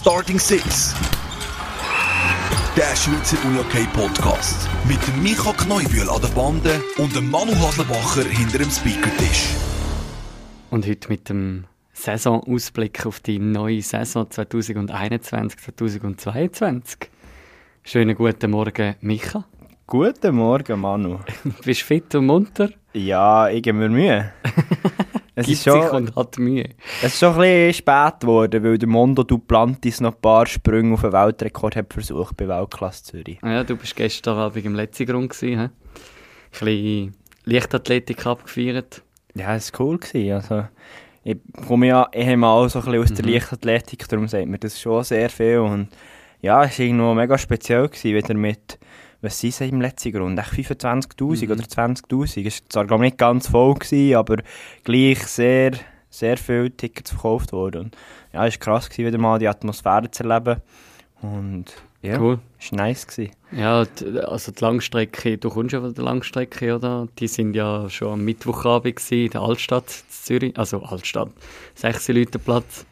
Starting 0.00 0.38
Six. 0.38 0.94
Der 2.76 2.94
Schweizer 2.94 3.36
UJK 3.48 3.92
Podcast. 3.92 4.68
Mit 4.86 5.04
dem 5.08 5.24
Micha 5.24 5.52
Kneubühl 5.52 6.08
an 6.08 6.20
der 6.22 6.28
Bande 6.28 6.80
und 6.98 7.16
dem 7.16 7.28
Manu 7.28 7.52
Haslebacher 7.56 8.22
hinter 8.22 8.58
dem 8.58 8.70
Speakertisch. 8.70 9.48
Und 10.70 10.86
heute 10.86 11.08
mit 11.08 11.28
dem 11.28 11.64
Saisonausblick 11.94 13.06
auf 13.06 13.18
die 13.18 13.40
neue 13.40 13.82
Saison 13.82 14.26
2021-2022. 14.26 17.08
Schönen 17.82 18.14
guten 18.14 18.52
Morgen, 18.52 18.94
Micha. 19.00 19.46
Guten 19.88 20.36
Morgen, 20.36 20.80
Manu. 20.80 21.18
Bist 21.64 21.80
du 21.80 21.86
fit 21.86 22.14
und 22.14 22.26
munter? 22.26 22.68
Ja, 22.92 23.48
ich 23.48 23.64
gebe 23.64 23.78
mir 23.78 23.88
Mühe. 23.88 24.32
Es 25.38 25.46
Gibt 25.46 25.58
ist 25.58 25.64
schon, 25.64 25.82
sich 25.82 25.92
und 25.92 26.16
hat 26.16 26.36
Mühe. 26.38 26.68
Es 27.00 27.12
ist 27.14 27.20
schon 27.20 27.34
ein 27.34 27.38
bisschen 27.38 27.74
spät 27.74 28.20
geworden, 28.20 28.64
weil 28.64 28.76
der 28.76 28.88
Mondo 28.88 29.22
Duplantis 29.22 30.00
noch 30.00 30.14
ein 30.14 30.20
paar 30.20 30.46
Sprünge 30.46 30.94
auf 30.94 31.02
den 31.02 31.12
Weltrekord 31.12 31.76
hat 31.76 31.92
versucht 31.92 32.36
bei 32.36 32.48
Weltklasse 32.48 33.04
Zürich. 33.04 33.38
Ja, 33.44 33.62
du 33.62 33.76
bist 33.76 33.94
gestern 33.94 34.36
Abend 34.36 34.64
im 34.64 34.74
letzten 34.74 35.06
Grund 35.06 35.30
gewesen, 35.30 35.60
he? 35.60 35.66
Ein 35.66 35.70
bisschen 36.50 37.16
Leichtathletik 37.44 38.26
abgefeiert. 38.26 39.02
Ja, 39.36 39.54
es 39.54 39.72
war 39.72 39.80
cool. 39.80 39.98
Gewesen. 39.98 40.32
Also, 40.32 40.64
ich 41.22 41.36
komme 41.68 41.86
ja 41.86 42.08
ehemals 42.12 42.72
so 42.72 42.80
ein 42.80 42.86
bisschen 42.86 43.02
aus 43.02 43.12
der 43.12 43.24
mhm. 43.24 43.32
Leichtathletik, 43.32 44.08
darum 44.08 44.26
sagt 44.26 44.48
mir 44.48 44.58
das 44.58 44.80
schon 44.80 45.04
sehr 45.04 45.30
viel. 45.30 45.58
Und 45.58 45.86
ja, 46.40 46.64
es 46.64 46.76
war 46.80 46.84
irgendwo 46.84 47.14
mega 47.14 47.38
speziell, 47.38 47.86
gewesen, 47.86 48.12
wieder 48.12 48.34
mit 48.34 48.76
was 49.20 49.40
sind 49.40 49.54
sie 49.54 49.68
im 49.68 49.80
letzten 49.80 50.12
Grund? 50.12 50.38
25'000 50.38 51.46
mhm. 51.46 51.52
oder 51.52 51.64
20'000? 51.64 52.46
Es 52.46 52.62
war 52.74 52.88
zwar 52.88 52.98
nicht 52.98 53.18
ganz 53.18 53.48
voll, 53.48 53.74
gewesen, 53.74 54.16
aber 54.16 54.36
gleich 54.84 55.26
sehr, 55.26 55.72
sehr 56.08 56.36
viele 56.36 56.70
Tickets 56.70 57.10
verkauft 57.10 57.52
worden. 57.52 57.86
Und 57.86 57.96
ja, 58.32 58.46
es 58.46 58.54
war 58.54 58.60
krass, 58.60 58.88
gewesen, 58.88 59.08
wieder 59.08 59.18
mal 59.18 59.38
die 59.38 59.48
Atmosphäre 59.48 60.10
zu 60.10 60.22
erleben. 60.24 60.60
Und 61.20 61.64
ja, 62.00 62.20
cool. 62.20 62.38
es 62.60 62.70
war 62.70 62.78
nice. 62.78 63.06
Gewesen. 63.06 63.32
Ja, 63.50 63.84
also 64.26 64.52
die 64.52 64.64
Langstrecke, 64.64 65.36
du 65.36 65.50
kommst 65.50 65.72
ja 65.72 65.80
von 65.80 65.92
der 65.92 66.04
Langstrecke, 66.04 66.76
oder? 66.76 67.08
Die 67.18 67.26
sind 67.26 67.54
ja 67.54 67.90
schon 67.90 68.12
am 68.12 68.24
Mittwochabend 68.24 69.00
in 69.10 69.30
der 69.30 69.40
Altstadt 69.40 69.88
Zürich, 70.08 70.56
also 70.56 70.82
Altstadt, 70.82 71.30
6 71.74 72.08
Leute 72.08 72.38
Platz. 72.38 72.86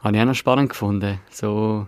Habe 0.00 0.16
ich 0.16 0.22
auch 0.22 0.26
noch 0.26 0.34
spannend 0.34 0.70
gefunden. 0.70 1.20
So 1.30 1.86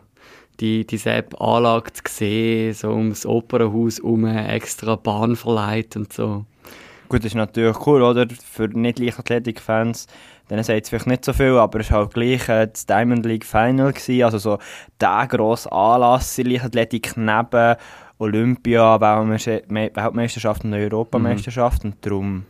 die, 0.61 0.87
diese 0.87 1.25
Anlage 1.39 1.93
zu 1.93 2.03
sehen, 2.09 2.75
so 2.75 2.91
ums 2.91 3.27
Opernhaus 3.27 3.99
herum, 3.99 4.27
extra 4.27 4.97
Bahn 4.97 5.37
verleiht 5.37 5.97
und 5.97 6.13
so. 6.13 6.45
Gut, 7.09 7.21
das 7.21 7.27
ist 7.27 7.35
natürlich 7.35 7.87
cool, 7.87 8.03
oder? 8.03 8.27
Für 8.29 8.69
Nicht-Leichtathletik-Fans, 8.69 10.07
denen 10.51 10.65
sagt 10.65 10.83
es 10.83 10.89
vielleicht 10.89 11.07
nicht 11.07 11.25
so 11.25 11.33
viel, 11.33 11.57
aber 11.57 11.81
es 11.81 11.91
war 11.91 12.01
halt 12.01 12.15
gleich 12.15 12.48
äh, 12.48 12.67
das 12.67 12.87
Diamond 12.87 13.25
League 13.25 13.45
Final, 13.45 13.93
gewesen, 13.93 14.25
also 14.25 14.39
so 14.39 14.59
der 15.01 15.27
grosse 15.29 15.71
Anlass 15.71 16.37
in 16.39 16.51
Leichtathletik 16.51 17.17
neben 17.17 17.77
Olympia, 18.19 19.01
Weltmeisterschaft 19.01 20.65
und 20.65 20.75
Europameisterschaft 20.75 21.85
mhm. 21.85 21.91
und 21.91 22.07
darum 22.07 22.47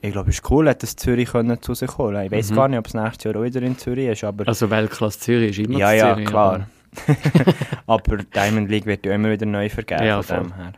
ich 0.00 0.12
glaube, 0.12 0.30
es 0.30 0.36
ist 0.36 0.50
cool, 0.50 0.72
dass 0.72 0.94
Zürich 0.94 1.30
können 1.30 1.60
zu 1.60 1.74
sich 1.74 1.98
holen 1.98 2.24
Ich 2.26 2.30
weiß 2.30 2.52
mhm. 2.52 2.54
gar 2.54 2.68
nicht, 2.68 2.78
ob 2.78 2.86
es 2.86 2.94
nächstes 2.94 3.24
Jahr 3.24 3.36
auch 3.36 3.42
wieder 3.42 3.60
in 3.62 3.76
Zürich 3.76 4.06
ist. 4.06 4.22
Aber 4.22 4.46
also 4.46 4.70
Weltklasse 4.70 5.18
Zürich 5.18 5.58
ist 5.58 5.66
immer 5.66 5.80
ja, 5.80 5.88
Zürich. 5.88 6.24
Ja, 6.24 6.30
klar. 6.30 6.54
aber 6.54 6.66
Diamond 8.34 8.70
League 8.70 8.86
wird 8.86 9.06
ja 9.06 9.14
immer 9.14 9.30
wieder 9.30 9.46
neu 9.46 9.68
vergeben. 9.68 10.04
Ja, 10.04 10.22
von 10.22 10.44
dem 10.44 10.54
her. 10.54 10.72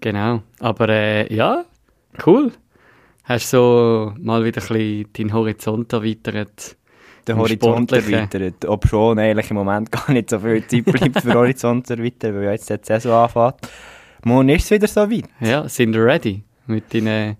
Genau. 0.00 0.42
Aber 0.60 0.88
äh, 0.88 1.32
ja, 1.34 1.64
cool. 2.26 2.52
Hast 3.24 3.52
du 3.52 3.56
so 3.56 4.14
mal 4.18 4.44
wieder 4.44 4.62
ein 4.62 4.68
bisschen 4.68 5.12
deinen 5.12 5.32
Horizont 5.32 5.92
erweitert? 5.92 6.76
Den 7.26 7.36
Horizont 7.38 7.90
erweitert. 7.90 8.64
Ob 8.66 8.86
schon 8.86 9.18
eigentlich 9.18 9.50
im 9.50 9.56
Moment 9.56 9.90
gar 9.90 10.12
nicht 10.12 10.30
so 10.30 10.38
viel 10.38 10.64
Zeit 10.66 10.84
bleibt 10.84 11.20
für 11.22 11.34
Horizont 11.34 11.90
erweitern, 11.90 12.36
weil 12.36 12.52
jetzt 12.52 12.70
die 12.70 12.76
Saison 12.82 13.24
anfängt. 13.24 13.56
Morgen 14.24 14.48
ist 14.50 14.64
es 14.64 14.70
wieder 14.70 14.86
so 14.86 15.10
weit. 15.10 15.24
Ja, 15.40 15.68
sind 15.68 15.94
wir 15.94 16.04
ready 16.04 16.44
mit 16.66 16.92
deinen 16.94 17.36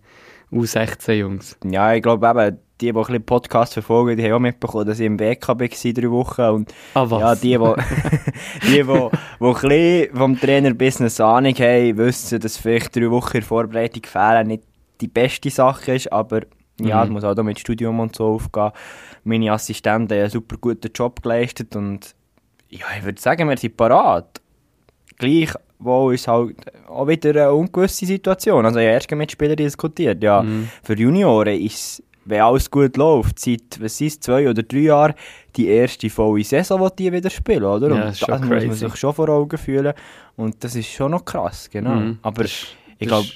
U16-Jungs? 0.53 1.57
Ja, 1.65 1.95
ich 1.95 2.03
glaube 2.03 2.27
eben, 2.27 2.59
die, 2.81 2.93
die 2.93 2.99
ein 2.99 3.25
Podcast 3.25 3.75
verfolgen, 3.75 4.17
die 4.17 4.25
haben 4.25 4.33
auch 4.33 4.39
mitbekommen, 4.39 4.87
dass 4.87 5.01
ich 5.01 5.07
im 5.07 5.19
WKB 5.19 5.61
war, 5.61 5.93
drei 5.93 6.11
Wochen. 6.11 6.43
Und 6.43 6.75
ah, 6.95 7.07
was? 7.09 7.21
Ja, 7.21 7.35
die, 7.35 7.59
die, 8.63 8.69
die, 8.69 8.83
die, 8.83 8.85
die 8.85 10.09
ein 10.11 10.17
vom 10.17 10.39
Trainer-Business 10.39 11.21
Ahnung 11.21 11.55
haben, 11.55 11.97
wissen, 11.97 12.41
dass 12.41 12.57
vielleicht 12.57 12.95
drei 12.95 13.11
Wochen 13.11 13.39
in 13.39 13.43
Vorbereitung 13.43 14.03
fehlen 14.05 14.49
nicht 14.49 14.65
die 15.01 15.09
beste 15.09 15.51
Sache 15.51 15.95
ist, 15.95 16.13
aber 16.13 16.43
ja, 16.81 17.05
mhm. 17.05 17.13
muss 17.13 17.25
auch 17.25 17.35
mit 17.43 17.59
Studium 17.59 18.01
und 18.01 18.15
so 18.15 18.35
aufgehen. 18.35 18.73
Meine 19.25 19.53
Assistenten 19.53 20.15
haben 20.15 20.21
einen 20.21 20.31
super 20.31 20.57
guten 20.59 20.91
Job 20.95 21.23
geleistet 21.23 21.75
und 21.75 22.15
ja, 22.69 22.87
ich 22.99 23.05
würde 23.05 23.21
sagen, 23.21 23.49
wir 23.49 23.57
sind 23.57 23.77
parat. 23.77 24.41
Gleich 25.19 25.55
wo 25.79 26.11
ist 26.11 26.29
halt 26.29 26.57
auch 26.89 27.07
wieder 27.07 27.31
eine 27.31 27.53
ungewisse 27.53 28.07
Situation. 28.07 28.65
Also 28.65 28.79
ich 28.79 28.87
habe 28.87 28.95
erst 28.95 29.11
mit 29.11 29.31
Spielern 29.31 29.57
diskutiert. 29.57 30.23
Ja, 30.23 30.43
mhm. 30.43 30.69
für 30.83 30.97
Junioren 30.97 31.61
ist 31.61 32.03
wenn 32.27 32.41
alles 32.41 32.71
gut 32.71 32.97
läuft, 32.97 33.39
seit, 33.39 33.81
was 33.81 34.01
ist, 34.01 34.23
zwei 34.23 34.49
oder 34.49 34.63
drei 34.63 34.79
Jahren, 34.79 35.15
die 35.55 35.69
erste 35.69 36.11
volle 36.11 36.45
Saison, 36.45 36.91
die 36.99 37.05
die 37.05 37.13
wieder 37.13 37.31
spielen, 37.31 37.65
oder? 37.65 37.89
Ja, 37.89 38.05
das, 38.07 38.21
das 38.21 38.41
muss 38.41 38.49
man 38.49 38.73
sich 38.73 38.97
schon 38.97 39.15
vor 39.15 39.29
Augen 39.29 39.57
fühlen. 39.57 39.95
Und 40.37 40.63
das 40.63 40.75
ist 40.75 40.89
schon 40.89 41.13
noch 41.13 41.25
krass, 41.25 41.71
genau. 41.71 41.95
Mhm. 41.95 42.19
Aber 42.23 42.43
das, 42.43 42.67
ich 42.99 43.09
glaube, 43.09 43.29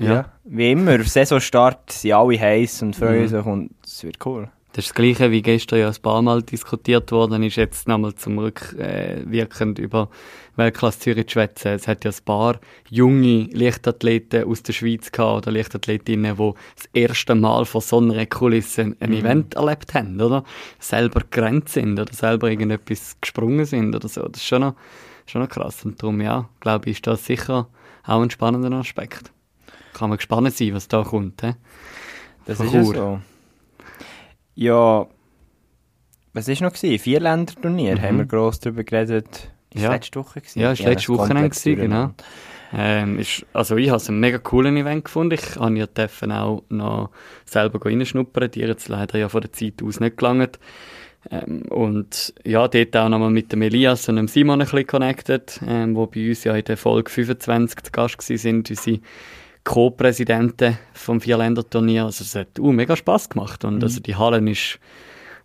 ja. 0.00 0.12
ja. 0.12 0.32
wie 0.44 0.72
immer, 0.72 1.02
Saisonstart 1.02 1.90
sind 1.90 2.12
alle 2.12 2.38
heiß 2.38 2.82
und 2.82 2.96
freuen 2.96 3.22
mhm. 3.22 3.28
sich 3.28 3.44
und 3.44 3.70
es 3.84 4.04
wird 4.04 4.24
cool. 4.24 4.48
Das 4.74 4.86
ist 4.86 4.90
das 4.90 4.94
Gleiche, 4.94 5.30
wie 5.30 5.42
gestern 5.42 5.80
ja 5.80 5.88
ein 5.88 6.02
paar 6.02 6.22
Mal 6.22 6.42
diskutiert 6.42 7.12
worden 7.12 7.42
ist, 7.42 7.56
jetzt 7.56 7.86
nochmal 7.88 8.14
zum 8.14 8.38
Rückwirkend 8.38 9.78
äh, 9.78 9.82
über 9.82 10.08
Weltklasse 10.56 10.98
Zürich 10.98 11.26
zu 11.26 11.32
schwätzen. 11.32 11.72
Es 11.72 11.86
hat 11.86 12.06
ja 12.06 12.10
ein 12.10 12.24
paar 12.24 12.58
junge 12.88 13.50
Leichtathleten 13.52 14.44
aus 14.44 14.62
der 14.62 14.72
Schweiz 14.72 15.12
gehabt, 15.12 15.46
oder 15.46 15.52
Leichtathletinnen, 15.52 16.36
die 16.38 16.52
das 16.74 16.88
erste 16.94 17.34
Mal 17.34 17.66
vor 17.66 17.82
so 17.82 17.98
einer 17.98 18.24
Kulisse 18.24 18.96
ein 18.98 19.10
mhm. 19.10 19.12
Event 19.12 19.54
erlebt 19.54 19.92
haben, 19.92 20.18
oder? 20.18 20.42
Selber 20.78 21.20
gerannt 21.30 21.68
sind 21.68 22.00
oder 22.00 22.12
selber 22.14 22.48
irgendetwas 22.50 23.18
gesprungen 23.20 23.66
sind 23.66 23.94
oder 23.94 24.08
so. 24.08 24.26
Das 24.26 24.40
ist 24.40 24.48
schon 24.48 24.62
noch, 24.62 24.74
schon 25.26 25.42
noch 25.42 25.50
krass. 25.50 25.84
Und 25.84 26.02
darum, 26.02 26.18
ja, 26.22 26.48
glaube 26.60 26.88
ich, 26.88 26.96
ist 26.96 27.06
das 27.06 27.26
sicher 27.26 27.68
auch 28.04 28.22
ein 28.22 28.30
spannender 28.30 28.72
Aspekt. 28.72 29.32
Kann 29.92 30.08
man 30.08 30.16
gespannt 30.16 30.56
sein, 30.56 30.72
was 30.72 30.88
da 30.88 31.02
kommt. 31.02 31.42
He? 31.42 31.52
Das 32.46 32.56
Von 32.56 32.66
ist 32.68 32.72
ja 32.72 32.84
so. 32.84 33.20
Ja, 34.54 35.06
was 36.34 36.48
war 36.48 36.68
noch? 36.68 36.72
Gewesen? 36.72 36.98
Vier 36.98 37.20
Länderturnier, 37.20 37.96
mhm. 37.96 38.02
haben 38.02 38.18
wir 38.18 38.26
gross 38.26 38.60
darüber 38.60 38.84
geredet. 38.84 39.50
Ist 39.74 39.82
ja. 39.82 39.92
letzte 39.92 40.18
Woche 40.20 40.40
gewesen? 40.40 40.60
Ja, 40.60 40.72
ist 40.72 40.80
ja, 40.80 40.90
letzte 40.90 41.08
Woche 41.08 41.34
gewesen, 41.34 41.76
genau. 41.76 42.10
Ähm, 42.74 43.18
ist, 43.18 43.44
also 43.52 43.76
ich 43.76 43.88
habe 43.88 43.98
es 43.98 44.08
ein 44.08 44.18
mega 44.18 44.38
cooles 44.38 44.72
Event 44.72 45.04
gefunden. 45.04 45.34
Ich 45.34 45.56
habe 45.56 45.76
ja 45.76 45.86
dürfen 45.86 46.32
auch 46.32 46.64
noch 46.70 47.10
selber 47.44 47.84
reinschnuppern. 47.84 48.50
Die 48.50 48.60
jetzt 48.60 48.88
leider 48.88 49.18
ja 49.18 49.28
von 49.28 49.42
der 49.42 49.52
Zeit 49.52 49.82
aus 49.82 50.00
nicht 50.00 50.16
gelangt. 50.16 50.58
Ähm, 51.30 51.62
und 51.68 52.34
ja, 52.44 52.66
dort 52.66 52.96
auch 52.96 53.08
nochmal 53.08 53.30
mit 53.30 53.52
dem 53.52 53.62
Elias 53.62 54.08
und 54.08 54.16
dem 54.16 54.26
Simon 54.26 54.60
ein 54.60 54.66
bisschen 54.66 54.86
connected, 54.86 55.60
ähm, 55.66 55.94
wo 55.94 56.06
bei 56.06 56.30
uns 56.30 56.44
ja 56.44 56.54
in 56.54 56.64
der 56.64 56.76
Folge 56.76 57.10
25 57.10 57.82
zu 57.82 57.92
Gast 57.92 58.22
sind, 58.22 58.70
unsere 58.70 59.00
Co-Präsidenten 59.64 60.78
vom 60.92 61.20
Vierländerturnier. 61.20 62.04
Also 62.04 62.24
es 62.24 62.34
hat 62.34 62.58
uh, 62.58 62.72
mega 62.72 62.96
Spass 62.96 63.28
gemacht 63.28 63.64
und 63.64 63.76
mhm. 63.76 63.82
also 63.82 64.00
die 64.00 64.16
Halle 64.16 64.38
ist 64.50 64.78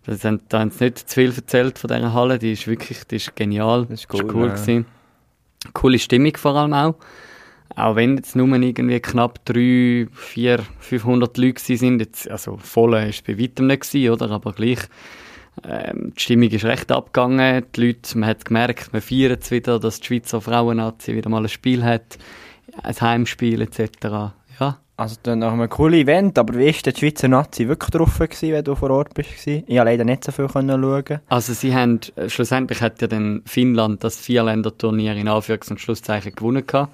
das 0.08 0.24
haben, 0.24 0.40
da 0.48 0.60
haben 0.60 0.70
sie 0.70 0.84
nicht 0.84 0.98
zu 1.06 1.14
viel 1.14 1.34
erzählt 1.34 1.78
von 1.78 1.88
dieser 1.88 2.14
Halle, 2.14 2.38
die 2.38 2.52
ist 2.52 2.66
wirklich, 2.66 3.04
die 3.04 3.16
ist 3.16 3.36
genial, 3.36 3.84
das 3.84 4.00
ist 4.00 4.14
cool, 4.14 4.48
ist 4.48 4.66
cool 4.66 4.74
ja. 4.74 5.70
Coole 5.74 5.98
Stimmung 5.98 6.34
vor 6.36 6.54
allem 6.54 6.72
auch. 6.72 6.94
Auch 7.76 7.96
wenn 7.96 8.16
jetzt 8.16 8.34
nur 8.34 8.48
irgendwie 8.56 9.00
knapp 9.00 9.44
3, 9.44 10.08
4, 10.10 10.60
500 10.78 11.36
Leute 11.36 11.76
sind, 11.76 12.00
jetzt, 12.00 12.30
also 12.30 12.56
voll 12.56 12.94
ist 12.94 13.16
es 13.16 13.22
bei 13.22 13.38
weitem 13.38 13.66
nicht 13.66 13.82
gewesen, 13.82 14.10
oder? 14.10 14.30
Aber 14.30 14.54
gleich, 14.54 14.78
ähm, 15.62 16.14
die 16.16 16.20
Stimmung 16.20 16.48
ist 16.48 16.64
recht 16.64 16.90
abgegangen. 16.90 17.66
Die 17.76 17.86
Leute, 17.86 18.16
man 18.16 18.30
hat 18.30 18.46
gemerkt, 18.46 18.92
man 18.94 19.02
feiert 19.02 19.42
es 19.42 19.50
wieder, 19.50 19.78
dass 19.78 20.00
die 20.00 20.06
Schweizer 20.06 20.40
Frauennazi 20.40 21.14
wieder 21.14 21.28
mal 21.28 21.42
ein 21.42 21.48
Spiel 21.50 21.84
hat 21.84 22.16
ein 22.82 23.00
Heimspiel 23.00 23.62
etc. 23.62 24.32
Ja. 24.60 24.78
Also 24.96 25.16
dann 25.22 25.38
nach 25.38 25.52
einem 25.52 25.68
coolen 25.68 26.00
Event, 26.00 26.38
aber 26.38 26.54
wie 26.54 26.66
war 26.66 26.92
die 26.92 26.98
Schweizer 26.98 27.28
Nazi 27.28 27.68
wirklich 27.68 27.90
drauf, 27.90 28.18
gewesen, 28.18 28.52
wenn 28.52 28.64
du 28.64 28.74
vor 28.74 28.90
Ort 28.90 29.14
bist? 29.14 29.46
Ich 29.46 29.64
konnte 29.64 29.84
leider 29.84 30.04
nicht 30.04 30.24
so 30.24 30.32
viel 30.32 30.48
schauen. 30.48 31.20
Also 31.28 31.52
sie 31.52 31.72
haben, 31.72 32.00
äh, 32.16 32.28
schlussendlich 32.28 32.80
hat 32.82 33.00
ja 33.00 33.06
dann 33.06 33.42
Finnland 33.46 34.02
das 34.02 34.18
Vierländerturnier 34.18 35.14
in 35.14 35.28
Anführungs- 35.28 35.70
und 35.70 35.80
Schlusszeichen 35.80 36.34
gewonnen 36.34 36.66
gehabt. 36.66 36.92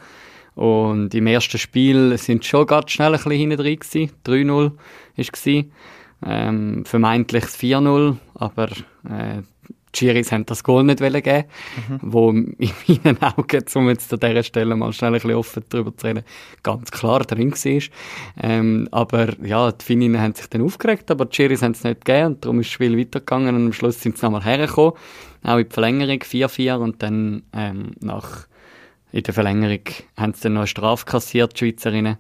Und 0.55 1.15
im 1.15 1.26
ersten 1.26 1.59
Spiel 1.59 2.17
sind 2.19 2.44
schon 2.44 2.67
ganz 2.67 2.91
schnell 2.91 3.09
ein 3.09 3.15
bisschen 3.15 3.32
hinten 3.32 3.56
drin 3.56 3.79
gewesen. 3.79 4.11
3-0 4.26 4.50
war 4.50 4.75
es. 5.17 5.47
Ähm, 6.26 6.85
vermeintlich 6.85 7.44
4-0, 7.44 8.17
aber 8.35 8.69
äh, 9.09 9.43
Chiris 9.94 10.32
haben 10.32 10.44
das 10.46 10.62
Goal 10.62 10.85
nicht 10.85 10.99
geben, 10.99 11.44
mhm. 11.88 11.99
wo 12.02 12.31
in 12.32 12.55
meinen 13.02 13.23
Augen, 13.23 13.64
um 13.75 13.88
jetzt 13.88 14.12
an 14.12 14.20
dieser 14.20 14.43
Stelle 14.43 14.76
mal 14.76 14.93
schnell 14.93 15.11
ein 15.11 15.14
bisschen 15.14 15.35
offen 15.35 15.64
darüber 15.69 15.96
zu 15.96 16.06
reden, 16.06 16.25
ganz 16.62 16.91
klar 16.91 17.20
drin 17.20 17.52
war. 17.52 17.82
Ähm, 18.43 18.88
aber 18.91 19.41
ja, 19.43 19.73
die 19.73 19.85
Fininnen 19.85 20.20
haben 20.20 20.35
sich 20.35 20.49
dann 20.49 20.62
aufgeregt, 20.62 21.11
aber 21.11 21.25
die 21.25 21.37
Chiris 21.37 21.62
haben 21.62 21.73
es 21.73 21.85
nicht 21.85 22.05
gegeben 22.05 22.26
und 22.26 22.44
darum 22.44 22.61
ist 22.61 22.67
das 22.67 22.73
Spiel 22.75 22.99
weitergegangen 22.99 23.55
und 23.55 23.67
am 23.67 23.73
Schluss 23.73 24.00
sind 24.00 24.19
sie 24.19 24.26
nochmal 24.26 24.44
hergekommen, 24.44 24.93
auch 25.43 25.58
in 25.58 25.69
die 25.69 25.73
Verlängerung 25.73 26.19
4-4 26.19 26.76
und 26.76 27.02
dann 27.02 27.43
ähm, 27.52 27.93
nach 28.00 28.47
in 29.12 29.23
der 29.23 29.32
Verlängerung 29.32 29.85
haben 30.17 30.35
sie 30.35 30.43
dann 30.43 30.55
noch 30.55 30.62
eine 30.62 30.67
Strafe 30.67 31.06
kassiert, 31.06 31.55
die 31.55 31.58
Schweizerinnen. 31.58 32.17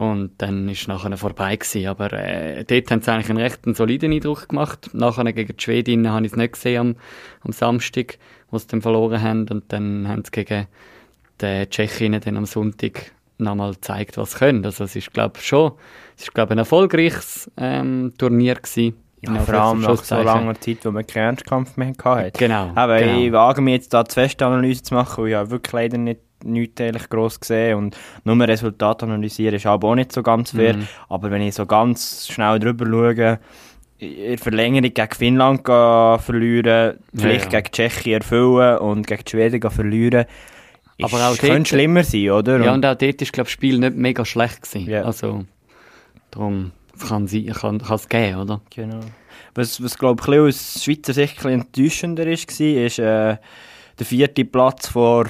Und 0.00 0.32
dann 0.38 0.66
ist 0.70 0.80
es 0.80 0.88
nachher 0.88 1.14
vorbei 1.18 1.56
gewesen. 1.56 1.86
Aber 1.86 2.10
äh, 2.14 2.64
dort 2.64 2.90
haben 2.90 3.02
sie 3.02 3.12
eigentlich 3.12 3.28
einen 3.28 3.38
recht 3.38 3.60
soliden 3.76 4.14
Eindruck 4.14 4.48
gemacht. 4.48 4.88
Nachher 4.94 5.30
gegen 5.34 5.54
die 5.54 5.62
Schwedinnen 5.62 6.10
habe 6.10 6.24
ich 6.24 6.32
es 6.32 6.38
nicht 6.38 6.54
gesehen 6.54 6.80
am, 6.80 6.96
am 7.42 7.52
Samstag, 7.52 8.16
wo 8.50 8.56
sie 8.56 8.66
dann 8.68 8.80
verloren 8.80 9.20
haben. 9.20 9.46
Und 9.50 9.70
dann 9.70 10.08
haben 10.08 10.24
sie 10.24 10.30
gegen 10.30 10.68
die 11.42 11.66
Tschechinnen 11.68 12.18
dann 12.22 12.38
am 12.38 12.46
Sonntag 12.46 13.12
nochmal 13.36 13.72
gezeigt, 13.72 14.16
was 14.16 14.32
sie 14.32 14.38
können. 14.38 14.64
Also 14.64 14.84
es 14.84 14.96
ist, 14.96 15.12
glaube 15.12 15.34
ich, 15.36 15.46
schon, 15.46 15.72
es 16.16 16.22
ist, 16.22 16.34
glaube 16.34 16.52
ein 16.52 16.58
erfolgreiches 16.58 17.50
ähm, 17.58 18.14
Turnier 18.16 18.54
gewesen. 18.54 18.94
Ja, 19.20 19.34
vor 19.34 19.54
allem 19.54 19.80
nach 19.82 20.02
so 20.02 20.14
langer 20.14 20.58
Zeit, 20.58 20.78
wo 20.82 20.92
man 20.92 21.06
keinen 21.06 21.24
Ernstkampf 21.24 21.76
mehr 21.76 21.92
hatte. 22.02 22.38
Genau. 22.38 22.72
Aber 22.74 22.98
genau. 23.00 23.20
ich 23.20 23.32
wage 23.32 23.60
mir 23.60 23.72
jetzt 23.72 23.92
da 23.92 24.02
die 24.02 24.14
Festanalyse 24.14 24.82
zu 24.82 24.94
machen, 24.94 25.24
weil 25.24 25.28
ich 25.28 25.32
ja 25.32 25.50
wirklich 25.50 25.72
leider 25.74 25.98
nicht 25.98 26.20
nichts 26.44 26.80
eigentlich 26.80 27.08
gross 27.08 27.40
gesehen 27.40 27.76
und 27.76 27.96
nur 28.24 28.40
Resultat 28.46 29.02
analysieren 29.02 29.54
ist 29.54 29.66
auch 29.66 29.94
nicht 29.94 30.12
so 30.12 30.22
ganz 30.22 30.52
fair. 30.52 30.76
Mhm. 30.76 30.88
Aber 31.08 31.30
wenn 31.30 31.42
ich 31.42 31.54
so 31.54 31.66
ganz 31.66 32.28
schnell 32.28 32.58
drüber 32.58 32.86
schaue, 32.86 33.38
in 33.98 34.38
Verlängerung 34.38 34.94
gegen 34.94 35.14
Finnland 35.14 35.64
verlieren, 35.64 36.98
vielleicht 37.14 37.52
ja, 37.52 37.58
ja. 37.58 37.60
gegen 37.60 37.72
Tschechien 37.72 38.20
erfüllen 38.20 38.78
und 38.78 39.06
gegen 39.06 39.24
die 39.24 39.30
Schweden 39.30 39.70
verlieren, 39.70 40.24
aber 41.02 41.28
auch 41.28 41.36
könnte 41.36 41.56
dort, 41.56 41.68
schlimmer 41.68 42.04
sein, 42.04 42.30
oder? 42.30 42.62
Ja, 42.62 42.74
und 42.74 42.84
auch 42.84 42.94
dort 42.94 43.22
ist, 43.22 43.32
glaube 43.32 43.46
das 43.46 43.52
Spiel 43.52 43.78
nicht 43.78 43.96
mega 43.96 44.24
schlecht 44.24 44.62
gewesen. 44.62 44.88
Yeah. 44.88 45.04
Also, 45.04 45.44
darum 46.30 46.72
kann 47.08 47.24
es 47.24 48.08
geben, 48.08 48.36
oder? 48.36 48.60
Genau. 48.74 49.00
Was, 49.54 49.82
was 49.82 49.98
glaube 49.98 50.22
ich, 50.22 50.38
aus 50.38 50.84
Schweizer 50.84 51.14
Sicht 51.14 51.44
ein 51.44 51.60
enttäuschender 51.60 52.26
war, 52.26 52.32
ist 52.32 52.98
äh, 52.98 53.36
der 53.98 54.06
vierte 54.06 54.44
Platz 54.44 54.88
vor 54.88 55.26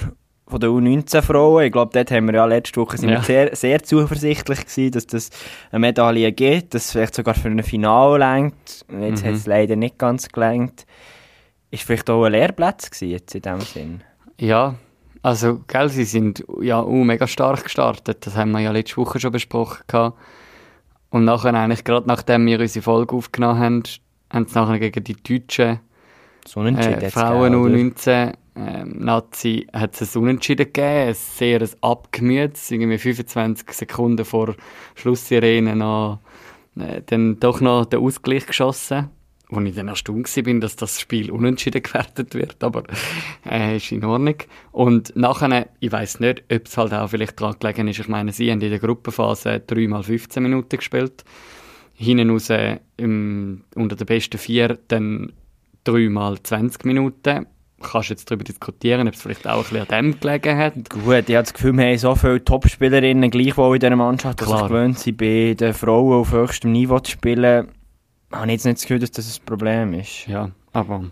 von 0.51 0.61
der 0.61 0.71
U19-Frauen. 0.71 1.65
Ich 1.65 1.73
glaube, 1.73 1.93
dort 1.95 2.11
haben 2.11 2.27
wir 2.27 2.35
ja 2.35 2.45
letzte 2.45 2.81
Woche 2.81 2.99
sind 2.99 3.09
ja. 3.09 3.17
wir 3.17 3.23
sehr, 3.23 3.57
sehr 3.57 3.83
zuversichtlich 3.83 4.67
gewesen, 4.67 4.91
dass 4.93 5.07
das 5.07 5.31
eine 5.71 5.81
Medaille 5.81 6.33
gibt, 6.33 6.75
dass 6.75 6.87
es 6.87 6.93
vielleicht 6.93 7.15
sogar 7.15 7.35
für 7.35 7.49
ein 7.49 7.63
Finale 7.63 8.19
längt. 8.19 8.85
Jetzt 9.01 9.23
mhm. 9.23 9.29
hat 9.29 9.35
es 9.35 9.47
leider 9.47 9.77
nicht 9.77 9.99
ganz 9.99 10.29
gelangt. 10.29 10.87
Ist 11.71 11.85
vielleicht 11.85 12.11
auch 12.11 12.25
ein 12.25 12.33
Lehrplatz 12.33 12.91
gewesen 12.91 13.11
jetzt 13.11 13.35
in 13.35 13.43
dem 13.43 13.61
Sinn? 13.61 14.03
Ja, 14.39 14.75
also, 15.23 15.61
gell, 15.67 15.89
sie 15.91 16.05
sind 16.05 16.45
ja 16.61 16.83
uh, 16.83 17.05
mega 17.05 17.27
stark 17.27 17.65
gestartet. 17.65 18.27
Das 18.27 18.37
haben 18.37 18.53
wir 18.53 18.61
ja 18.61 18.73
letzte 18.73 18.97
Woche 18.97 19.21
schon 19.21 19.33
besprochen. 19.33 19.85
Gehabt. 19.87 20.19
Und 21.11 21.25
nachher 21.25 21.53
eigentlich, 21.55 21.85
gerade 21.85 22.09
nachdem 22.09 22.47
wir 22.47 22.61
unsere 22.61 22.83
Folge 22.83 23.15
aufgenommen 23.15 23.59
haben, 23.59 23.83
haben 24.33 24.47
sie 24.47 24.55
nachher 24.55 24.79
gegen 24.79 25.05
die 25.05 25.17
Deutschen 25.17 25.81
so 26.47 26.65
äh, 26.65 27.11
Frauen 27.11 27.55
U19 27.55 28.33
ähm, 28.61 28.97
Nazi 28.99 29.67
hat 29.73 30.01
es 30.01 30.15
ein 30.15 30.23
Unentschieden 30.23 30.67
gegeben, 30.67 31.09
ein 31.09 31.15
sehr 31.15 31.67
abgemühtes, 31.81 32.71
irgendwie 32.71 32.99
25 32.99 33.73
Sekunden 33.73 34.25
vor 34.25 34.55
Schlusssirene 34.97 35.75
noch, 35.77 36.21
äh, 36.79 37.01
dann 37.07 37.41
doch 37.41 37.61
noch 37.61 37.87
den 37.87 38.01
Ausgleich 38.01 38.47
geschossen, 38.47 39.09
wo 39.49 39.61
ich 39.61 39.75
dann 39.75 39.89
erstaunt 39.89 40.37
war, 40.37 40.61
dass 40.61 40.77
das 40.77 41.01
Spiel 41.01 41.31
unentschieden 41.31 41.83
gewertet 41.83 42.35
wird, 42.35 42.63
aber 42.63 42.85
äh, 43.49 43.77
ist 43.77 43.93
in 43.93 44.05
Ordnung. 44.05 44.37
Und 44.73 45.17
nachher, 45.17 45.69
ich 45.81 45.91
weiß 45.91 46.21
nicht, 46.21 46.45
ob 46.53 46.67
es 46.67 46.77
halt 46.77 46.93
auch 46.93 47.09
vielleicht 47.09 47.41
daran 47.41 47.57
gelegen 47.59 47.89
ist, 47.89 48.01
ich 48.01 48.09
meine, 48.09 48.33
sie 48.33 48.51
haben 48.51 48.61
in 48.61 48.71
der 48.71 48.79
Gruppenphase 48.79 49.61
3 49.61 49.89
mal 49.89 50.03
15 50.03 50.43
Minuten 50.43 50.77
gespielt, 50.77 51.25
hinten 51.95 52.31
raus 52.31 52.51
im, 52.99 53.65
unter 53.75 53.97
den 53.97 54.07
besten 54.07 54.39
vier 54.39 54.79
dann 54.89 55.33
3 55.85 56.11
mal 56.11 56.43
20 56.43 56.85
Minuten 56.85 57.47
kannst 57.81 58.11
jetzt 58.11 58.31
darüber 58.31 58.45
diskutieren, 58.45 59.09
ob 59.09 59.15
es 59.15 59.23
vielleicht 59.23 59.47
auch 59.47 59.59
ein 59.59 59.63
bisschen 59.63 59.81
an 59.81 60.13
dem 60.13 60.21
gelegen 60.21 60.59
hat. 60.59 60.91
Gut, 60.91 61.29
ich 61.29 61.37
habe 61.37 61.45
das 61.45 61.55
Gefühl, 61.55 61.73
wir 61.77 61.87
haben 61.87 61.99
so 61.99 62.15
viele 62.15 62.45
Topspielerinnen 62.45 63.31
gleichwohl 63.31 63.77
in 63.77 63.81
dieser 63.81 63.97
Mannschaft, 63.97 64.41
dass 64.41 64.49
Klar. 64.49 64.63
ich 64.63 64.69
gewöhnt 64.69 64.99
sind, 64.99 65.17
bei 65.17 65.55
den 65.59 65.75
Frauen 65.75 66.21
auf 66.21 66.33
höchstem 66.33 66.73
Niveau 66.73 66.99
zu 67.01 67.13
spielen. 67.13 67.69
Ich 68.31 68.37
habe 68.37 68.51
jetzt 68.51 68.65
nicht 68.65 68.77
das 68.77 68.83
Gefühl, 68.83 68.99
dass 69.01 69.11
das 69.11 69.39
ein 69.39 69.45
Problem 69.45 69.95
ist. 69.95 70.27
Ja, 70.27 70.51
aber 70.73 71.05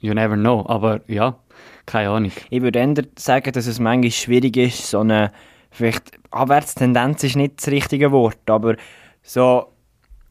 you 0.00 0.14
never 0.14 0.36
know. 0.36 0.64
Aber 0.66 1.00
ja, 1.06 1.38
keine 1.86 2.10
Ahnung. 2.10 2.32
Ich 2.48 2.62
würde 2.62 2.78
eher 2.78 2.94
sagen, 3.16 3.52
dass 3.52 3.66
es 3.66 3.78
manchmal 3.78 4.10
schwierig 4.10 4.56
ist, 4.56 4.90
so 4.90 5.00
eine 5.00 5.32
vielleicht 5.70 6.18
Abwärtstendenz 6.30 7.22
ist 7.24 7.36
nicht 7.36 7.58
das 7.58 7.68
richtige 7.68 8.12
Wort, 8.12 8.48
aber 8.48 8.76
so 9.22 9.66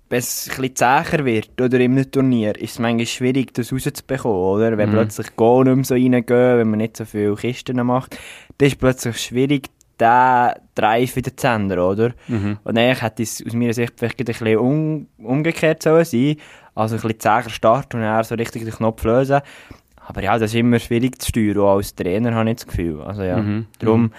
wenn 0.10 0.20
es 0.20 0.50
ein 0.50 0.62
bisschen 0.62 0.76
zäher 0.76 1.26
wird 1.26 1.62
oder 1.62 1.78
einem 1.78 2.10
Turnier, 2.12 2.56
ist 2.60 2.72
es 2.72 2.80
manchmal 2.80 3.06
schwierig, 3.06 3.54
das 3.54 3.72
rauszubekommen, 3.72 4.38
oder? 4.38 4.78
Wenn 4.78 4.90
mhm. 4.90 4.94
plötzlich 4.94 5.36
Goal 5.36 5.66
nicht 5.66 5.76
mehr 5.76 5.86
so 5.86 5.94
reingehen, 5.94 6.58
wenn 6.58 6.70
man 6.70 6.80
nicht 6.80 6.98
so 6.98 7.06
viele 7.06 7.36
Kisten 7.36 7.78
macht, 7.86 8.18
dann 8.58 8.68
ist 8.68 8.74
es 8.74 8.80
plötzlich 8.80 9.18
schwierig, 9.18 9.70
den 10.00 10.54
Drive 10.76 11.16
wieder 11.16 11.36
zu 11.36 11.48
ändern, 11.48 11.80
oder? 11.80 12.14
Mhm. 12.28 12.58
Und 12.64 12.78
eigentlich 12.78 13.02
hätte 13.02 13.24
es 13.24 13.44
aus 13.46 13.54
meiner 13.54 13.74
Sicht 13.74 13.94
vielleicht 13.98 14.20
ein 14.20 14.26
bisschen 14.26 14.58
um, 14.58 15.08
umgekehrt 15.18 15.84
sollen 15.84 16.06
sein 16.06 16.38
also 16.80 16.96
ein 16.96 17.02
bisschen 17.02 17.20
zäher 17.20 17.50
starten 17.50 17.98
und 17.98 18.04
dann 18.04 18.24
so 18.24 18.36
richtig 18.36 18.64
den 18.64 18.74
Knopf 18.74 19.04
lösen. 19.04 19.42
Aber 19.98 20.24
ja, 20.24 20.38
das 20.40 20.52
ist 20.52 20.56
immer 20.56 20.80
schwierig 20.80 21.22
zu 21.22 21.30
steuern, 21.30 21.60
auch 21.60 21.76
als 21.76 21.94
Trainer 21.94 22.34
habe 22.34 22.50
ich 22.50 22.56
das 22.56 22.68
Gefühl. 22.68 23.02
Also 23.02 23.22
ja, 23.22 23.38
mhm. 23.38 23.68
darum, 23.80 24.04
mhm. 24.04 24.12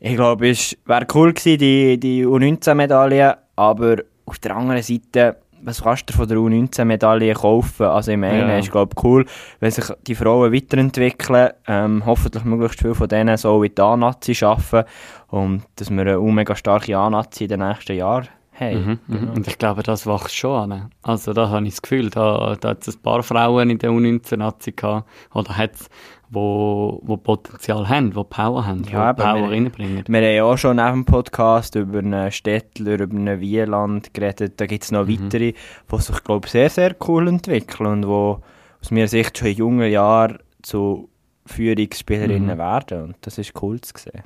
ich 0.00 0.16
glaube, 0.16 0.48
es 0.48 0.76
wäre 0.86 1.06
cool 1.14 1.32
gewesen, 1.32 1.58
die, 1.58 2.00
die 2.00 2.26
U19-Medaille, 2.26 3.36
aber 3.56 3.98
auf 4.28 4.38
der 4.38 4.56
anderen 4.56 4.82
Seite, 4.82 5.36
was 5.62 5.82
kannst 5.82 6.08
du 6.08 6.14
von 6.14 6.28
der 6.28 6.38
U19-Medaille 6.38 7.34
kaufen? 7.34 7.86
Also 7.86 8.12
ich 8.12 8.16
meine, 8.16 8.40
ja. 8.40 8.58
ist 8.58 8.70
glaube 8.70 8.94
cool, 9.02 9.26
wenn 9.60 9.70
sich 9.70 9.86
die 10.06 10.14
Frauen 10.14 10.52
weiterentwickeln, 10.52 11.50
ähm, 11.66 12.04
hoffentlich 12.06 12.44
möglichst 12.44 12.80
viele 12.80 12.94
von 12.94 13.08
denen 13.08 13.36
so 13.36 13.62
wie 13.62 13.70
die 13.70 13.82
A-Nazi 13.82 14.36
arbeiten 14.44 14.88
und 15.28 15.62
dass 15.76 15.90
wir 15.90 16.00
eine 16.00 16.18
mega 16.18 16.54
starke 16.54 16.96
A-Nazi 16.96 17.44
in 17.44 17.48
den 17.48 17.60
nächsten 17.60 17.96
Jahren 17.96 18.28
haben. 18.58 18.84
Mhm, 18.84 18.98
mhm, 19.06 19.20
genau. 19.20 19.32
Und 19.32 19.48
ich 19.48 19.58
glaube, 19.58 19.82
das 19.82 20.06
wächst 20.06 20.36
schon 20.36 20.72
an. 20.72 20.90
Also 21.02 21.32
da 21.32 21.48
habe 21.48 21.66
ich 21.66 21.74
das 21.74 21.82
Gefühl, 21.82 22.10
da, 22.10 22.56
da 22.60 22.70
hat 22.70 22.86
es 22.86 22.96
ein 22.96 23.02
paar 23.02 23.22
Frauen 23.22 23.70
in 23.70 23.78
der 23.78 23.90
U19-Nazi 23.90 24.72
gehabt, 24.72 25.08
oder 25.32 25.56
hat 25.56 25.74
es 25.74 25.88
wo, 26.30 27.00
wo 27.02 27.16
Potenzial 27.16 27.88
haben, 27.88 28.14
wo 28.14 28.24
Power 28.24 28.66
haben, 28.66 28.84
ja, 28.84 29.10
wo 29.10 29.22
Power 29.22 29.42
wir, 29.42 29.50
reinbringen. 29.50 30.04
Wir 30.06 30.20
haben 30.20 30.34
ja 30.34 30.44
auch 30.44 30.58
schon 30.58 30.76
nach 30.76 30.92
dem 30.92 31.04
Podcast 31.04 31.74
über 31.74 31.98
einen 31.98 32.30
Städtler, 32.30 33.00
über 33.00 33.16
einen 33.16 33.40
Wieland 33.40 34.12
geredet. 34.12 34.60
Da 34.60 34.66
gibt 34.66 34.84
es 34.84 34.92
noch 34.92 35.06
mhm. 35.06 35.24
weitere, 35.24 35.52
die 35.52 35.98
sich, 36.00 36.24
glaube 36.24 36.46
ich, 36.46 36.52
sehr, 36.52 36.70
sehr 36.70 36.94
cool 37.06 37.28
entwickeln 37.28 37.86
und 37.86 38.02
die 38.02 38.42
aus 38.80 38.90
meiner 38.90 39.08
Sicht 39.08 39.38
schon 39.38 39.48
in 39.48 39.56
jungen 39.56 39.90
Jahren 39.90 40.38
zu 40.62 41.08
Führungsspielerinnen 41.46 42.54
mhm. 42.54 42.58
werden. 42.58 43.02
Und 43.02 43.16
das 43.22 43.38
ist 43.38 43.60
cool 43.62 43.80
zu 43.80 43.94
sehen. 43.96 44.22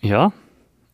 Ja, 0.00 0.32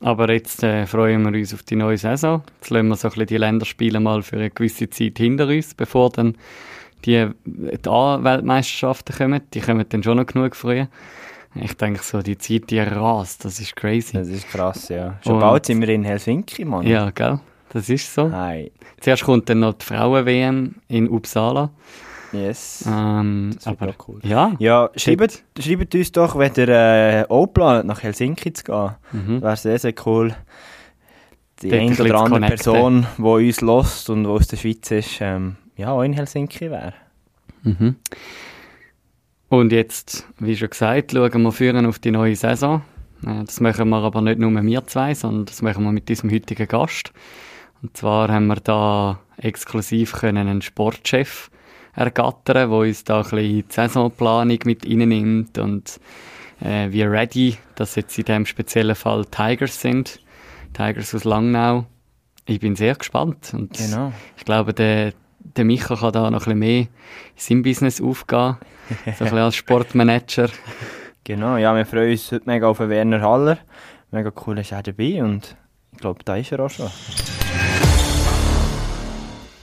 aber 0.00 0.32
jetzt 0.32 0.62
äh, 0.62 0.86
freuen 0.86 1.22
wir 1.24 1.38
uns 1.38 1.52
auf 1.52 1.62
die 1.62 1.76
neue 1.76 1.98
Saison. 1.98 2.42
Jetzt 2.60 2.70
lassen 2.70 2.88
wir 2.88 2.96
so 2.96 3.08
ein 3.08 3.10
bisschen 3.10 3.26
die 3.26 3.36
Länderspiele 3.36 4.00
mal 4.00 4.22
für 4.22 4.36
eine 4.36 4.50
gewisse 4.50 4.88
Zeit 4.90 5.18
hinter 5.18 5.48
uns, 5.48 5.74
bevor 5.74 6.10
dann 6.10 6.36
die, 7.04 7.30
die 7.44 7.88
A-Weltmeisterschaften 7.88 9.14
kommen, 9.16 9.40
die 9.54 9.60
kommen 9.60 9.84
dann 9.88 10.02
schon 10.02 10.16
noch 10.16 10.26
genug 10.26 10.56
früher. 10.56 10.88
Ich 11.54 11.74
denke 11.74 12.02
so, 12.02 12.20
die 12.22 12.38
Zeit, 12.38 12.70
die 12.70 12.78
rast, 12.78 13.44
das 13.44 13.58
ist 13.58 13.74
crazy. 13.74 14.12
Das 14.12 14.28
ist 14.28 14.48
krass, 14.48 14.88
ja. 14.88 15.18
Schon 15.24 15.34
Und, 15.34 15.40
bald 15.40 15.66
sind 15.66 15.80
wir 15.80 15.88
in 15.88 16.04
Helsinki, 16.04 16.64
Mann. 16.64 16.86
Ja, 16.86 17.10
gell? 17.10 17.40
Das 17.70 17.88
ist 17.88 18.12
so. 18.12 18.30
Hi. 18.30 18.70
Zuerst 19.00 19.24
kommt 19.24 19.48
dann 19.48 19.60
noch 19.60 19.74
die 19.74 19.84
Frauen-WM 19.84 20.76
in 20.88 21.08
Uppsala. 21.08 21.70
Yes. 22.32 22.84
Ähm, 22.86 23.52
das 23.54 23.66
aber 23.66 23.94
cool. 24.06 24.20
Ja, 24.22 24.52
ja 24.58 24.90
schreibt, 24.96 25.42
schreibt 25.58 25.94
uns 25.94 26.12
doch, 26.12 26.38
wenn 26.38 26.52
ihr 26.56 26.68
äh, 26.68 27.24
auch 27.28 27.46
plant, 27.46 27.86
nach 27.86 28.02
Helsinki 28.02 28.52
zu 28.52 28.64
gehen. 28.64 28.90
Mhm. 29.12 29.42
Wäre 29.42 29.56
sehr, 29.56 29.78
sehr 29.78 29.94
cool. 30.04 30.34
Die 31.62 31.72
eine 31.72 31.96
oder 31.96 32.20
andere 32.20 32.40
Person, 32.40 33.06
die 33.16 33.22
uns 33.22 33.60
lost 33.60 34.10
und 34.10 34.24
die 34.24 34.30
aus 34.30 34.46
der 34.46 34.58
Schweiz 34.58 34.90
ist, 34.90 35.18
ähm, 35.20 35.56
ja, 35.78 35.92
auch 35.92 36.02
in 36.02 36.12
Helsinki 36.12 36.70
wäre. 36.70 36.92
Mhm. 37.62 37.96
Und 39.48 39.72
jetzt, 39.72 40.26
wie 40.38 40.56
schon 40.56 40.68
gesagt, 40.68 41.12
schauen 41.12 41.42
wir 41.42 41.52
führen 41.52 41.86
auf 41.86 41.98
die 41.98 42.10
neue 42.10 42.36
Saison. 42.36 42.82
Äh, 43.24 43.44
das 43.44 43.60
machen 43.60 43.88
wir 43.88 44.02
aber 44.02 44.20
nicht 44.20 44.38
nur 44.38 44.50
mit 44.50 44.64
wir 44.64 44.86
zwei, 44.86 45.14
sondern 45.14 45.46
das 45.46 45.62
machen 45.62 45.84
wir 45.84 45.92
mit 45.92 46.10
unserem 46.10 46.30
heutigen 46.30 46.68
Gast. 46.68 47.12
Und 47.80 47.96
zwar 47.96 48.28
haben 48.28 48.48
wir 48.48 48.56
da 48.56 49.20
exklusiv 49.38 50.12
können 50.12 50.48
einen 50.48 50.62
Sportchef 50.62 51.50
ergattern, 51.94 52.70
der 52.70 52.70
uns 52.70 53.04
da 53.04 53.18
ein 53.18 53.22
bisschen 53.22 53.38
die 53.38 53.64
Saisonplanung 53.68 54.58
mit 54.64 54.84
nimmt 54.84 55.58
und 55.58 56.00
äh, 56.60 56.90
wie 56.90 57.02
ready, 57.02 57.56
dass 57.76 57.94
jetzt 57.94 58.18
in 58.18 58.24
diesem 58.24 58.46
speziellen 58.46 58.96
Fall 58.96 59.24
Tigers 59.26 59.80
sind. 59.80 60.20
Tigers 60.74 61.14
aus 61.14 61.24
Langnau. 61.24 61.86
Ich 62.46 62.60
bin 62.60 62.76
sehr 62.76 62.94
gespannt 62.94 63.52
und 63.54 63.76
genau. 63.76 64.12
ich 64.36 64.44
glaube, 64.44 64.74
der 64.74 65.12
der 65.56 65.64
Micha 65.64 65.96
kann 65.96 66.12
da 66.12 66.30
noch 66.30 66.46
ein 66.46 66.58
bisschen 66.58 66.58
mehr 66.58 66.80
in 66.80 66.88
seinem 67.36 67.62
Business 67.62 68.00
aufgehen, 68.00 68.56
so 68.88 68.94
ein 69.06 69.14
bisschen 69.18 69.38
als 69.38 69.56
Sportmanager. 69.56 70.48
Genau, 71.24 71.58
ja, 71.58 71.76
wir 71.76 71.84
freuen 71.84 72.12
uns 72.12 72.32
heute 72.32 72.46
mega 72.46 72.68
auf 72.68 72.78
Werner 72.78 73.20
Haller. 73.20 73.58
Mega 74.10 74.32
cool, 74.46 74.60
ist 74.60 74.72
er 74.72 74.82
dabei 74.82 75.22
und 75.22 75.56
ich 75.92 75.98
glaube, 75.98 76.20
da 76.24 76.36
ist 76.36 76.52
er 76.52 76.60
auch 76.60 76.70
schon. 76.70 76.88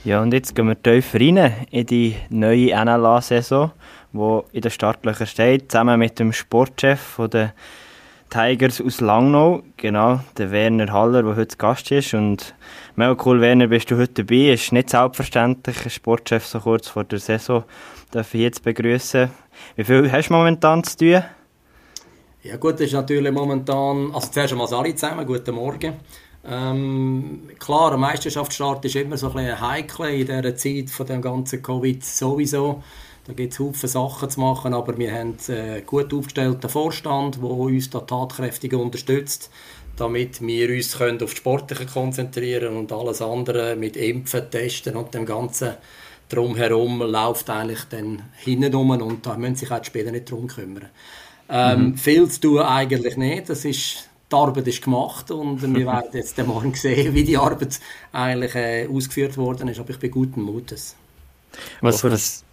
Ja, 0.04 0.22
und 0.22 0.32
jetzt 0.32 0.54
gehen 0.54 0.68
wir 0.68 0.80
tiefer 0.80 1.18
rein 1.18 1.66
in 1.72 1.86
die 1.86 2.14
neue 2.28 2.68
NLA-Saison, 2.68 3.72
die 4.12 4.40
in 4.52 4.60
den 4.60 4.70
Startlöchern 4.70 5.26
steht, 5.26 5.72
zusammen 5.72 5.98
mit 5.98 6.20
dem 6.20 6.32
Sportchef 6.32 7.00
von 7.00 7.30
der 7.30 7.52
Tigers 8.30 8.80
aus 8.80 9.00
Langnau, 9.00 9.62
genau, 9.76 10.20
der 10.36 10.50
Werner 10.50 10.92
Haller, 10.92 11.22
der 11.22 11.36
heute 11.36 11.56
Gast 11.56 11.90
ist. 11.90 12.14
Und 12.14 12.54
mega 12.96 13.16
cool, 13.24 13.40
Werner, 13.40 13.68
bist 13.68 13.90
du 13.90 13.96
heute 13.96 14.24
dabei. 14.24 14.52
Ist 14.52 14.72
nicht 14.72 14.90
selbstverständlich, 14.90 15.84
ein 15.84 15.90
Sportchef 15.90 16.44
so 16.44 16.60
kurz 16.60 16.88
vor 16.88 17.04
der 17.04 17.18
Saison 17.18 17.64
darf 18.10 18.34
ich 18.34 18.40
jetzt 18.40 18.62
begrüßen. 18.62 19.30
Wie 19.76 19.84
viel 19.84 20.10
hast 20.10 20.28
du 20.28 20.34
momentan 20.34 20.82
zu 20.84 20.96
tun? 20.96 21.22
Ja 22.42 22.56
gut, 22.56 22.80
ist 22.80 22.92
natürlich 22.92 23.32
momentan, 23.32 24.14
also 24.14 24.30
zuerst 24.30 24.52
einmal 24.52 24.72
alle 24.72 24.94
zusammen, 24.94 25.26
guten 25.26 25.54
Morgen. 25.54 25.94
Ähm, 26.48 27.50
klar, 27.58 27.92
ein 27.92 28.00
Meisterschaftsstart 28.00 28.84
ist 28.84 28.94
immer 28.96 29.16
so 29.16 29.28
ein 29.28 29.34
bisschen 29.34 29.60
heikel 29.60 30.06
in 30.10 30.26
dieser 30.26 30.56
Zeit 30.56 30.90
von 30.90 31.06
dem 31.06 31.20
ganzen 31.20 31.60
Covid 31.60 32.04
sowieso. 32.04 32.82
Da 33.26 33.32
gibt 33.32 33.52
es 33.52 33.56
viele 33.56 33.88
Sachen 33.88 34.30
zu 34.30 34.40
machen, 34.40 34.72
aber 34.72 34.96
wir 34.98 35.12
haben 35.12 35.36
einen 35.48 35.86
gut 35.86 36.14
aufgestellten 36.14 36.70
Vorstand, 36.70 37.36
der 37.36 37.50
uns 37.50 37.90
da 37.90 38.00
tatkräftig 38.00 38.72
unterstützt, 38.72 39.50
damit 39.96 40.40
wir 40.40 40.70
uns 40.70 40.96
können 40.96 41.22
auf 41.22 41.30
das 41.30 41.38
Sportliche 41.38 41.86
konzentrieren 41.86 42.76
und 42.76 42.92
alles 42.92 43.20
andere 43.20 43.74
mit 43.74 43.96
Impfen, 43.96 44.48
Testen 44.50 44.94
und 44.94 45.12
dem 45.12 45.26
ganzen 45.26 45.72
drumherum 46.28 47.02
läuft 47.02 47.50
eigentlich 47.50 47.84
dann 47.90 48.22
hinten 48.36 48.74
rum 48.74 48.90
und 48.90 49.26
da 49.26 49.36
müssen 49.36 49.56
sich 49.56 49.70
auch 49.70 49.80
die 49.80 49.86
Spieler 49.86 50.12
nicht 50.12 50.30
drum 50.30 50.46
kümmern. 50.46 50.90
Ähm, 51.48 51.80
mhm. 51.80 51.96
Viel 51.96 52.28
zu 52.28 52.40
tun 52.40 52.58
eigentlich 52.60 53.16
nicht, 53.16 53.48
das 53.48 53.64
ist 53.64 54.08
die 54.30 54.34
Arbeit 54.34 54.66
ist 54.66 54.82
gemacht 54.82 55.30
und 55.30 55.62
wir 55.62 55.86
werden 55.86 56.10
jetzt 56.12 56.36
morgen 56.44 56.74
sehen, 56.74 57.14
wie 57.14 57.24
die 57.24 57.36
Arbeit 57.36 57.78
eigentlich 58.12 58.54
äh, 58.54 58.88
ausgeführt 58.88 59.36
worden 59.36 59.68
ist, 59.68 59.78
aber 59.78 59.90
ich 59.90 59.98
bin 59.98 60.10
guten 60.10 60.42
Mutes. 60.42 60.96
Was 61.80 62.00
für 62.00 62.10
das... 62.10 62.45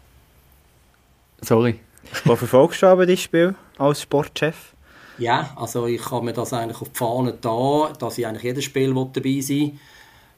Sorry. 1.44 1.80
Was 2.26 2.40
verfolgst 2.40 2.82
du 2.82 2.88
aber 2.88 3.06
das 3.06 3.20
Spiel 3.20 3.56
als 3.78 4.02
Sportchef? 4.02 4.74
Ja, 5.18 5.52
also 5.56 5.88
ich 5.88 6.10
habe 6.10 6.26
mir 6.26 6.34
das 6.34 6.54
eigentlich 6.54 6.82
auf 6.82 6.90
die 6.90 6.98
Fahne 6.98 7.34
da, 7.40 7.94
dass 8.00 8.18
ich 8.18 8.26
eigentlich 8.26 8.44
jedes 8.44 8.64
Spiel 8.64 8.94
dabei 8.94 9.40
sein. 9.42 9.80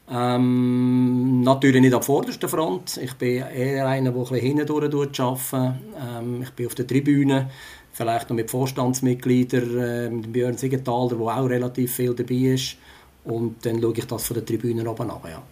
Ähm, 0.08 1.40
natürlich 1.42 1.80
nicht 1.80 1.94
am 1.94 2.02
vordersten 2.02 2.48
Front. 2.48 2.96
Ich 2.98 3.14
bin 3.14 3.42
eher 3.42 3.88
einer, 3.88 4.12
der 4.12 4.22
ein 4.22 4.28
bisschen 4.28 4.70
arbeitet. 4.70 5.50
Ähm, 5.50 6.42
ich 6.42 6.50
bin 6.50 6.66
auf 6.66 6.74
der 6.74 6.86
Tribüne 6.86 7.50
vielleicht 7.92 8.28
noch 8.28 8.36
mit 8.36 8.50
Vorstandsmitgliedern, 8.50 9.78
äh, 9.78 10.10
mit 10.10 10.32
Björn 10.32 10.56
Siegenthaler, 10.56 11.16
der 11.16 11.26
auch 11.26 11.48
relativ 11.48 11.94
viel 11.94 12.14
dabei 12.14 12.34
ist. 12.34 12.76
Und 13.24 13.64
dann 13.64 13.80
schaue 13.80 13.94
ich 13.96 14.06
das 14.06 14.26
von 14.26 14.34
den 14.36 14.46
Tribünen 14.46 14.86
oben 14.86 15.10
ab. 15.10 15.26
Ja. 15.28 15.42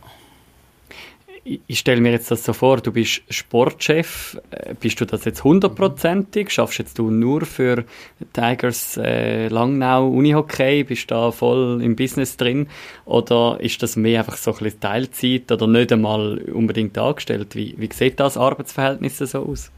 Ich, 1.44 1.60
ich 1.66 1.78
stelle 1.78 2.00
mir 2.00 2.12
jetzt 2.12 2.30
das 2.30 2.44
so 2.44 2.52
vor, 2.52 2.78
du 2.78 2.90
bist 2.90 3.22
Sportchef. 3.28 4.38
Äh, 4.50 4.74
bist 4.74 5.00
du 5.00 5.04
das 5.04 5.24
jetzt 5.24 5.44
hundertprozentig? 5.44 6.50
Schaffst 6.50 6.78
jetzt 6.78 6.98
du 6.98 7.10
nur 7.10 7.44
für 7.44 7.84
Tigers 8.32 8.96
äh, 8.96 9.48
Langnau 9.48 10.08
Unihockey? 10.08 10.84
Bist 10.84 11.10
da 11.10 11.30
voll 11.30 11.82
im 11.82 11.96
Business 11.96 12.36
drin? 12.36 12.68
Oder 13.04 13.58
ist 13.60 13.82
das 13.82 13.96
mehr 13.96 14.20
einfach 14.20 14.36
so 14.36 14.52
ein 14.52 14.58
bisschen 14.58 14.80
Teilzeit 14.80 15.52
oder 15.52 15.66
nicht 15.66 15.92
einmal 15.92 16.38
unbedingt 16.38 16.96
angestellt? 16.96 17.54
Wie, 17.54 17.74
wie 17.76 17.90
sieht 17.92 18.18
das 18.18 18.36
Arbeitsverhältnis 18.36 19.18
so 19.18 19.46
aus? 19.46 19.70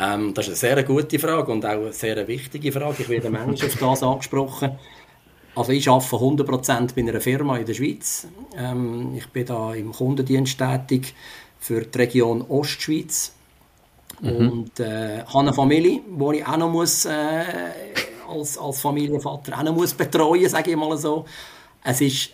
Ähm, 0.00 0.32
das 0.32 0.46
ist 0.46 0.64
eine 0.64 0.74
sehr 0.76 0.84
gute 0.84 1.18
Frage 1.18 1.50
und 1.50 1.64
auch 1.66 1.70
eine 1.70 1.92
sehr 1.92 2.28
wichtige 2.28 2.70
Frage. 2.70 3.02
Ich 3.02 3.08
werde 3.08 3.30
manchmal 3.30 3.54
auf 3.68 3.76
das 3.80 4.02
angesprochen. 4.02 4.78
Also 5.58 5.72
ich 5.72 5.88
arbeite 5.88 6.16
100% 6.44 6.94
bei 6.94 7.02
einer 7.02 7.20
Firma 7.20 7.56
in 7.56 7.66
der 7.66 7.74
Schweiz. 7.74 8.28
Ähm, 8.56 9.12
ich 9.16 9.26
bin 9.30 9.44
da 9.44 9.74
im 9.74 9.90
Kundendienst 9.90 10.56
tätig 10.56 11.14
für 11.58 11.80
die 11.80 11.98
Region 11.98 12.42
Ostschweiz 12.42 13.32
mhm. 14.20 14.50
und 14.50 14.78
äh, 14.78 15.24
habe 15.24 15.38
eine 15.40 15.52
Familie, 15.52 16.00
die 16.06 16.36
ich 16.36 16.46
auch 16.46 16.56
noch 16.58 16.70
muss, 16.70 17.06
äh, 17.06 17.42
als, 18.32 18.56
als 18.56 18.80
Familienvater 18.80 19.58
auch 19.58 19.64
noch 19.64 19.74
muss 19.74 19.94
betreuen, 19.94 20.48
sage 20.48 20.70
ich 20.70 20.76
mal 20.76 20.96
so. 20.96 21.24
Es 21.82 22.00
ist 22.02 22.30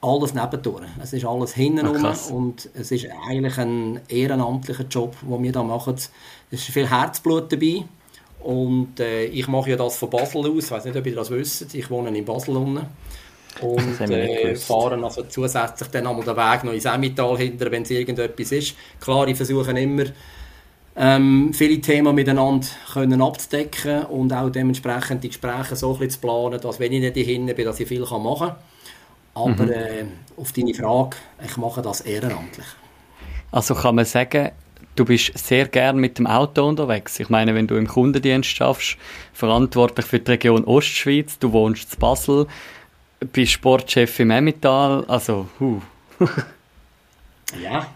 alles 0.00 0.32
nebendurch. 0.32 0.86
Es 1.02 1.12
ist 1.12 1.24
alles 1.24 1.54
hinten 1.54 1.84
Ach, 2.04 2.30
und 2.30 2.70
es 2.74 2.92
ist 2.92 3.08
eigentlich 3.28 3.58
ein 3.58 4.00
ehrenamtlicher 4.08 4.84
Job, 4.84 5.16
den 5.20 5.42
wir 5.42 5.50
da 5.50 5.64
machen. 5.64 5.94
Es 5.94 6.10
ist 6.52 6.66
viel 6.66 6.88
Herzblut 6.88 7.52
dabei 7.52 7.86
und 8.40 9.00
äh, 9.00 9.24
ich 9.24 9.48
mache 9.48 9.70
ja 9.70 9.76
das 9.76 9.96
von 9.96 10.10
Basel 10.10 10.50
aus. 10.50 10.64
Ich 10.64 10.70
weiß 10.70 10.84
nicht, 10.84 10.96
ob 10.96 11.06
ihr 11.06 11.14
das 11.14 11.30
wisst. 11.30 11.74
Ich 11.74 11.90
wohne 11.90 12.16
in 12.16 12.24
Basel 12.24 12.56
unten 12.56 12.86
und 13.60 14.00
äh, 14.00 14.54
fahren 14.54 15.02
also 15.04 15.24
zusätzlich 15.24 15.88
dann 15.88 16.06
einmal 16.06 16.24
den 16.24 16.36
Weg 16.36 16.64
noch 16.64 16.72
ins 16.72 16.84
Emmental 16.84 17.36
hinter, 17.38 17.70
wenn 17.70 17.82
es 17.82 17.90
irgendetwas 17.90 18.52
ist. 18.52 18.76
Klar, 19.00 19.26
ich 19.28 19.36
versuche 19.36 19.72
immer 19.72 20.04
ähm, 21.00 21.52
viele 21.54 21.80
Themen 21.80 22.12
miteinander 22.14 22.66
können 22.92 23.22
abzudecken 23.22 24.04
und 24.06 24.32
auch 24.32 24.50
dementsprechend 24.50 25.22
die 25.22 25.28
Gespräche 25.28 25.76
so 25.76 25.92
ein 25.92 25.98
bisschen 25.98 26.10
zu 26.10 26.18
planen, 26.20 26.60
dass 26.60 26.80
wenn 26.80 26.92
ich 26.92 27.00
nicht 27.00 27.26
hinten 27.26 27.54
bin, 27.54 27.64
dass 27.64 27.78
ich 27.78 27.86
viel 27.86 28.00
machen 28.00 28.38
kann. 28.38 28.56
Aber 29.34 29.64
mhm. 29.64 29.70
äh, 29.70 30.04
auf 30.36 30.52
deine 30.52 30.74
Frage, 30.74 31.16
ich 31.44 31.56
mache 31.56 31.82
das 31.82 32.00
ehrenamtlich. 32.00 32.66
Also 33.52 33.74
kann 33.74 33.94
man 33.94 34.04
sagen, 34.04 34.50
du 34.98 35.04
bist 35.04 35.36
sehr 35.38 35.68
gern 35.68 35.98
mit 35.98 36.18
dem 36.18 36.26
Auto 36.26 36.66
unterwegs. 36.66 37.20
Ich 37.20 37.28
meine, 37.28 37.54
wenn 37.54 37.66
du 37.66 37.76
im 37.76 37.86
Kundendienst 37.86 38.48
schaffst, 38.48 38.96
verantwortlich 39.32 40.06
für 40.06 40.18
die 40.18 40.30
Region 40.30 40.64
Ostschweiz, 40.64 41.38
du 41.38 41.52
wohnst 41.52 41.94
in 41.94 42.00
Basel, 42.00 42.46
bist 43.32 43.52
Sportchef 43.52 44.18
im 44.20 44.30
Emmental, 44.30 45.04
also, 45.06 45.48
huh. 45.60 45.80
ja. 47.62 47.86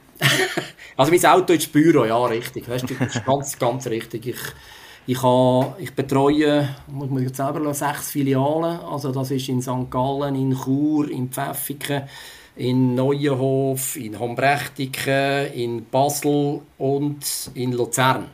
also 0.96 1.12
mein 1.12 1.24
Auto 1.26 1.52
ist 1.52 1.72
Büro, 1.72 2.04
ja, 2.04 2.24
richtig. 2.26 2.68
Weißt, 2.68 2.86
das 2.88 3.16
ist 3.16 3.24
ganz, 3.24 3.58
ganz 3.58 3.86
richtig. 3.88 4.26
Ich, 4.26 4.40
ich, 5.06 5.22
habe, 5.22 5.74
ich 5.80 5.92
betreue, 5.92 6.68
muss 6.86 7.20
ich 7.20 7.26
jetzt 7.26 7.36
selber 7.36 7.74
sechs 7.74 8.10
Filialen. 8.12 8.78
Also 8.80 9.10
das 9.10 9.32
ist 9.32 9.48
in 9.48 9.60
St. 9.60 9.90
Gallen, 9.90 10.36
in 10.36 10.56
Chur, 10.56 11.10
in 11.10 11.30
Pfäffiken, 11.30 12.02
in 12.56 12.94
Neuenhof, 12.94 13.96
in 13.96 14.18
Hombrechtiken, 14.18 15.52
in 15.54 15.86
Basel 15.90 16.60
und 16.78 17.50
in 17.54 17.72
Luzern. 17.72 18.26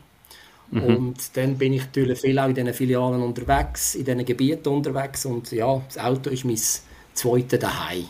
Mhm. 0.70 0.82
Und 0.82 1.36
dann 1.36 1.56
bin 1.56 1.72
ich 1.74 1.82
natürlich 1.82 2.20
viel 2.20 2.38
auch 2.38 2.48
in 2.48 2.54
diesen 2.54 2.74
Filialen 2.74 3.22
unterwegs, 3.22 3.94
in 3.94 4.04
diesen 4.04 4.24
Gebieten 4.24 4.68
unterwegs 4.68 5.24
und 5.24 5.50
ja, 5.52 5.80
das 5.86 5.98
Auto 5.98 6.30
ist 6.30 6.44
mein 6.44 6.58
zweites 7.14 7.58
Daheim. 7.58 8.04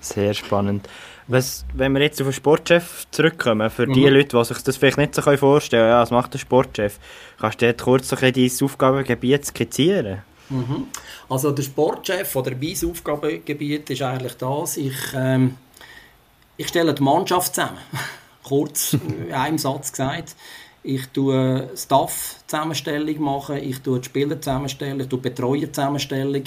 Sehr 0.00 0.34
spannend. 0.34 0.88
Was, 1.26 1.64
wenn 1.72 1.92
wir 1.92 2.02
jetzt 2.02 2.20
auf 2.20 2.26
den 2.26 2.34
Sportchef 2.34 3.06
zurückkommen, 3.10 3.70
für 3.70 3.86
die 3.86 4.06
mhm. 4.06 4.14
Leute, 4.14 4.36
die 4.36 4.44
sich 4.44 4.58
das 4.58 4.76
vielleicht 4.76 4.98
nicht 4.98 5.14
so 5.14 5.22
vorstellen 5.22 5.82
können, 5.82 5.92
ja, 5.92 6.02
was 6.02 6.10
macht 6.10 6.34
der 6.34 6.38
Sportchef? 6.38 6.98
Kannst 7.38 7.62
du 7.62 7.66
dort 7.66 7.82
kurz 7.82 8.08
so 8.08 8.16
dein 8.16 8.50
Aufgabengebiet 8.62 9.46
skizzieren? 9.46 10.22
Mhm. 10.54 10.86
Also 11.28 11.50
der 11.50 11.62
Sportchef 11.62 12.34
oder 12.36 12.52
mein 12.52 12.90
Aufgabengebiet 12.90 13.90
ist 13.90 14.02
eigentlich 14.02 14.34
das, 14.34 14.76
ich, 14.76 14.94
ähm, 15.14 15.56
ich 16.56 16.68
stelle 16.68 16.94
die 16.94 17.02
Mannschaft 17.02 17.54
zusammen. 17.54 17.78
kurz 18.44 18.92
in 18.92 19.32
einem 19.32 19.58
Satz 19.58 19.90
gesagt. 19.90 20.36
Ich 20.82 21.06
tue 21.08 21.70
Staff-Zusammenstellung 21.74 23.22
machen, 23.22 23.56
ich 23.56 23.80
tue 23.80 24.00
die 24.00 24.04
Spieler-Zusammenstellung, 24.04 25.00
ich 25.00 25.08
tue 25.08 25.18
Betreuer-Zusammenstellung 25.18 26.44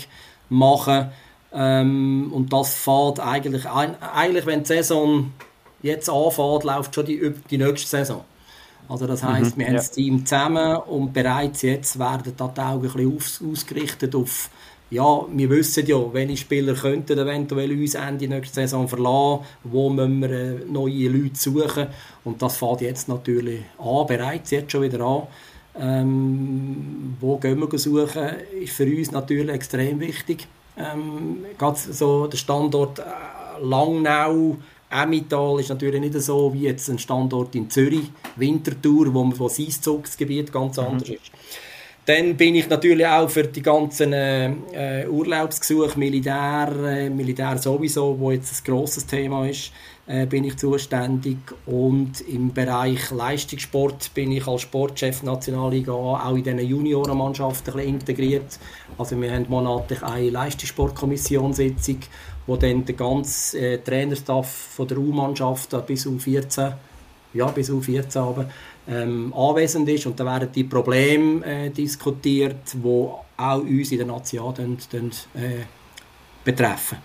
machen 0.50 1.10
ähm, 1.52 2.32
und 2.32 2.54
das 2.54 2.76
fährt 2.76 3.20
eigentlich, 3.20 3.66
eigentlich, 3.66 4.46
wenn 4.46 4.60
die 4.60 4.68
Saison 4.68 5.32
jetzt 5.82 6.10
anfängt, 6.10 6.64
läuft 6.66 6.94
schon 6.94 7.06
die, 7.06 7.34
die 7.50 7.58
nächste 7.58 7.88
Saison. 7.88 8.24
Also 8.90 9.08
das 9.08 9.24
heisst, 9.24 9.58
mhm, 9.58 9.60
wir 9.60 9.66
ja. 9.66 9.70
haben 9.70 9.78
das 9.78 9.92
Team 9.92 10.26
zusammen 10.26 10.78
und 10.78 11.14
bereits 11.14 11.62
jetzt 11.62 12.00
werden 12.00 12.34
da 12.38 12.48
die 12.48 12.62
Augen 12.62 12.88
ein 12.88 12.94
bisschen 12.94 13.16
aus, 13.16 13.42
ausgerichtet 13.52 14.16
auf, 14.16 14.50
ja, 14.90 15.26
wir 15.30 15.50
wissen 15.50 15.86
ja, 15.86 16.14
welche 16.14 16.38
Spieler 16.38 16.74
könnten 16.74 17.20
eventuell 17.20 17.72
uns 17.72 17.96
Ende 17.96 18.28
nächste 18.28 18.56
Saison 18.56 18.88
verlassen, 18.88 19.46
wo 19.64 19.90
müssen 19.90 20.22
wir 20.22 20.30
äh, 20.30 20.56
neue 20.66 21.10
Leute 21.10 21.36
suchen 21.36 21.88
und 22.24 22.42
das 22.42 22.58
fängt 22.58 22.82
jetzt 22.82 23.10
natürlich 23.10 23.62
an, 23.78 24.08
bereits 24.08 24.52
jetzt 24.52 24.72
schon 24.72 24.84
wieder 24.84 25.02
an. 25.02 25.24
Ähm, 25.80 27.18
wo 27.20 27.38
gehen 27.38 27.60
wir 27.60 27.78
suchen, 27.78 28.30
ist 28.62 28.74
für 28.74 28.86
uns 28.86 29.12
natürlich 29.12 29.50
extrem 29.50 30.00
wichtig 30.00 30.48
ähm, 30.78 31.46
so 31.76 32.28
der 32.28 32.38
Standort 32.38 33.00
äh, 33.00 33.04
Langnau, 33.62 34.58
Emmental 34.90 35.60
ist 35.60 35.70
natürlich 35.70 36.00
nicht 36.00 36.14
so 36.22 36.54
wie 36.54 36.62
jetzt 36.62 36.90
ein 36.90 37.00
Standort 37.00 37.56
in 37.56 37.70
Zürich, 37.70 38.10
Winterthur, 38.36 39.14
wo, 39.14 39.32
wo 39.38 39.48
das 39.48 39.60
Eiszugsgebiet 39.60 40.52
ganz 40.52 40.78
mhm. 40.78 40.84
anders 40.84 41.10
ist. 41.10 41.32
Dann 42.06 42.38
bin 42.38 42.56
ich 42.56 42.70
natürlich 42.70 43.06
auch 43.06 43.30
für 43.30 43.44
die 43.44 43.62
ganzen 43.62 44.14
äh, 44.14 45.06
Urlaubsgesuche, 45.10 46.00
Militär, 46.00 46.72
äh, 46.86 47.10
Militär 47.10 47.58
sowieso, 47.58 48.18
wo 48.18 48.32
jetzt 48.32 48.62
ein 48.62 48.64
grosses 48.72 49.06
Thema 49.06 49.46
ist. 49.46 49.74
äh, 50.08 50.26
bin 50.26 50.46
ich 50.46 50.56
zuständig 50.58 51.38
und 51.66 52.22
im 52.22 52.54
Bereich 52.54 53.12
Leistungssport 53.12 54.14
bin 54.14 54.32
ich 54.32 54.48
als 54.48 54.62
Sportchef 54.62 55.22
Nationalliga 55.24 55.92
auch 55.92 56.36
in 56.36 56.44
diesen 56.44 56.60
Juniorenmannschaften 56.60 57.78
integriert. 57.80 58.58
Also 58.98 59.20
wir 59.22 59.32
haben 59.32 59.46
monatlich 59.50 60.02
eine 60.02 60.30
Leistungssportkommissionssitzung, 60.30 62.00
wo 62.48 62.56
dann 62.56 62.86
der 62.86 62.96
ganze 62.96 63.60
äh, 63.60 63.78
Trainerstaff 63.78 64.50
von 64.50 64.88
der 64.88 64.98
U-Mannschaft 64.98 65.86
bis 65.86 66.08
U14 66.08 66.74
ja, 67.34 67.48
bis 67.48 67.70
U14 67.70 68.20
aber, 68.20 68.50
ähm, 68.88 69.34
anwesend 69.34 69.88
ist 69.90 70.06
und 70.06 70.20
da 70.20 70.26
werden 70.26 70.50
die 70.54 70.64
Probleme 70.64 71.46
äh, 71.46 71.70
diskutiert, 71.70 72.74
die 72.74 73.08
auch 73.38 73.60
uns 73.60 73.92
in 73.92 73.98
der 73.98 74.08
Nation 74.08 74.56
äh, 74.56 75.66
betreffen. 76.44 76.98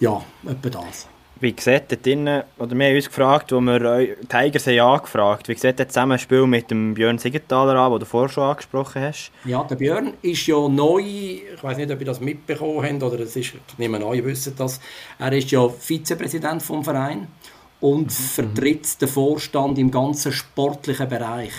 Ja, 0.00 0.22
etwa 0.46 0.70
das. 0.70 1.08
Wie 1.40 1.54
sieht 1.56 1.84
das 1.88 2.02
drinnen, 2.02 2.42
oder 2.58 2.76
wir 2.76 2.86
haben 2.86 2.96
uns 2.96 3.06
gefragt, 3.06 3.52
wo 3.52 3.60
wir 3.60 4.16
Tigers 4.28 4.66
haben 4.66 4.80
angefragt, 4.80 5.48
wie 5.48 5.54
sieht 5.54 5.78
das 5.78 5.88
Zusammenspiel 5.88 6.46
mit 6.46 6.70
dem 6.70 6.94
Björn 6.94 7.18
Siegenthaler 7.18 7.76
an, 7.76 7.92
den 7.92 8.00
du 8.00 8.06
vorher 8.06 8.28
schon 8.28 8.42
angesprochen 8.42 9.02
hast? 9.02 9.30
Ja, 9.44 9.62
der 9.62 9.76
Björn 9.76 10.14
ist 10.22 10.46
ja 10.48 10.68
neu, 10.68 11.00
ich 11.00 11.62
weiß 11.62 11.76
nicht, 11.76 11.92
ob 11.92 12.00
ihr 12.00 12.06
das 12.06 12.20
mitbekommen 12.20 12.82
habt, 12.82 13.02
oder 13.04 13.20
es 13.20 13.36
ist, 13.36 13.54
ich 13.54 13.78
nehme 13.78 14.04
an, 14.04 14.14
ihr 14.14 14.24
wisst 14.24 14.52
das, 14.58 14.80
er 15.18 15.32
ist 15.32 15.50
ja 15.52 15.68
Vizepräsident 15.68 16.60
vom 16.60 16.82
Verein 16.82 17.28
und 17.80 18.06
mhm. 18.06 18.10
vertritt 18.10 19.00
den 19.00 19.08
Vorstand 19.08 19.78
im 19.78 19.92
ganzen 19.92 20.32
sportlichen 20.32 21.08
Bereich. 21.08 21.52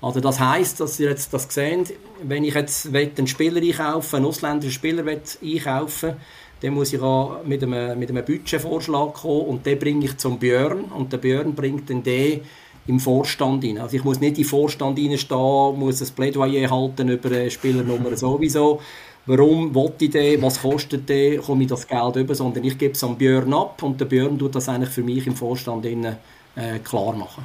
Also 0.00 0.20
das 0.20 0.38
heißt, 0.38 0.80
dass 0.80 1.00
ihr 1.00 1.08
jetzt 1.08 1.32
das 1.32 1.46
seht, 1.52 1.94
wenn 2.22 2.44
ich 2.44 2.54
jetzt 2.54 2.94
einen 2.94 3.26
Spieler 3.26 3.60
einkaufen, 3.60 4.16
einen 4.16 4.26
ausländischen 4.26 4.72
Spieler 4.72 5.04
einkaufen 5.06 6.16
dann 6.64 6.72
muss 6.72 6.94
ich 6.94 7.00
auch 7.00 7.44
mit 7.44 7.62
einem, 7.62 7.98
mit 7.98 8.08
einem 8.08 8.24
Budgetvorschlag 8.24 9.12
kommen 9.12 9.42
und 9.42 9.66
den 9.66 9.78
bringe 9.78 10.06
ich 10.06 10.16
zum 10.16 10.38
Björn 10.38 10.84
und 10.84 11.12
der 11.12 11.18
Björn 11.18 11.54
bringt 11.54 11.90
dann 11.90 12.02
den 12.02 12.40
im 12.86 13.00
Vorstand 13.00 13.62
rein. 13.62 13.76
Also 13.78 13.96
ich 13.96 14.04
muss 14.04 14.18
nicht 14.18 14.38
im 14.38 14.44
Vorstand 14.44 14.98
reinstehen, 14.98 15.78
muss 15.78 16.00
ein 16.00 16.14
Plädoyer 16.14 16.70
halten 16.70 17.10
über 17.10 17.50
Spielernummer 17.50 18.16
sowieso. 18.16 18.80
Warum 19.26 19.74
wollte 19.74 20.06
ich 20.06 20.10
den, 20.12 20.40
was 20.40 20.62
kostet 20.62 21.06
der, 21.06 21.38
komme 21.38 21.64
ich 21.64 21.68
das 21.68 21.86
Geld 21.86 22.16
über, 22.16 22.34
sondern 22.34 22.64
ich 22.64 22.78
gebe 22.78 22.94
es 22.94 23.04
an 23.04 23.16
Björn 23.16 23.52
ab 23.52 23.82
und 23.82 24.00
der 24.00 24.06
Björn 24.06 24.38
tut 24.38 24.54
das 24.54 24.68
eigentlich 24.70 24.90
für 24.90 25.02
mich 25.02 25.26
im 25.26 25.36
Vorstand 25.36 25.84
innen, 25.84 26.16
äh, 26.56 26.78
klar 26.78 27.14
machen. 27.14 27.44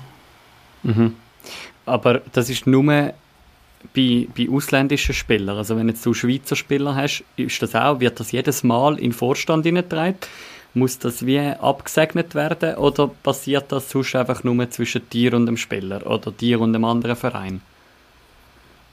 Mhm. 0.84 1.16
Aber 1.86 2.22
das 2.32 2.50
ist 2.50 2.68
nur 2.68 3.14
bei, 3.94 4.28
bei 4.36 4.50
ausländischen 4.50 5.14
Spielern, 5.14 5.58
also 5.58 5.78
wenn 5.78 5.88
jetzt 5.88 6.06
du 6.06 6.14
Schweizer 6.14 6.56
Spieler 6.56 6.96
hast, 6.96 7.24
ist 7.38 7.62
das 7.62 7.76
auch, 7.76 8.00
wird 8.00 8.20
das 8.20 8.32
jedes 8.32 8.64
Mal 8.64 8.96
in 8.96 9.12
den 9.12 9.14
Vorstand 9.14 9.66
hineingetragen? 9.66 10.18
Muss 10.74 11.00
das 11.00 11.26
wie 11.26 11.40
abgesegnet 11.40 12.36
werden 12.36 12.76
oder 12.76 13.08
passiert 13.08 13.72
das 13.72 13.90
sonst 13.90 14.16
einfach 14.16 14.44
nur 14.44 14.70
zwischen 14.70 15.02
dir 15.10 15.34
und 15.34 15.48
dem 15.48 15.58
Spieler 15.58 16.06
oder 16.06 16.32
dir 16.32 16.62
und 16.62 16.74
dem 16.74 16.86
anderen 16.86 17.16
Verein? 17.16 17.62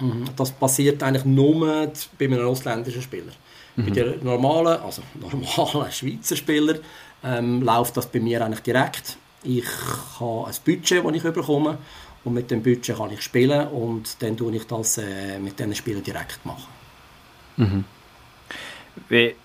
Mhm. 0.01 0.25
Das 0.37 0.53
passiert 0.53 1.03
eigentlich 1.03 1.25
nur 1.25 1.93
bei 2.19 2.25
einem 2.25 2.47
ausländischen 2.47 3.03
Spieler. 3.03 3.33
Mhm. 3.77 3.85
Bei 3.85 3.91
den 3.91 4.25
normalen, 4.25 4.81
also 4.81 5.03
normalen 5.21 5.93
Schweizer 5.93 6.37
Spieler 6.37 6.77
ähm, 7.23 7.63
läuft 7.63 7.97
das 7.97 8.07
bei 8.07 8.21
mir 8.21 8.43
eigentlich 8.45 8.61
direkt. 8.61 9.19
Ich 9.43 9.67
habe 10.19 10.47
ein 10.49 10.55
Budget, 10.65 11.05
das 11.05 11.15
ich 11.15 11.23
bekomme 11.23 11.79
und 12.27 12.35
mit 12.35 12.51
dem 12.51 12.63
Budget 12.63 12.97
kann 12.97 13.11
ich 13.13 13.23
spielen 13.23 13.69
und 13.69 14.21
dann 14.21 14.37
tue 14.37 14.57
ich 14.57 14.67
das 14.67 14.99
äh, 14.99 15.39
mit 15.39 15.59
diesen 15.59 15.75
Spielern 15.77 16.03
direkt 16.03 16.45
machen. 16.45 16.67
Mhm. 17.57 17.85
Wie, 19.09 19.37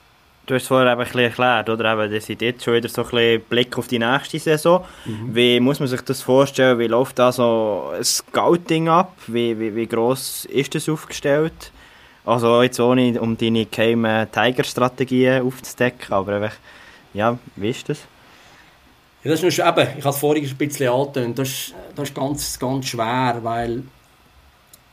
du 0.48 0.56
hast 0.56 0.64
es 0.64 0.68
vorher 0.68 0.92
ein 0.92 0.98
bisschen 0.98 1.22
erklärt, 1.22 1.70
oder? 1.70 1.94
Eben, 1.94 2.12
das 2.12 2.28
ist 2.28 2.42
jetzt 2.42 2.64
schon 2.64 2.74
wieder 2.74 2.90
so 2.90 3.04
ein 3.04 3.10
bisschen 3.10 3.42
Blick 3.42 3.78
auf 3.78 3.88
die 3.88 4.00
nächste 4.00 4.40
Saison. 4.40 4.84
Mhm. 5.06 5.36
Wie 5.36 5.60
muss 5.60 5.80
man 5.80 5.88
sich 5.88 6.02
das 6.02 6.24
vorstellen? 6.24 6.80
Wie 6.80 6.88
läuft 6.88 7.20
da 7.20 7.32
so 7.32 7.92
ein 7.96 8.04
Scouting 8.04 8.90
ab? 8.90 9.16
Wie, 9.28 9.60
wie, 9.60 9.76
wie 9.76 9.86
gross 9.86 10.46
ist 10.46 10.74
das 10.74 10.90
aufgestellt? 10.90 11.72
Also 12.26 12.64
jetzt 12.64 12.80
ohne, 12.80 13.22
um 13.22 13.38
deine 13.38 13.68
geheimen 13.68 14.32
Tiger-Strategien 14.32 15.44
aufzudecken, 15.44 16.14
aber 16.14 16.34
einfach, 16.34 16.56
ja, 17.14 17.38
wie 17.56 17.70
ist 17.70 17.90
das? 17.90 18.00
Ja, 19.24 19.32
das 19.32 19.44
ist 19.44 19.60
eben, 19.60 19.88
ich 19.98 20.04
habe 20.04 20.10
es 20.10 20.18
vorhin 20.18 20.46
ein 20.46 20.58
bisschen 20.58 20.90
angetönt, 20.90 21.38
das 21.38 21.48
ist, 21.48 21.76
das 21.96 22.10
ist 22.10 22.16
ganz, 22.16 22.58
ganz 22.58 22.88
schwer, 22.88 23.40
weil 23.42 23.84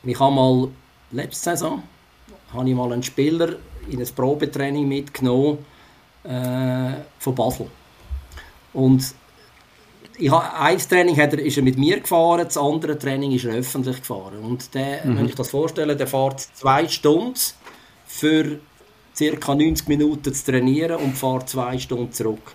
ich 0.03 0.19
habe 0.19 0.35
mal, 0.35 0.67
letzte 1.11 1.51
Saison, 1.51 1.81
habe 2.53 2.69
ich 2.69 2.75
mal 2.75 2.93
einen 2.93 3.03
Spieler 3.03 3.55
in 3.89 3.99
ein 3.99 4.07
Probetraining 4.15 4.87
mitgenommen 4.87 5.65
äh, 6.23 6.91
von 7.17 7.35
Basel. 7.35 7.67
Und 8.73 9.15
ich 10.17 10.29
habe, 10.29 10.53
ein 10.59 10.77
Training 10.77 11.17
hat 11.17 11.33
er, 11.33 11.39
ist 11.39 11.57
er 11.57 11.63
mit 11.63 11.77
mir 11.77 11.99
gefahren, 11.99 12.45
das 12.45 12.57
andere 12.57 12.99
Training 12.99 13.31
ist 13.31 13.45
er 13.45 13.55
öffentlich 13.55 13.97
gefahren. 13.97 14.39
Und 14.43 14.73
der, 14.75 15.05
mhm. 15.05 15.17
wenn 15.17 15.25
ich 15.25 15.35
das 15.35 15.49
vorstelle, 15.49 15.95
der 15.95 16.07
fährt 16.07 16.41
zwei 16.41 16.87
Stunden 16.87 17.39
für 18.05 18.59
ca. 19.17 19.55
90 19.55 19.87
Minuten 19.87 20.33
zu 20.33 20.45
trainieren 20.45 20.97
und 20.97 21.17
fährt 21.17 21.49
zwei 21.49 21.77
Stunden 21.79 22.11
zurück. 22.11 22.53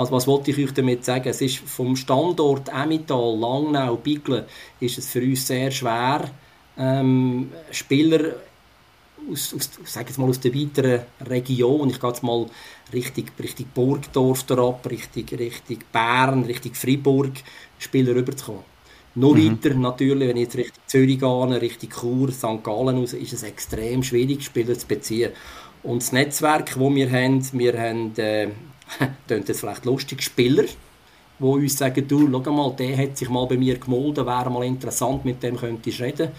Also 0.00 0.12
was 0.12 0.26
wollte 0.26 0.50
ich 0.50 0.56
euch 0.56 0.72
damit 0.72 1.04
sagen? 1.04 1.28
Es 1.28 1.42
ist 1.42 1.58
vom 1.58 1.94
Standort 1.94 2.70
Emmental, 2.70 3.36
Langnau, 3.38 3.96
Biglen, 3.96 4.46
ist 4.80 4.96
es 4.96 5.10
für 5.10 5.20
uns 5.20 5.46
sehr 5.46 5.70
schwer, 5.70 6.30
ähm, 6.78 7.52
Spieler 7.70 8.36
aus, 9.30 9.52
aus, 9.54 9.68
sag 9.84 10.08
jetzt 10.08 10.16
mal 10.16 10.30
aus 10.30 10.40
der 10.40 10.54
weiteren 10.54 11.02
Region, 11.28 11.90
ich 11.90 12.00
gehe 12.00 12.08
jetzt 12.08 12.22
mal 12.22 12.46
Richtung, 12.94 13.26
Richtung 13.38 13.66
Burgdorf 13.74 14.50
ab, 14.52 14.88
Richtung, 14.88 15.38
Richtung 15.38 15.78
Bern, 15.92 16.44
Richtung 16.44 16.72
Freiburg, 16.72 17.32
Spieler 17.78 18.14
rüberzukommen. 18.14 18.62
Noch 19.16 19.34
mhm. 19.34 19.50
weiter 19.50 19.74
natürlich, 19.74 20.28
wenn 20.30 20.36
ich 20.38 20.44
jetzt 20.44 20.56
Richtung 20.56 20.82
Zürich 20.86 21.18
gehe, 21.18 21.60
Richtung 21.60 21.90
Chur, 21.90 22.32
St. 22.32 22.64
Gallen 22.64 22.96
raus, 22.96 23.12
ist 23.12 23.34
es 23.34 23.42
extrem 23.42 24.02
schwierig, 24.02 24.46
Spieler 24.46 24.78
zu 24.78 24.86
beziehen. 24.86 25.32
Und 25.82 26.00
das 26.00 26.12
Netzwerk, 26.12 26.70
das 26.70 26.78
wir 26.78 27.10
haben, 27.10 27.46
wir 27.52 27.78
haben 27.78 28.16
äh, 28.16 28.48
klingt 29.26 29.48
jetzt 29.48 29.60
vielleicht 29.60 29.84
lustig, 29.84 30.22
Spieler, 30.22 30.64
die 30.64 31.44
uns 31.44 31.78
sagen, 31.78 32.06
du, 32.06 32.28
schau 32.30 32.52
mal, 32.52 32.74
der 32.76 32.96
hat 32.96 33.16
sich 33.16 33.28
mal 33.28 33.46
bei 33.46 33.56
mir 33.56 33.78
gemolden, 33.78 34.26
wäre 34.26 34.50
mal 34.50 34.64
interessant, 34.64 35.24
mit 35.24 35.42
dem 35.42 35.56
könntest 35.56 36.00
du 36.00 36.04
reden. 36.04 36.30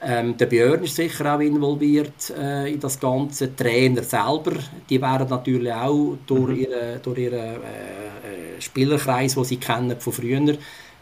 Ähm, 0.00 0.36
der 0.36 0.46
Björn 0.46 0.84
ist 0.84 0.94
sicher 0.94 1.34
auch 1.34 1.40
involviert 1.40 2.30
äh, 2.30 2.72
in 2.72 2.78
das 2.78 3.00
Ganze. 3.00 3.54
Trainer 3.56 4.04
selber, 4.04 4.52
die 4.88 5.02
werden 5.02 5.28
natürlich 5.28 5.72
auch 5.72 6.16
durch 6.24 6.50
mhm. 6.50 6.56
ihren 6.56 7.02
durch 7.02 7.18
ihre, 7.18 7.36
äh, 7.36 7.56
äh, 7.56 8.60
Spielerkreis, 8.60 9.34
den 9.34 9.44
sie 9.44 9.56
kennen 9.56 9.98
von 9.98 10.12
früher, 10.12 10.56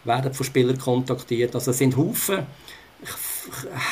werden 0.04 0.32
von 0.32 0.46
Spielern 0.46 0.78
kontaktiert. 0.78 1.54
Also 1.54 1.72
es 1.72 1.78
sind 1.78 1.96
Haufen 1.96 2.46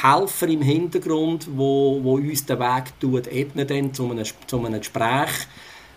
Helfer 0.03 0.49
im 0.49 0.63
Hintergrund, 0.63 1.47
wo, 1.55 2.01
wo 2.03 2.15
uns 2.15 2.47
den 2.47 2.59
Weg 2.59 2.99
tut, 2.99 3.27
ebnen 3.29 3.67
dann 3.67 3.95
zu 3.95 4.11
einem, 4.11 4.25
zu 4.47 4.65
einem 4.65 4.81
Gespräch 4.81 5.47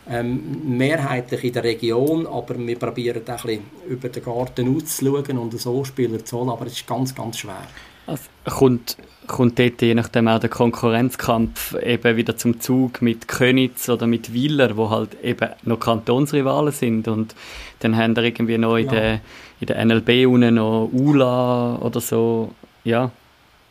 ähm, 0.10 0.78
mehrheitlich 0.78 1.44
in 1.44 1.54
der 1.54 1.64
Region, 1.64 2.28
aber 2.28 2.58
wir 2.58 2.78
probieren 2.80 3.24
auch 3.28 3.30
ein 3.30 3.36
bisschen 3.36 3.64
über 3.90 4.10
den 4.10 4.24
Garten 4.24 4.76
auszuschauen 4.76 5.38
und 5.38 5.60
so 5.60 5.84
Spieler 5.84 6.24
zu 6.24 6.38
holen, 6.38 6.50
aber 6.50 6.66
es 6.66 6.74
ist 6.74 6.88
ganz, 6.88 7.14
ganz 7.14 7.40
schwer. 7.40 7.68
Also, 8.06 8.24
kommt, 8.46 8.98
kommt 9.28 9.60
dort 9.60 9.82
je 9.82 9.94
nachdem 9.94 10.30
auch 10.30 10.40
der 10.40 10.50
Konkurrenzkampf 10.50 11.76
eben 11.76 12.16
wieder 12.16 12.38
zum 12.38 12.62
Zug 12.62 13.02
mit 13.02 13.28
Könitz 13.28 13.90
oder 13.90 14.08
mit 14.08 14.32
Wieler, 14.32 14.78
wo 14.78 14.90
halt 14.90 15.22
eben 15.22 15.50
noch 15.64 15.80
Kantonsrivalen 15.80 16.72
sind 16.72 17.10
und 17.10 17.36
dann 17.80 17.98
haben 17.98 18.16
wir 18.16 18.24
irgendwie 18.24 18.58
noch 18.58 18.78
in, 18.78 18.86
ja. 18.86 18.92
der, 18.92 19.20
in 19.60 19.68
der 19.68 19.86
NLB 19.86 20.26
unten 20.28 20.56
noch 20.56 20.90
ULA 20.94 21.80
oder 21.82 22.00
so, 22.00 22.54
ja, 22.86 23.12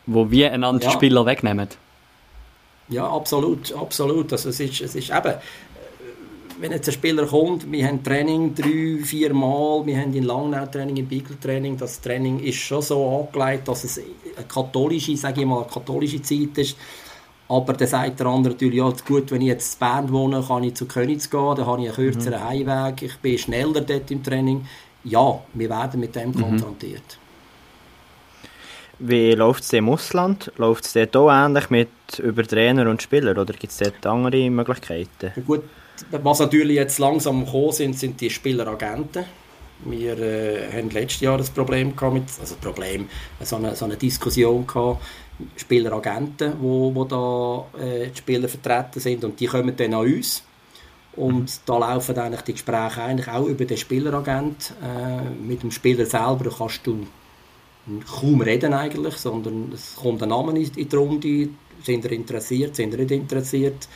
wo 0.05 0.29
wir 0.29 0.53
einander 0.53 0.85
ja. 0.85 0.91
Spieler 0.91 1.25
wegnehmen. 1.25 1.69
Ja, 2.89 3.09
absolut, 3.09 3.73
absolut. 3.73 4.31
Also 4.31 4.49
es 4.49 4.59
ist, 4.59 4.81
es 4.81 4.95
ist 4.95 5.09
eben, 5.09 5.33
wenn 6.59 6.71
jetzt 6.71 6.87
ein 6.87 6.93
Spieler 6.93 7.25
kommt, 7.25 7.71
wir 7.71 7.87
haben 7.87 8.03
Training 8.03 8.55
drei, 8.55 9.03
vier 9.03 9.33
Mal, 9.33 9.85
wir 9.85 9.97
haben 9.97 10.13
in 10.13 10.23
Langnau 10.23 10.65
Training, 10.65 10.97
in 10.97 11.07
Bigel 11.07 11.37
Training, 11.39 11.77
das 11.77 12.01
Training 12.01 12.39
ist 12.39 12.57
schon 12.57 12.81
so 12.81 13.27
angelegt, 13.31 13.67
dass 13.67 13.83
es 13.83 13.99
eine 13.99 14.45
katholische, 14.47 15.15
sage 15.17 15.41
ich 15.41 15.47
mal, 15.47 15.61
eine 15.61 15.71
katholische 15.71 16.21
Zeit 16.21 16.57
ist. 16.57 16.77
Aber 17.49 17.73
dann 17.73 17.87
sagt 17.87 18.19
der 18.19 18.27
andere 18.27 18.53
natürlich, 18.53 18.77
ja, 18.77 18.91
gut, 19.07 19.31
wenn 19.31 19.41
ich 19.41 19.47
jetzt 19.47 19.75
in 19.75 19.79
Bern 19.79 20.11
wohne, 20.11 20.43
kann 20.45 20.63
ich 20.63 20.73
zu 20.73 20.85
Königs 20.85 21.29
gehen, 21.29 21.55
dann 21.55 21.65
habe 21.65 21.81
ich 21.81 21.87
einen 21.87 21.95
kürzeren 21.95 22.41
mhm. 22.41 22.67
Heimweg, 22.67 23.01
ich 23.03 23.17
bin 23.17 23.37
schneller 23.37 23.81
dort 23.81 24.11
im 24.11 24.23
Training. 24.23 24.65
Ja, 25.03 25.39
wir 25.53 25.69
werden 25.69 25.99
mit 25.99 26.15
dem 26.15 26.29
mhm. 26.29 26.41
konfrontiert. 26.41 27.19
Wie 28.99 29.33
läuft 29.33 29.63
es 29.63 29.73
im 29.73 29.89
Ausland? 29.89 30.51
Läuft 30.57 30.85
es 30.85 30.93
dort 30.93 31.15
auch 31.15 31.29
ähnlich 31.29 31.69
mit 31.69 31.89
über 32.17 32.43
Trainer 32.43 32.89
und 32.89 33.01
Spieler 33.01 33.39
oder 33.39 33.53
gibt 33.53 33.71
es 33.71 33.77
dort 33.77 34.05
andere 34.07 34.49
Möglichkeiten? 34.49 35.31
Ja, 35.35 35.41
gut, 35.45 35.63
was 36.11 36.39
natürlich 36.39 36.75
jetzt 36.75 36.99
langsam 36.99 37.45
gekommen 37.45 37.71
sind, 37.71 37.97
sind 37.97 38.21
die 38.21 38.29
Spieleragenten. 38.29 39.25
Wir 39.85 40.17
äh, 40.17 40.71
haben 40.71 40.89
letztes 40.89 41.21
Jahr 41.21 41.37
ein 41.37 41.45
Problem 41.53 41.95
gehabt 41.95 42.13
mit, 42.13 42.23
also 42.39 42.55
Problem, 42.55 43.07
so 43.41 43.57
eine, 43.57 43.75
so 43.75 43.85
eine 43.85 43.95
Diskussion 43.95 44.65
gehabt, 44.65 45.01
Spieleragenten, 45.55 46.53
wo, 46.59 46.93
wo 46.95 47.05
da 47.05 47.79
äh, 47.79 48.07
die 48.07 48.17
Spieler 48.17 48.49
vertreten 48.49 48.99
sind 48.99 49.23
und 49.23 49.39
die 49.39 49.45
kommen 49.45 49.75
dann 49.75 49.93
an 49.93 50.05
uns 50.05 50.43
Und 51.17 51.61
da 51.65 51.79
laufen 51.79 52.17
eigentlich 52.17 52.41
die 52.41 52.53
Gespräche 52.53 53.01
eigentlich 53.01 53.27
auch 53.27 53.47
über 53.47 53.65
den 53.65 53.77
Spieleragent. 53.77 54.73
Äh, 54.83 55.29
mit 55.29 55.63
dem 55.63 55.71
Spieler 55.71 56.05
selber 56.05 56.51
kannst 56.55 56.85
du 56.85 57.07
kaum 58.19 58.41
reden 58.41 58.73
eigentlich, 58.73 59.15
sondern 59.15 59.71
es 59.73 59.95
kommt 59.95 60.21
ein 60.21 60.29
Name 60.29 60.59
in 60.59 60.71
die 60.71 60.95
Runde, 60.95 61.49
sind 61.83 62.05
er 62.05 62.11
interessiert, 62.11 62.75
sind 62.75 62.93
er 62.93 62.99
nicht 62.99 63.11
interessiert. 63.11 63.87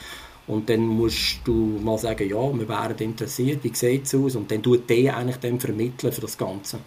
Und 0.52 0.68
dann 0.68 0.86
musst 0.86 1.40
du 1.44 1.80
mal 1.82 1.96
sagen, 1.96 2.28
ja, 2.28 2.58
wir 2.58 2.68
wären 2.68 2.98
interessiert, 2.98 3.64
wie 3.64 3.74
sieht 3.74 4.04
es 4.04 4.14
aus? 4.14 4.36
Und 4.36 4.50
dann 4.50 4.62
tut 4.62 4.88
der 4.90 5.16
eigentlich 5.16 5.38
dann 5.38 5.58
vermitteln 5.58 6.12
für 6.12 6.20
das 6.20 6.36
Ganze. 6.36 6.78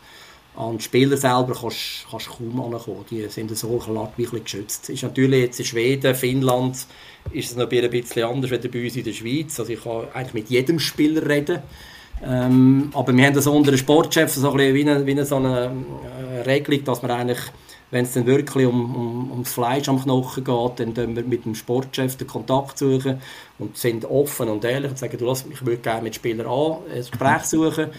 An 0.56 0.78
die 0.78 0.84
Spieler 0.84 1.18
selber 1.18 1.58
kannst 1.60 2.06
du 2.12 2.18
kaum 2.18 2.74
ankommen. 2.74 3.06
Die 3.10 3.28
sind 3.28 3.58
so 3.58 3.82
ein 3.88 4.08
bisschen 4.16 4.44
geschützt. 4.44 4.90
Ist 4.90 5.04
natürlich 5.04 5.42
jetzt 5.42 5.60
in 5.60 5.66
Schweden, 5.66 6.16
Finnland, 6.16 6.86
ist 7.32 7.52
es 7.52 7.58
noch 7.58 7.70
ein 7.70 7.90
bisschen 7.90 8.24
anders 8.24 8.52
als 8.52 8.68
bei 8.72 8.84
uns 8.84 8.96
in 8.96 9.04
der 9.04 9.14
Schweiz. 9.14 9.60
Also 9.60 9.74
ich 9.74 9.84
kann 9.84 10.08
eigentlich 10.14 10.34
mit 10.34 10.50
jedem 10.50 10.80
Spieler 10.80 11.28
reden. 11.28 11.60
Ähm, 12.24 12.92
aber 12.94 13.16
wir 13.18 13.26
haben 13.26 13.34
das 13.34 13.48
unter 13.48 13.72
den 13.72 13.78
Sportchef 13.78 14.32
so 14.32 14.52
ein 14.52 14.58
bisschen 14.58 14.76
wie 14.76 14.90
eine, 14.90 15.06
wie 15.06 15.12
eine, 15.12 15.26
so 15.26 15.36
eine 15.36 15.72
äh, 16.34 16.42
Regelung, 16.42 16.84
dass 16.86 17.02
man 17.02 17.12
eigentlich 17.12 17.40
wenn 17.92 18.06
es 18.06 18.14
dann 18.14 18.26
wirklich 18.26 18.66
um, 18.66 18.96
um, 18.96 19.32
ums 19.32 19.54
Fleisch 19.54 19.88
am 19.88 20.02
Knochen 20.02 20.44
geht, 20.44 20.80
dann 20.80 20.96
tun 20.96 21.16
wir 21.16 21.24
mit 21.24 21.46
dem 21.46 21.56
Sportchef 21.56 22.16
den 22.18 22.28
Kontakt 22.28 22.78
suchen 22.78 23.22
und 23.60 23.78
sind 23.78 24.06
offen 24.06 24.50
und 24.50 24.64
ehrlich 24.66 24.92
und 24.92 24.98
sagen, 24.98 25.18
du, 25.18 25.26
lass, 25.26 25.46
ich 25.50 25.66
würde 25.66 25.78
gerne 25.78 26.02
mit 26.02 26.16
Spieler 26.16 26.46
A 26.48 26.80
ein 26.92 26.98
Gespräch 26.98 27.44
suchen. 27.44 27.90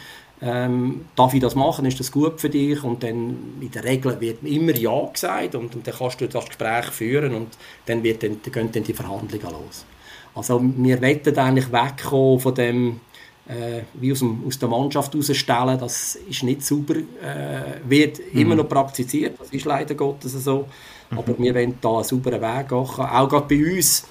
Ähm, 0.43 1.07
darf 1.17 1.33
ich 1.33 1.41
das 1.41 1.55
machen? 1.55 1.87
Ist 1.87 1.99
das 1.99 2.13
gut 2.13 2.41
für 2.41 2.51
dich? 2.51 2.85
Und 2.85 3.03
dann 3.03 3.59
in 3.61 3.71
der 3.71 3.85
Regel 3.85 4.21
wird 4.21 4.43
immer 4.43 4.77
Ja 4.77 5.07
gesagt 5.11 5.55
und, 5.55 5.75
und 5.75 5.87
dann 5.87 5.95
kannst 5.95 6.21
du 6.21 6.29
das 6.29 6.45
Gespräch 6.45 6.87
führen 6.87 7.35
und 7.35 7.49
dann, 7.87 8.03
wird 8.03 8.23
dann, 8.23 8.41
dann 8.43 8.53
gehen 8.53 8.73
dann 8.73 8.83
die 8.83 8.93
Verhandlungen 8.93 9.51
los. 9.51 9.87
Also 10.35 10.61
wir 10.63 11.01
wollen 11.01 11.39
eigentlich 11.39 11.73
wegkommen 11.73 12.41
von 12.41 12.55
dem 12.55 13.01
äh, 13.49 13.83
wie 13.95 14.13
aus, 14.13 14.21
dem, 14.21 14.43
aus 14.47 14.59
der 14.59 14.69
Mannschaft 14.69 15.13
herausstellen, 15.13 15.79
das 15.79 16.17
ist 16.17 16.43
nicht 16.43 16.65
sauber, 16.65 16.97
äh, 16.97 17.81
wird 17.89 18.19
mhm. 18.19 18.41
immer 18.41 18.55
noch 18.57 18.69
praktiziert, 18.69 19.39
das 19.39 19.51
ist 19.51 19.65
leider 19.65 19.95
Gottes 19.95 20.33
so, 20.33 20.67
mhm. 21.11 21.19
aber 21.19 21.39
wir 21.39 21.55
wollen 21.55 21.79
da 21.81 21.95
einen 21.95 22.05
sauberen 22.05 22.41
Weg 22.41 22.69
gehen, 22.69 22.79
auch 22.79 23.29
gerade 23.29 23.47
bei 23.49 23.77
uns, 23.77 24.07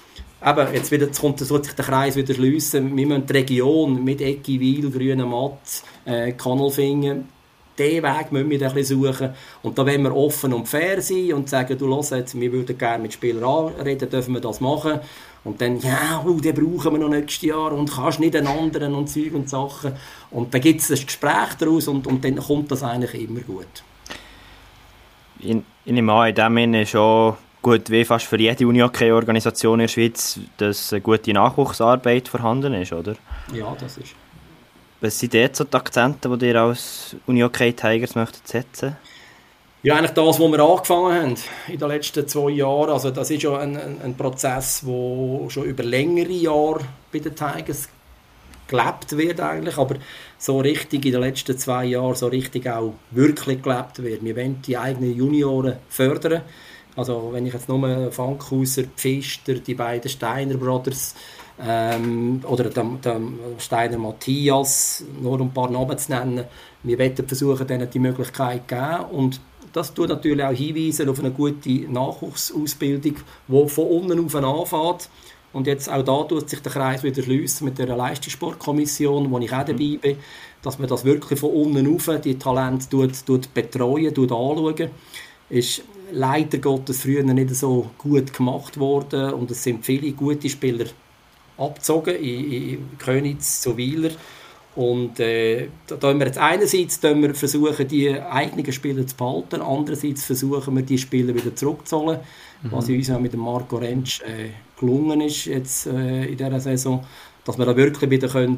eben, 0.46 0.74
jetzt, 0.74 0.92
wieder, 0.92 1.08
jetzt 1.08 1.20
kommt 1.20 1.40
so 1.40 1.62
sich 1.62 1.74
der 1.74 1.86
Kreis 1.86 2.16
wieder 2.16 2.34
schliessen, 2.34 2.96
wir 2.96 3.08
müssen 3.08 3.26
die 3.26 3.34
Region 3.34 4.04
mit 4.04 4.22
Eckiwil, 4.22 4.92
Grünen 4.92 5.30
Matt, 5.30 5.84
äh, 6.06 6.32
Kannelfingen, 6.32 7.36
diesen 7.78 8.04
Weg 8.04 8.32
müssen 8.32 8.50
wir 8.50 8.72
ein 8.72 8.84
suchen. 8.84 9.30
Und 9.62 9.78
da 9.78 9.86
wollen 9.86 10.04
wir 10.04 10.16
offen 10.16 10.54
und 10.54 10.68
fair 10.68 11.02
sein 11.02 11.34
und 11.34 11.50
sagen, 11.50 11.78
du 11.78 12.02
jetzt, 12.02 12.40
wir 12.40 12.52
würden 12.52 12.78
gerne 12.78 13.04
mit 13.04 13.14
Spielern 13.14 13.44
anreden, 13.44 14.10
dürfen 14.10 14.34
wir 14.34 14.42
das 14.42 14.62
machen. 14.62 15.00
Und 15.46 15.62
dann, 15.62 15.80
ja, 15.80 16.24
oh, 16.26 16.40
den 16.40 16.56
brauchen 16.56 16.94
wir 16.94 17.00
noch 17.00 17.10
nächstes 17.10 17.44
Jahr 17.44 17.72
und 17.72 17.92
kannst 17.92 18.20
nicht 18.20 18.36
einen 18.36 18.48
anderen 18.48 18.96
und 18.96 19.08
Zeug 19.08 19.32
und 19.34 19.48
Sachen. 19.48 19.94
Und 20.32 20.52
dann 20.52 20.60
gibt 20.60 20.82
es 20.82 20.90
ein 20.90 21.06
Gespräch 21.06 21.54
daraus 21.60 21.88
und, 21.88 22.08
und 22.08 22.26
dann 22.26 22.38
kommt 22.38 22.72
das 22.72 22.82
eigentlich 22.82 23.30
immer 23.30 23.42
gut. 23.42 23.84
Ich, 25.40 25.56
ich 25.86 25.94
nehme 25.94 26.12
an, 26.12 26.30
in 26.30 26.36
dem 26.36 26.56
Sinne 26.56 26.86
schon 26.88 27.36
gut 27.62 27.92
wie 27.92 28.04
fast 28.04 28.26
für 28.26 28.40
jede 28.40 28.68
Unihockey-Organisation 28.68 29.80
in 29.80 29.84
der 29.84 29.88
Schweiz, 29.88 30.40
dass 30.58 30.92
eine 30.92 31.02
gute 31.02 31.32
Nachwuchsarbeit 31.32 32.28
vorhanden 32.28 32.74
ist, 32.74 32.92
oder? 32.92 33.16
Ja, 33.54 33.76
das 33.80 33.98
ist. 33.98 34.16
Was 35.02 35.20
sind 35.20 35.36
jetzt 35.36 35.60
so 35.60 35.64
die 35.64 35.78
Akzente, 35.78 36.36
die 36.38 36.48
ihr 36.48 36.60
als 36.60 37.16
Unihockey 37.28 37.74
Tigers 37.74 38.16
möchtet 38.16 38.48
setzen 38.48 38.98
ja, 39.86 39.98
eigentlich 39.98 40.14
das, 40.14 40.40
was 40.40 40.52
wir 40.52 40.60
angefangen 40.60 41.14
haben 41.14 41.36
in 41.68 41.78
den 41.78 41.88
letzten 41.90 42.28
zwei 42.28 42.50
Jahren. 42.50 42.90
Also 42.90 43.12
das 43.12 43.30
ist 43.30 43.44
ja 43.44 43.56
ein, 43.60 43.78
ein, 43.78 44.02
ein 44.04 44.18
Prozess, 44.18 44.82
der 44.82 45.50
schon 45.52 45.64
über 45.64 45.84
längere 45.84 46.32
Jahre 46.32 46.80
bei 47.14 47.20
den 47.20 47.36
Tigers 47.36 47.88
gelebt 48.68 49.16
wird 49.16 49.40
eigentlich, 49.40 49.78
aber 49.78 49.98
so 50.40 50.58
richtig 50.58 51.06
in 51.06 51.12
den 51.12 51.22
letzten 51.22 51.56
zwei 51.60 51.86
Jahren 51.86 52.16
so 52.16 52.26
richtig 52.26 52.68
auch 52.68 52.96
wirklich 53.12 53.62
gelebt 53.62 54.02
wird. 54.02 54.24
Wir 54.24 54.36
wollen 54.36 54.60
die 54.64 54.76
eigenen 54.76 55.16
Junioren 55.16 55.76
fördern. 55.88 56.42
Also 56.96 57.30
wenn 57.32 57.46
ich 57.46 57.54
jetzt 57.54 57.70
nur 57.70 58.12
Fankhauser, 58.12 58.86
Pfister, 58.96 59.54
die 59.54 59.76
beiden 59.76 60.10
Steiner 60.10 60.58
Brothers 60.58 61.14
ähm, 61.62 62.42
oder 62.48 62.72
den, 62.72 63.02
den 63.02 63.40
Steiner 63.60 64.00
Matthias, 64.00 65.04
nur 65.22 65.40
um 65.40 65.50
ein 65.50 65.54
paar 65.54 65.70
Namen 65.70 65.96
zu 65.96 66.12
nennen, 66.12 66.46
wir 66.82 66.98
wollen 66.98 67.28
versuchen, 67.28 67.68
denen 67.68 67.88
die 67.88 68.00
Möglichkeit 68.00 68.68
zu 68.68 68.76
geben 68.76 69.06
und 69.12 69.40
das 69.76 69.94
tut 69.94 70.08
natürlich 70.08 70.44
auch 70.44 70.54
hinweisen 70.54 71.10
auf 71.10 71.20
eine 71.20 71.32
gute 71.32 71.70
Nachwuchsausbildung, 71.70 73.16
die 73.48 73.68
von 73.68 73.88
unten 73.88 74.26
auf 74.26 74.36
anfängt. 74.36 75.10
Und 75.52 75.68
jetzt 75.68 75.90
auch 75.90 76.02
da 76.02 76.24
tut 76.24 76.50
sich 76.50 76.62
der 76.62 76.72
Kreis 76.72 77.04
wieder 77.04 77.22
schließen 77.22 77.66
mit 77.66 77.78
der 77.78 77.94
Leistungssportkommission, 77.96 79.30
wo 79.30 79.38
ich 79.40 79.52
auch 79.52 79.66
dabei 79.66 79.98
bin, 80.02 80.18
dass 80.62 80.80
man 80.80 80.88
das 80.88 81.04
wirklich 81.04 81.40
von 81.40 81.52
unten 81.52 81.94
auf 81.94 82.10
die 82.22 82.40
Talente 82.40 82.90
tut, 82.90 83.26
tut 83.26 83.54
betreuen, 83.54 84.14
tut 84.14 84.32
anschauen. 84.32 84.92
Ist 85.50 85.82
leider 86.12 86.58
Gottes 86.60 87.02
früher 87.02 87.24
nicht 87.24 87.54
so 87.54 87.90
gut 87.98 88.32
gemacht 88.32 88.80
worden 88.80 89.34
und 89.34 89.52
es 89.52 89.62
sind 89.62 89.86
viele 89.86 90.14
gute 90.14 90.50
Spieler 90.50 90.86
abgezogen 91.58 92.16
in, 92.16 92.52
in 92.52 92.98
Königs 92.98 93.62
zu 93.62 93.76
Wieler 93.76 94.12
und 94.76 95.20
äh, 95.22 95.70
da, 95.88 95.96
da 95.96 96.14
wir 96.14 96.26
jetzt 96.26 96.38
einerseits 96.38 97.02
wir 97.02 97.34
versuchen, 97.34 97.88
die 97.88 98.12
eigenen 98.12 98.72
Spieler 98.72 99.08
zu 99.08 99.16
behalten, 99.16 99.62
andererseits 99.62 100.26
versuchen 100.26 100.76
wir, 100.76 100.84
die 100.84 100.98
Spieler 100.98 101.34
wieder 101.34 101.56
zurückzuholen, 101.56 102.20
mhm. 102.62 102.72
was 102.72 102.90
uns 102.90 103.08
ja 103.08 103.18
mit 103.18 103.34
dem 103.34 103.40
Marco 103.40 103.78
Rentsch 103.78 104.22
äh, 104.22 104.50
gelungen 104.78 105.22
ist 105.22 105.46
jetzt 105.46 105.88
äh, 105.88 106.26
in 106.26 106.38
dieser 106.38 106.60
Saison, 106.60 107.06
dass 107.46 107.58
wir 107.58 107.66
da 107.66 107.76
wirklich 107.76 108.10
wieder 108.10 108.28
können, 108.28 108.58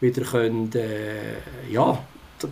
wieder 0.00 0.22
können, 0.22 0.70
äh, 0.74 1.72
ja, 1.72 1.98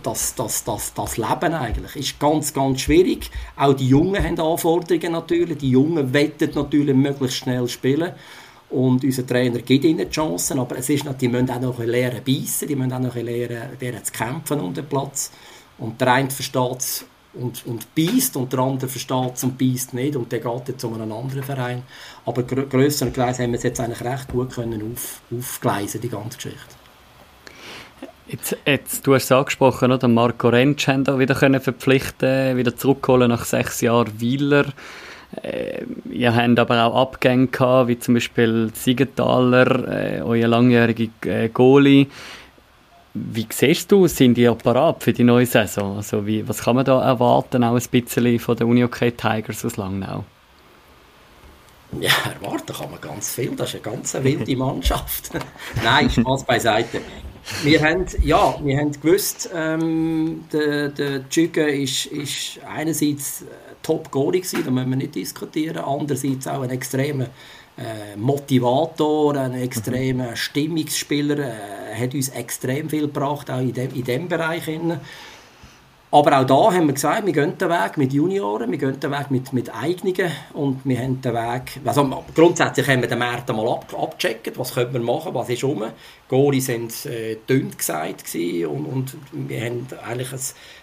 das, 0.01 0.33
das, 0.33 0.63
das, 0.63 0.93
das 0.93 1.17
Leben 1.17 1.53
eigentlich 1.53 1.95
ist 1.95 2.19
ganz, 2.19 2.51
ganz 2.51 2.81
schwierig. 2.81 3.29
Auch 3.55 3.73
die 3.73 3.89
Jungen 3.89 4.23
haben 4.23 4.39
Anforderungen 4.39 5.11
natürlich. 5.11 5.59
Die 5.59 5.69
Jungen 5.69 6.13
wettet 6.13 6.55
natürlich 6.55 6.95
möglichst 6.95 7.37
schnell 7.37 7.67
spielen. 7.67 8.13
Und 8.73 9.03
unser 9.03 9.27
Trainer 9.27 9.59
gibt 9.59 9.85
ihnen 9.85 9.99
die 9.99 10.09
Chancen, 10.09 10.59
aber 10.59 10.79
es 10.79 10.89
ist 10.89 11.05
noch, 11.05 11.13
die 11.15 11.27
müssen 11.27 11.51
auch 11.51 11.61
noch 11.61 11.77
lernen 11.77 12.21
beißen, 12.25 12.67
die 12.67 12.75
müssen 12.75 12.91
auch 12.91 12.99
noch 12.99 13.15
lernen, 13.15 14.03
zu 14.03 14.11
kämpfen 14.11 14.59
um 14.59 14.73
den 14.73 14.87
Platz. 14.87 15.31
Und 15.77 16.01
der 16.01 16.13
eine 16.13 16.31
versteht 16.31 16.79
es 16.79 17.05
und, 17.35 17.63
und 17.67 17.93
beißt 17.93 18.35
und 18.35 18.51
der 18.51 18.59
andere 18.59 18.89
versteht 18.89 19.33
es 19.35 19.43
und 19.43 19.59
beißt 19.59 19.93
nicht 19.93 20.15
und 20.15 20.31
der 20.31 20.39
geht 20.39 20.67
jetzt 20.69 20.81
zu 20.81 20.91
einem 20.91 21.11
anderen 21.11 21.43
Verein. 21.43 21.83
Aber 22.25 22.41
grö 22.41 22.65
grösser 22.65 23.05
und 23.05 23.15
haben 23.15 23.51
wir 23.51 23.57
es 23.57 23.63
jetzt 23.63 23.79
eigentlich 23.79 24.01
recht 24.01 24.29
gut 24.29 24.53
können 24.55 24.91
auf, 24.91 25.21
aufgleisen, 25.31 26.01
die 26.01 26.09
ganze 26.09 26.37
Geschichte. 26.37 26.75
Jetzt, 28.25 28.57
jetzt, 28.65 29.05
du 29.05 29.13
hast 29.13 29.25
es 29.25 29.31
angesprochen, 29.31 29.91
oder? 29.91 30.07
Marco 30.07 30.49
Rentsch 30.49 30.87
haben 30.87 31.03
da 31.03 31.19
wieder 31.19 31.35
können 31.35 31.61
verpflichten, 31.61 32.57
wieder 32.57 32.75
zurückholen 32.75 33.29
nach 33.29 33.45
sechs 33.45 33.81
Jahren 33.81 34.19
Wieler. 34.19 34.65
Äh, 35.41 35.85
ihr 36.09 36.35
habt 36.35 36.59
aber 36.59 36.85
auch 36.85 37.01
Abgänge 37.01 37.47
gehabt, 37.47 37.87
wie 37.87 37.99
zum 37.99 38.13
Beispiel 38.13 38.71
Siegenthaler, 38.73 40.17
äh, 40.17 40.21
euer 40.21 40.47
langjähriger 40.47 41.09
äh, 41.25 41.49
Goalie. 41.49 42.07
Wie 43.15 43.47
siehst 43.49 43.91
du, 43.91 44.07
sind 44.07 44.35
die 44.35 44.49
parat 44.49 45.03
für 45.03 45.13
die 45.13 45.23
neue 45.23 45.45
Saison? 45.45 45.97
Also 45.97 46.25
wie, 46.25 46.47
was 46.47 46.63
kann 46.63 46.75
man 46.75 46.85
da 46.85 47.03
erwarten, 47.03 47.63
auch 47.63 47.75
ein 47.75 47.83
bisschen 47.91 48.39
von 48.39 48.57
den 48.57 48.67
Unihockey 48.67 49.11
Tigers 49.11 49.63
aus 49.65 49.77
Langnau? 49.77 50.23
Ja, 51.99 52.11
erwarten 52.41 52.73
kann 52.73 52.89
man 52.89 53.01
ganz 53.01 53.35
viel. 53.35 53.55
Das 53.55 53.73
ist 53.73 53.85
eine 53.85 53.95
ganz 53.95 54.13
wilde 54.15 54.55
Mannschaft. 54.55 55.29
Nein, 55.83 56.09
Spaß 56.09 56.43
beiseite. 56.43 57.01
Wir 57.63 57.81
haben, 57.81 58.05
ja, 58.23 58.57
wir 58.63 58.77
haben 58.79 58.93
gewusst, 58.93 59.49
ähm, 59.53 60.45
der, 60.51 60.89
der 60.89 61.19
ist, 61.73 62.05
ist 62.05 62.59
einerseits 62.65 63.45
top 63.83 64.09
Goalie 64.09 64.41
gewesen, 64.41 64.63
da 64.65 64.71
müssen 64.71 64.89
wir 64.89 64.97
nicht 64.97 65.15
diskutieren. 65.15 65.77
Andererseits 65.77 66.47
auch 66.47 66.61
ein 66.61 66.71
extremer 66.71 67.27
äh, 67.77 68.15
Motivator, 68.17 69.35
ein 69.35 69.53
extremer 69.53 70.31
mhm. 70.31 70.35
Stimmungsspieler, 70.35 71.39
äh, 71.39 71.95
hat 71.95 72.13
uns 72.13 72.29
extrem 72.29 72.89
viel 72.89 73.01
gebracht, 73.01 73.51
auch 73.51 73.59
in 73.59 73.73
dem, 73.73 73.93
in 73.93 74.03
dem 74.03 74.27
Bereich. 74.27 74.65
Hin. 74.65 74.99
Aber 76.13 76.39
auch 76.39 76.45
da 76.45 76.71
haben 76.71 76.85
wir 76.85 76.93
gesagt, 76.93 77.25
wir 77.25 77.33
gehen 77.33 77.57
den 77.57 77.69
Weg 77.69 77.97
mit 77.97 78.13
Junioren, 78.13 78.69
wir 78.69 78.77
gehen 78.77 78.99
den 78.99 79.09
Weg 79.09 79.31
mit, 79.31 79.51
mit 79.51 79.75
Eigenen 79.75 80.31
und 80.53 80.81
wir 80.83 80.99
haben 80.99 81.19
den 81.19 81.33
Weg, 81.33 81.79
also 81.83 82.23
grundsätzlich 82.35 82.87
haben 82.87 83.01
wir 83.01 83.09
den 83.09 83.17
Markt 83.17 83.49
einmal 83.49 83.67
ab, 83.67 83.91
abgecheckt, 83.99 84.59
was 84.59 84.75
können 84.75 84.93
wir 84.93 84.99
machen, 84.99 85.33
was 85.33 85.49
ist 85.49 85.63
rum. 85.63 85.83
Goalie 86.29 86.61
sind 86.61 87.07
äh, 87.07 87.37
dünn 87.49 87.75
gesagt 87.75 88.35
und, 88.35 88.85
und 88.85 89.17
wir 89.31 89.59
haben 89.59 89.87
eigentlich 90.07 90.31
ein, 90.31 90.39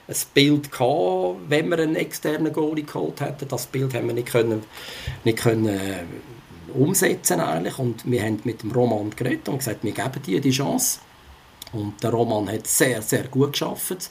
ein 0.08 0.16
Bild 0.34 0.72
gehabt, 0.72 1.36
wenn 1.46 1.68
wir 1.68 1.78
einen 1.78 1.94
externen 1.94 2.52
Goalie 2.52 2.82
geholt 2.82 3.20
hätten. 3.20 3.46
Das 3.46 3.66
Bild 3.66 3.94
haben 3.94 4.08
wir 4.08 4.14
nicht 4.14 4.32
können, 4.32 4.64
nicht 5.22 5.38
können 5.38 5.68
äh, 5.68 6.02
umsetzen 6.74 7.38
eigentlich 7.38 7.78
und 7.78 8.10
wir 8.10 8.24
haben 8.24 8.40
mit 8.42 8.64
dem 8.64 8.72
Roman 8.72 9.10
geredet 9.10 9.48
und 9.48 9.58
gesagt, 9.58 9.84
wir 9.84 9.92
geben 9.92 10.22
dir 10.26 10.40
die 10.40 10.50
Chance. 10.50 10.98
Und 11.72 12.02
der 12.02 12.10
Roman 12.10 12.50
hat 12.50 12.66
sehr, 12.66 13.00
sehr 13.00 13.28
gut 13.28 13.52
geschafft 13.52 14.10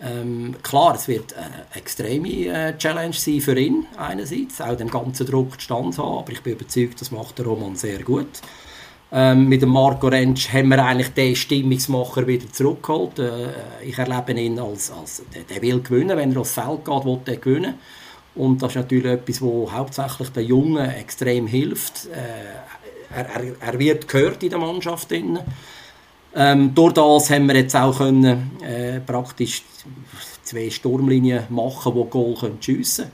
ähm, 0.00 0.56
klar, 0.62 0.94
es 0.96 1.08
wird 1.08 1.34
eine 1.34 1.66
extreme 1.74 2.46
äh, 2.46 2.76
Challenge 2.76 3.14
sein 3.14 3.40
für 3.40 3.58
ihn 3.58 3.86
einerseits, 3.96 4.60
auch 4.60 4.76
dem 4.76 4.90
ganzen 4.90 5.26
Druck 5.26 5.60
Stand 5.60 5.96
haben, 5.98 6.18
aber 6.18 6.32
ich 6.32 6.42
bin 6.42 6.54
überzeugt, 6.54 7.00
das 7.00 7.10
macht 7.10 7.38
der 7.38 7.46
Roman 7.46 7.76
sehr 7.76 8.02
gut. 8.02 8.40
Ähm, 9.16 9.48
mit 9.48 9.62
dem 9.62 9.68
Marco 9.68 10.08
Rentsch 10.08 10.52
haben 10.52 10.70
wir 10.70 10.84
eigentlich 10.84 11.14
den 11.14 11.36
Stimmungsmacher 11.36 12.26
wieder 12.26 12.50
zurückgeholt. 12.50 13.20
Äh, 13.20 13.50
ich 13.84 13.96
erlebe 13.96 14.32
ihn 14.32 14.58
als, 14.58 14.90
als 14.90 15.22
der, 15.32 15.42
der, 15.42 15.62
will 15.62 15.80
gewinnen, 15.80 16.16
wenn 16.16 16.32
er 16.32 16.40
aufs 16.40 16.54
Feld 16.54 16.84
geht, 16.84 17.04
will 17.04 17.20
er 17.24 17.36
gewinnen. 17.36 17.74
Und 18.34 18.60
das 18.60 18.72
ist 18.72 18.76
natürlich 18.76 19.12
etwas, 19.12 19.40
was 19.40 19.72
hauptsächlich 19.72 20.28
den 20.30 20.46
Jungen 20.46 20.90
extrem 20.90 21.46
hilft. 21.46 22.06
Äh, 22.06 23.14
er, 23.14 23.26
er, 23.26 23.54
er, 23.60 23.78
wird 23.78 24.08
gehört 24.08 24.42
in 24.42 24.50
der 24.50 24.58
Mannschaft. 24.58 25.12
Ähm, 26.36 26.74
durch 26.74 26.94
das 26.94 27.30
haben 27.30 27.46
wir 27.46 27.56
jetzt 27.56 27.76
auch 27.76 27.98
können, 27.98 28.50
äh, 28.62 29.00
praktisch 29.00 29.62
zwei 30.42 30.68
Sturmlinien 30.68 31.44
machen, 31.48 31.94
die 31.94 32.10
Goal 32.10 32.36
schiessen 32.60 33.10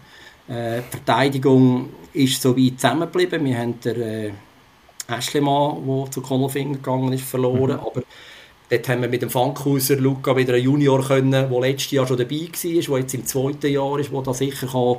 können. 0.47 0.79
Äh, 0.79 0.83
die 0.83 0.97
Verteidigung 0.97 1.91
ist 2.13 2.41
so 2.41 2.57
weit 2.57 2.81
zusammengeblieben. 2.81 3.45
Wir 3.45 3.59
haben 3.59 3.81
den 3.81 4.01
äh, 4.01 4.31
Aschlemann, 5.07 5.87
der 5.87 6.11
zu 6.11 6.23
Konolfinger 6.23 6.75
gegangen 6.75 7.13
ist, 7.13 7.25
verloren. 7.25 7.77
Mhm. 7.77 7.87
Aber 7.87 8.03
dort 8.69 8.89
haben 8.89 9.03
wir 9.03 9.09
mit 9.09 9.23
dem 9.23 9.31
Fankhauser 9.31 9.97
Luca 9.97 10.37
wieder 10.37 10.55
einen 10.55 10.65
Junior 10.65 11.05
können, 11.07 11.31
der 11.31 11.61
letztes 11.61 11.91
Jahr 11.91 12.07
schon 12.07 12.17
dabei 12.17 12.41
war, 12.41 12.83
der 12.83 12.99
jetzt 12.99 13.15
im 13.15 13.27
zweiten 13.27 13.73
Jahr 13.73 13.99
ist, 13.99 14.13
der 14.13 14.23
da 14.23 14.35
sicher 14.35 14.67
kann, 14.67 14.97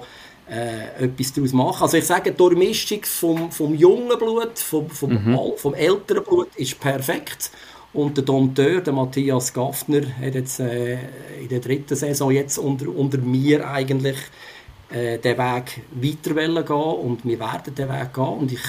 äh, 0.49 1.05
etwas 1.05 1.33
daraus 1.33 1.53
machen 1.53 1.73
kann. 1.73 1.83
Also 1.83 1.97
ich 1.97 2.05
sage, 2.05 2.31
die 2.31 2.37
Durchmischung 2.37 3.03
vom, 3.03 3.51
vom 3.51 3.73
jungen 3.73 4.17
Blut, 4.17 4.59
vom, 4.59 4.89
vom, 4.89 5.11
mhm. 5.11 5.39
vom 5.55 5.73
älteren 5.73 6.23
Blut 6.23 6.49
ist 6.55 6.79
perfekt. 6.79 7.51
Und 7.93 8.15
der 8.15 8.23
Dompteur, 8.23 8.81
der 8.81 8.93
Matthias 8.93 9.53
Gaffner, 9.53 10.01
hat 10.21 10.35
jetzt 10.35 10.59
äh, 10.59 10.93
in 11.41 11.49
der 11.49 11.59
dritten 11.59 11.95
Saison 11.95 12.31
jetzt 12.31 12.57
unter, 12.57 12.87
unter 12.87 13.17
mir 13.17 13.69
eigentlich 13.69 14.15
äh, 14.91 15.17
den 15.17 15.37
Weg 15.37 15.81
weiter 15.91 16.63
gehen 16.63 16.75
und 16.75 17.25
wir 17.25 17.39
werden 17.39 17.75
den 17.75 17.89
Weg 17.89 18.13
gehen. 18.13 18.23
Und 18.23 18.51
ich, 18.53 18.61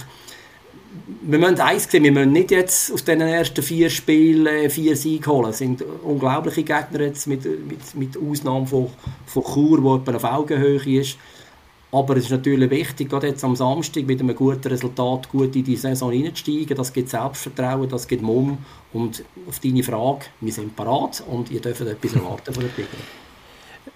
wir 1.23 1.39
müssen 1.39 1.61
eins 1.61 1.89
sehen, 1.89 2.03
wir 2.03 2.11
müssen 2.11 2.33
nicht 2.33 2.51
jetzt 2.51 2.93
aus 2.93 3.05
den 3.05 3.21
ersten 3.21 3.63
vier 3.63 3.91
Spielen 3.91 4.47
äh, 4.47 4.69
vier 4.69 4.97
Siege 4.97 5.31
holen. 5.31 5.51
Es 5.51 5.59
sind 5.59 5.85
unglaubliche 6.03 6.65
Gegner 6.65 7.03
jetzt 7.03 7.29
mit, 7.29 7.45
mit, 7.45 7.95
mit 7.95 8.17
Ausnahme 8.17 8.67
von, 8.67 8.89
von 9.27 9.45
Chur, 9.45 9.83
wo 9.85 9.97
etwa 9.97 10.17
auf 10.17 10.25
Augenhöhe 10.25 11.01
ist. 11.01 11.17
Aber 11.95 12.17
es 12.17 12.25
ist 12.25 12.31
natürlich 12.31 12.71
wichtig, 12.71 13.11
gerade 13.11 13.29
jetzt 13.29 13.45
am 13.45 13.55
Samstag 13.55 14.07
mit 14.07 14.19
einem 14.19 14.35
guten 14.35 14.67
Resultat 14.67 15.29
gut 15.29 15.55
in 15.55 15.63
die 15.63 15.77
Saison 15.77 16.11
hineinzusteigen. 16.11 16.75
Das 16.75 16.91
gibt 16.91 17.11
Selbstvertrauen, 17.11 17.87
das 17.87 18.09
gibt 18.09 18.23
Mumm. 18.23 18.59
Und 18.95 19.23
auf 19.47 19.61
deine 19.61 19.83
Frage, 19.83 20.25
wir 20.41 20.53
sind 20.53 20.75
parat 20.75 21.23
und 21.29 21.51
ihr 21.51 21.61
dürft 21.61 21.83
etwas 21.83 22.15
erwarten 22.15 22.55
von 22.55 22.63
den 22.63 22.75
Tigern. 22.75 23.23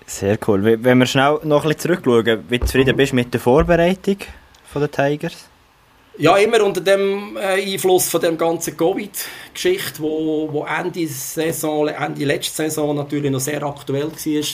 Sehr 0.05 0.39
cool. 0.47 0.79
Wenn 0.83 0.99
wir 0.99 1.07
schnell 1.07 1.41
noch 1.45 1.65
ein 1.65 1.71
bisschen 1.71 1.97
zurückschauen, 1.97 2.45
wie 2.51 2.61
zufrieden 2.61 2.95
mhm. 2.95 2.97
bist 2.99 3.13
du 3.13 3.17
mit 3.17 3.33
der 3.33 3.41
Vorbereitung 3.41 4.19
der 4.75 4.91
Tigers? 4.91 5.49
Ja, 6.19 6.37
immer 6.37 6.63
unter 6.63 6.81
dem 6.81 7.37
äh, 7.37 7.73
Einfluss 7.73 8.09
von 8.09 8.21
der 8.21 8.33
ganzen 8.33 8.77
Covid-Geschichte, 8.77 10.01
wo, 10.01 10.49
wo 10.51 10.65
Ende 10.65 11.07
Saison, 11.07 11.89
Ende 11.89 12.25
letzte 12.25 12.57
Saison 12.57 12.97
natürlich 12.97 13.31
noch 13.31 13.41
sehr 13.41 13.63
aktuell 13.63 14.11
war. 14.11 14.45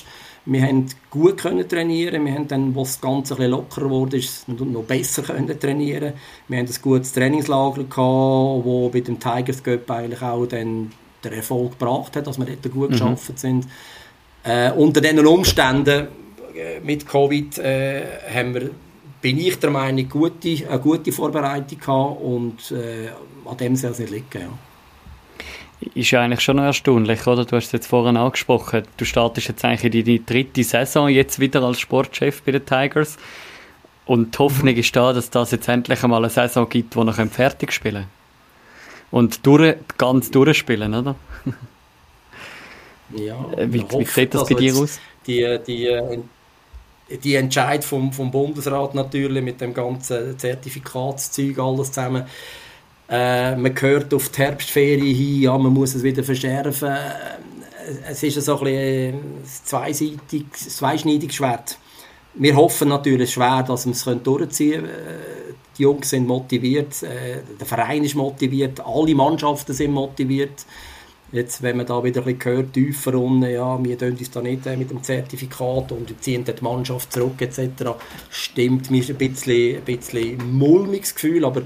Wir 0.44 0.62
haben 0.62 0.86
gut 1.08 1.38
können 1.38 1.68
trainieren, 1.68 2.24
wir 2.24 2.32
haben 2.32 2.48
dann, 2.48 2.74
als 2.76 2.94
das 2.94 3.00
Ganze 3.00 3.38
ein 3.38 3.50
lockerer 3.50 3.88
wurde, 3.88 4.20
noch 4.48 4.82
besser 4.82 5.22
können 5.22 5.58
trainieren. 5.58 6.14
Wir 6.48 6.58
haben 6.58 6.66
ein 6.66 6.82
gutes 6.82 7.12
Trainingslager 7.12 7.84
gehabt, 7.84 8.64
wo 8.64 8.90
bei 8.92 9.00
dem 9.00 9.20
Tigers 9.20 9.62
Cup 9.62 9.88
eigentlich 9.90 10.20
auch 10.20 10.46
dann 10.46 10.90
den 11.22 11.32
Erfolg 11.32 11.78
gebracht 11.78 12.16
hat, 12.16 12.26
dass 12.26 12.38
wir 12.38 12.46
dort 12.46 12.74
gut 12.74 12.88
mhm. 12.88 12.92
geschafft 12.92 13.38
sind. 13.38 13.68
Äh, 14.42 14.72
unter 14.72 15.00
diesen 15.00 15.24
Umständen 15.24 16.08
äh, 16.54 16.80
mit 16.82 17.06
Covid 17.06 17.58
äh, 17.58 18.02
haben 18.34 18.54
wir, 18.54 18.70
bin 19.20 19.38
ich 19.38 19.60
der 19.60 19.70
Meinung, 19.70 20.08
gute, 20.08 20.68
eine 20.68 20.80
gute 20.80 21.12
Vorbereitung 21.12 21.78
gehabt 21.78 22.20
und 22.20 22.72
äh, 22.72 23.10
an 23.48 23.56
dem 23.56 23.76
soll 23.76 23.92
es 23.92 24.00
nicht 24.00 24.10
liegen. 24.10 24.26
Ja. 24.34 24.48
Ist 25.94 26.10
ja 26.10 26.20
eigentlich 26.22 26.40
schon 26.40 26.56
noch 26.56 26.64
erstaunlich, 26.64 27.26
oder? 27.26 27.44
Du 27.44 27.56
hast 27.56 27.66
es 27.66 27.72
jetzt 27.72 27.86
vorhin 27.86 28.16
angesprochen. 28.16 28.84
Du 28.96 29.04
startest 29.04 29.48
jetzt 29.48 29.64
eigentlich 29.64 29.92
in 29.94 30.04
deine 30.04 30.20
dritte 30.20 30.62
Saison 30.62 31.08
jetzt 31.08 31.40
wieder 31.40 31.62
als 31.62 31.80
Sportchef 31.80 32.42
bei 32.42 32.52
den 32.52 32.64
Tigers. 32.64 33.16
Und 34.06 34.34
die 34.34 34.38
Hoffnung 34.38 34.74
ist 34.74 34.94
da, 34.94 35.12
dass 35.12 35.30
das 35.30 35.50
jetzt 35.50 35.68
endlich 35.68 36.02
einmal 36.02 36.22
eine 36.22 36.30
Saison 36.30 36.68
gibt, 36.68 36.96
wo 36.96 37.04
noch 37.04 37.16
fertig 37.30 37.72
spielen 37.72 38.06
Und 39.10 39.46
durch, 39.46 39.76
ganz 39.98 40.30
durchspielen, 40.30 40.94
oder? 40.94 41.14
Ja, 43.16 43.36
äh, 43.56 43.72
wie, 43.72 43.84
wie 43.90 44.04
sieht 44.04 44.34
das 44.34 44.48
bei 44.48 44.54
dir 44.54 44.74
aus? 44.76 45.00
Die, 45.26 45.58
die, 45.66 46.20
die 47.22 47.34
Entscheid 47.34 47.84
vom, 47.84 48.12
vom 48.12 48.30
Bundesrat 48.30 48.94
natürlich 48.94 49.42
mit 49.42 49.60
dem 49.60 49.74
ganzen 49.74 50.38
Zertifikatszeug 50.38 51.58
alles 51.58 51.92
zusammen. 51.92 52.24
Äh, 53.12 53.56
man 53.56 53.78
hört 53.78 54.14
auf 54.14 54.30
die 54.30 54.38
Herbstferien 54.38 55.14
hin, 55.14 55.42
ja, 55.42 55.58
man 55.58 55.70
muss 55.70 55.94
es 55.94 56.02
wieder 56.02 56.24
verschärfen. 56.24 56.88
Äh, 56.88 58.08
es 58.08 58.22
ist 58.22 58.40
so 58.40 58.58
ein 58.58 58.64
bisschen 58.64 59.14
ein 59.14 60.54
zweischneidiges 60.70 61.34
Schwert. 61.34 61.76
Wir 62.32 62.56
hoffen 62.56 62.88
natürlich 62.88 63.34
schwer, 63.34 63.64
dass 63.64 63.84
wir 63.84 63.92
es 63.92 64.22
durchziehen 64.22 64.84
können. 64.84 64.86
Äh, 64.86 65.52
die 65.76 65.82
Jungs 65.82 66.08
sind 66.10 66.26
motiviert, 66.26 67.00
der 67.02 67.66
Verein 67.66 68.04
ist 68.04 68.14
motiviert, 68.14 68.80
alle 68.84 69.14
Mannschaften 69.14 69.72
sind 69.72 69.92
motiviert. 69.92 70.66
Jetzt, 71.32 71.62
wenn 71.62 71.78
man 71.78 71.86
da 71.86 72.04
wieder 72.04 72.26
ein 72.26 72.36
bisschen 72.36 72.56
hört, 72.56 72.74
tiefer 72.74 73.14
unten, 73.14 73.50
ja, 73.50 73.82
wir 73.82 73.96
tun 73.96 74.10
uns 74.10 74.30
da 74.30 74.42
nicht 74.42 74.66
äh, 74.66 74.76
mit 74.76 74.90
dem 74.90 75.02
Zertifikat 75.02 75.90
und 75.90 76.14
ziehen 76.22 76.44
die 76.44 76.52
Mannschaft 76.62 77.10
zurück 77.10 77.40
etc., 77.40 77.92
stimmt 78.28 78.90
mir 78.90 79.02
ein 79.02 79.16
bisschen, 79.16 79.78
ein 79.78 79.82
bisschen 79.82 80.52
mulmiges 80.52 81.14
Gefühl, 81.14 81.46
aber 81.46 81.62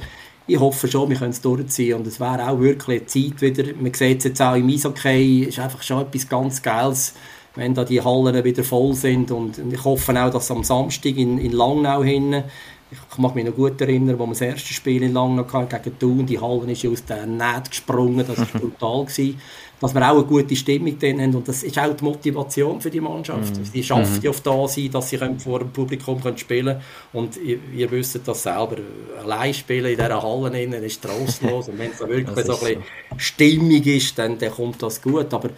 ich 0.46 0.60
hoffe 0.60 0.88
schon, 0.88 1.10
wir 1.10 1.16
können 1.16 1.30
es 1.30 1.40
durchziehen 1.40 1.94
und 1.94 2.06
es 2.06 2.20
wäre 2.20 2.48
auch 2.48 2.60
wirklich 2.60 3.00
eine 3.00 3.06
Zeit 3.06 3.40
wieder, 3.40 3.64
man 3.74 3.92
sieht 3.92 4.18
es 4.18 4.24
jetzt 4.24 4.42
auch 4.42 4.54
im 4.54 4.68
Eishockey, 4.68 5.44
ist 5.44 5.58
einfach 5.58 5.82
schon 5.82 6.02
etwas 6.02 6.28
ganz 6.28 6.62
Geiles, 6.62 7.14
wenn 7.54 7.74
da 7.74 7.84
die 7.84 8.02
Hallen 8.02 8.44
wieder 8.44 8.62
voll 8.62 8.94
sind 8.94 9.30
und 9.30 9.58
ich 9.72 9.84
hoffe 9.84 10.12
auch, 10.22 10.30
dass 10.30 10.50
am 10.50 10.62
Samstag 10.62 11.16
in, 11.16 11.38
in 11.38 11.52
Langnau 11.52 12.02
hinten 12.02 12.44
ich 12.88 13.18
mag 13.18 13.34
mich 13.34 13.44
noch 13.44 13.54
gut 13.54 13.80
erinnern, 13.80 14.18
wo 14.18 14.26
wir 14.26 14.32
das 14.32 14.42
erste 14.42 14.72
Spiel 14.72 15.02
in 15.02 15.12
Langnau 15.12 15.44
hatten, 15.52 15.82
gegen 15.82 15.98
Thun, 15.98 16.26
die 16.26 16.40
Halle 16.40 16.70
ist 16.70 16.86
aus 16.86 17.04
der 17.04 17.26
Näht 17.26 17.70
gesprungen, 17.70 18.24
das 18.26 18.38
war 18.38 18.46
brutal. 18.60 19.04
Gewesen. 19.06 19.40
Dass 19.78 19.94
wir 19.94 20.10
auch 20.10 20.16
eine 20.16 20.24
gute 20.24 20.56
Stimmung 20.56 20.98
drin 20.98 21.20
haben 21.20 21.34
und 21.34 21.46
das 21.46 21.62
ist 21.62 21.78
auch 21.78 21.94
die 21.94 22.02
Motivation 22.02 22.80
für 22.80 22.90
die 22.90 23.00
Mannschaft. 23.00 23.58
Mhm. 23.58 23.64
Sie 23.64 23.82
schafft 23.82 24.24
ja 24.24 24.30
auf 24.30 24.40
da 24.40 24.66
sein, 24.66 24.90
dass 24.90 25.10
sie 25.10 25.18
vor 25.38 25.58
dem 25.58 25.70
Publikum 25.70 26.20
können 26.22 26.38
spielen 26.38 26.66
können 26.66 26.80
und 27.12 27.36
ihr, 27.36 27.58
ihr 27.74 27.90
wisst 27.90 28.26
das 28.26 28.42
selber, 28.42 28.76
allein 29.22 29.52
spielen 29.52 29.86
in 29.92 29.98
dieser 29.98 30.22
Halle 30.22 30.62
innen 30.62 30.82
ist 30.82 31.02
trostlos 31.02 31.68
und 31.68 31.78
wenn 31.78 31.90
es 31.90 32.00
wirklich 32.00 32.46
so 32.46 32.54
ein 32.54 32.58
bisschen 32.58 32.82
so. 33.10 33.16
stimmig 33.18 33.86
ist, 33.86 34.18
dann, 34.18 34.38
dann 34.38 34.50
kommt 34.50 34.82
das 34.82 35.02
gut, 35.02 35.32
aber 35.34 35.50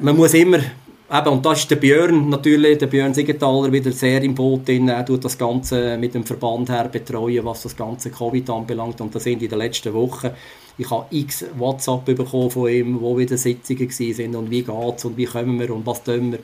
man 0.00 0.16
muss 0.16 0.32
immer 0.32 0.60
Eben, 1.10 1.28
und 1.28 1.46
da 1.46 1.52
ist 1.54 1.70
der 1.70 1.76
Björn 1.76 2.28
natürlich, 2.28 2.76
der 2.76 2.86
Björn 2.86 3.14
Siegenthaler 3.14 3.72
wieder 3.72 3.90
sehr 3.92 4.22
im 4.22 4.34
Boot 4.34 4.68
drin. 4.68 4.90
Er 4.90 5.06
tut 5.06 5.24
das 5.24 5.38
Ganze 5.38 5.96
mit 5.96 6.12
dem 6.12 6.22
Verband 6.22 6.68
her 6.68 6.90
betreuen, 6.92 7.46
was 7.46 7.62
das 7.62 7.74
ganze 7.74 8.10
Covid 8.10 8.50
anbelangt. 8.50 9.00
Und 9.00 9.14
da 9.14 9.18
sind 9.18 9.42
in 9.42 9.48
den 9.48 9.58
letzten 9.58 9.94
Wochen, 9.94 10.28
ich 10.78 10.88
habe 10.90 11.06
x 11.10 11.44
WhatsApp 11.56 12.04
bekommen 12.04 12.50
von 12.50 12.70
ihm, 12.70 13.00
wo 13.00 13.18
wieder 13.18 13.36
Sitzungen 13.36 13.90
sind 13.90 14.36
und 14.36 14.50
wie 14.50 14.62
geht's 14.62 15.04
und 15.04 15.16
wie 15.16 15.26
kommen 15.26 15.58
wir 15.58 15.74
und 15.74 15.84
was 15.84 16.04
tun 16.04 16.32
wir. 16.32 16.38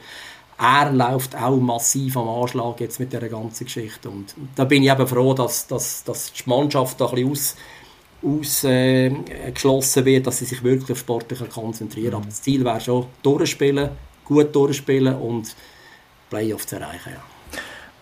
Er 0.59 0.93
läuft 0.93 1.37
auch 1.37 1.57
massiv 1.57 2.17
am 2.17 2.29
Anschlag 2.29 2.81
jetzt 2.81 3.01
mit 3.01 3.13
dieser 3.13 3.29
ganzen 3.29 3.65
Geschichte. 3.65 4.11
Und 4.11 4.35
da 4.55 4.65
bin 4.65 4.83
ich 4.83 4.91
eben 4.91 5.07
froh, 5.07 5.35
dass, 5.35 5.67
dass, 5.67 6.05
dass 6.05 6.33
die 6.33 6.49
Mannschaft 6.49 7.01
da 7.01 7.09
ein 7.09 7.27
bisschen 7.27 7.57
aus, 8.23 8.65
ausgeschlossen 9.43 10.03
äh, 10.03 10.07
wird, 10.07 10.27
dass 10.27 10.39
sie 10.39 10.45
sich 10.45 10.63
wirklich 10.63 10.93
auf 10.93 10.99
Sport 10.99 11.27
konzentrieren 11.53 12.13
kann. 12.13 12.21
Aber 12.21 12.27
das 12.27 12.43
Ziel 12.43 12.65
wäre 12.65 12.81
schon, 12.81 13.07
durchspielen, 13.23 13.91
gut 14.25 14.55
durchspielen 14.55 15.17
und 15.17 15.55
Playoffs 16.31 16.69
zu 16.69 16.77
erreichen. 16.77 17.13
Ja. 17.15 17.34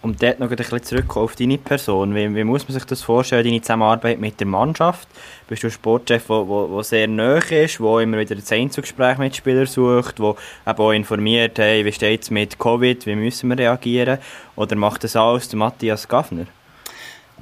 Um 0.03 0.17
dort 0.17 0.41
noch 0.41 0.51
ein 0.51 0.57
bisschen 0.57 0.83
zurückzukommen 0.83 1.25
auf 1.25 1.37
deine 1.37 1.59
Person, 1.59 2.12
wie, 2.15 2.35
wie, 2.35 2.43
muss 2.43 2.67
man 2.69 2.75
sich 2.75 2.85
das 2.85 3.03
vorstellen, 3.03 3.45
deine 3.45 3.61
Zusammenarbeit 3.62 4.19
mit 4.19 4.41
der 4.41 4.49
Mannschaft? 4.49 5.09
Bist 5.49 5.62
du 5.62 5.69
ein 5.69 5.71
Sportchef, 5.71 6.27
der 6.27 6.83
sehr 6.83 7.07
nahe 7.07 7.38
ist, 7.38 7.79
der 7.79 7.99
immer 8.01 8.19
wieder 8.19 8.35
ein 8.35 8.43
Einzelgespräch 8.51 9.19
mit 9.19 9.37
Spielern 9.37 9.67
sucht, 9.67 10.19
der 10.19 10.35
auch 10.65 10.91
informiert, 10.91 11.59
hey, 11.59 11.85
wie 11.85 11.93
steht 11.93 12.23
es 12.23 12.31
mit 12.31 12.59
Covid, 12.59 13.07
wie 13.07 13.15
müssen 13.15 13.49
wir 13.51 13.59
reagieren? 13.59 14.19
Oder 14.57 14.75
macht 14.75 15.05
das 15.05 15.15
alles 15.15 15.49
der 15.49 15.59
Matthias 15.59 16.09
Gaffner? 16.09 16.47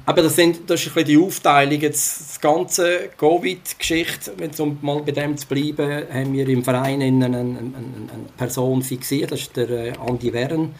Aber 0.05 0.23
das, 0.23 0.35
sind, 0.35 0.69
das 0.69 0.85
ist 0.85 0.97
ein 0.97 1.05
die 1.05 1.17
Aufteilung. 1.17 1.79
Jetzt, 1.79 2.21
das 2.21 2.41
ganze 2.41 3.09
Covid-Geschichte, 3.17 4.31
um 4.57 4.77
mal 4.81 5.01
bei 5.03 5.11
dem 5.11 5.37
zu 5.37 5.47
bleiben, 5.47 6.03
haben 6.11 6.33
wir 6.33 6.47
im 6.49 6.63
Verein 6.63 7.01
eine, 7.01 7.25
eine, 7.25 7.37
eine, 7.37 7.49
eine 7.49 8.25
Person 8.35 8.81
fixiert. 8.81 9.31
Das 9.31 9.41
ist 9.41 9.55
der 9.55 9.69
äh, 9.69 9.93
Andi 9.99 10.33
Wern, 10.33 10.73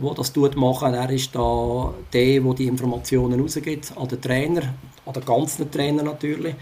der 0.00 0.14
das 0.14 0.32
tut 0.32 0.56
machen. 0.56 0.94
Er 0.94 1.10
ist 1.10 1.34
da 1.34 1.92
der, 2.12 2.40
der 2.40 2.54
die 2.54 2.66
Informationen 2.66 3.40
rausgibt 3.40 3.92
an 3.96 4.08
den 4.08 4.20
Trainer, 4.20 4.74
an 5.06 5.12
den 5.12 5.24
ganzen 5.24 5.70
Trainer 5.70 6.02
natürlich. 6.02 6.54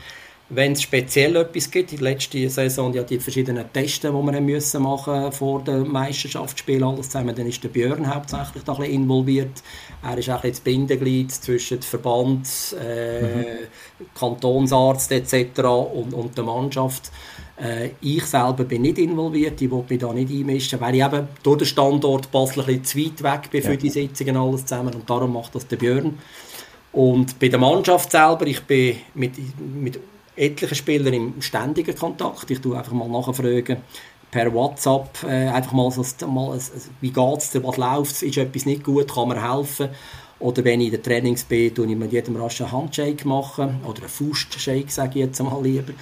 wenn 0.51 0.73
es 0.73 0.83
speziell 0.83 1.37
etwas 1.37 1.71
gibt, 1.71 1.93
die 1.93 1.97
letzte 1.97 2.51
Saison 2.51 2.93
ja 2.93 3.05
die 3.05 3.21
verschiedenen 3.21 3.73
Tests, 3.73 4.01
die 4.01 4.09
wir 4.09 4.41
müssen 4.41 4.83
machen 4.83 5.31
vor 5.31 5.63
dem 5.63 5.91
Meisterschaftsspiel 5.93 6.83
alles 6.83 7.09
zusammen, 7.09 7.35
dann 7.37 7.47
ist 7.47 7.63
der 7.63 7.69
Björn 7.69 8.13
hauptsächlich 8.13 8.65
da 8.65 8.73
ein 8.73 8.81
bisschen 8.81 9.03
involviert. 9.03 9.63
Er 10.03 10.19
ist 10.19 10.29
auch 10.29 10.43
das 10.43 10.59
Bindeglied 10.59 11.31
zwischen 11.31 11.81
Verband, 11.83 12.49
äh, 12.85 13.23
mhm. 13.23 13.45
Kantonsarzt 14.19 15.13
etc. 15.13 15.61
Und, 15.61 16.15
und 16.15 16.37
der 16.37 16.45
Mannschaft. 16.45 17.13
Äh, 17.63 17.91
ich 18.01 18.25
selber 18.25 18.65
bin 18.65 18.83
nicht 18.83 18.99
involviert, 18.99 19.61
ich 19.61 19.71
will 19.71 19.85
mich 19.89 19.99
da 19.99 20.13
nicht 20.13 20.31
einmischen, 20.31 20.81
weil 20.81 20.95
ich 20.95 21.05
eben 21.05 21.29
durch 21.43 21.59
den 21.59 21.67
Standort 21.67 22.31
Basel 22.31 22.61
ein 22.61 22.81
bisschen 22.81 22.85
zu 22.85 22.99
weit 22.99 23.23
weg 23.23 23.51
bin 23.51 23.63
für 23.63 23.71
ja. 23.73 23.77
die 23.77 23.91
Sitzungen 23.91 24.37
alles 24.37 24.65
zusammen 24.65 24.95
und 24.95 25.09
darum 25.09 25.33
macht 25.35 25.55
das 25.55 25.67
der 25.67 25.77
Björn. 25.77 26.19
Und 26.93 27.39
bei 27.39 27.49
der 27.49 27.59
Mannschaft 27.59 28.11
selber, 28.11 28.47
ich 28.47 28.63
bin 28.63 28.97
mit, 29.15 29.35
mit 29.59 30.01
etlichen 30.35 30.75
Spielern 30.75 31.13
im 31.13 31.43
ständigen 31.43 31.95
Kontakt. 31.95 32.51
Ich 32.51 32.61
tue 32.61 32.77
einfach 32.77 32.93
mal 32.93 33.09
nachfragen 33.09 33.77
per 34.31 34.53
WhatsApp, 34.55 35.25
äh, 35.25 35.49
einfach 35.49 35.73
mal, 35.73 35.91
so, 35.91 36.27
mal 36.27 36.59
wie 37.01 37.11
geht 37.11 37.39
es 37.39 37.51
dir, 37.51 37.65
was 37.65 37.77
läuft, 37.77 38.23
ist 38.23 38.37
etwas 38.39 38.65
nicht 38.65 38.85
gut, 38.85 39.13
kann 39.13 39.29
man 39.29 39.43
helfen. 39.43 39.89
Oder 40.41 40.65
wenn 40.65 40.81
ich 40.81 40.87
in 40.87 40.93
den 40.95 41.03
Trainings 41.03 41.45
bin, 41.45 41.75
tue 41.75 41.87
ich 41.87 41.97
mit 41.97 42.13
jedem 42.13 42.37
rasch 42.37 42.61
einen 42.63 42.73
Handshake 42.73 43.29
machen. 43.29 43.81
Oder 43.87 44.01
einen 44.01 44.09
Faustshake, 44.09 44.91
sage 44.91 45.19
ich 45.21 45.27
jetzt 45.27 45.43
mal 45.43 45.63
lieber. 45.63 45.93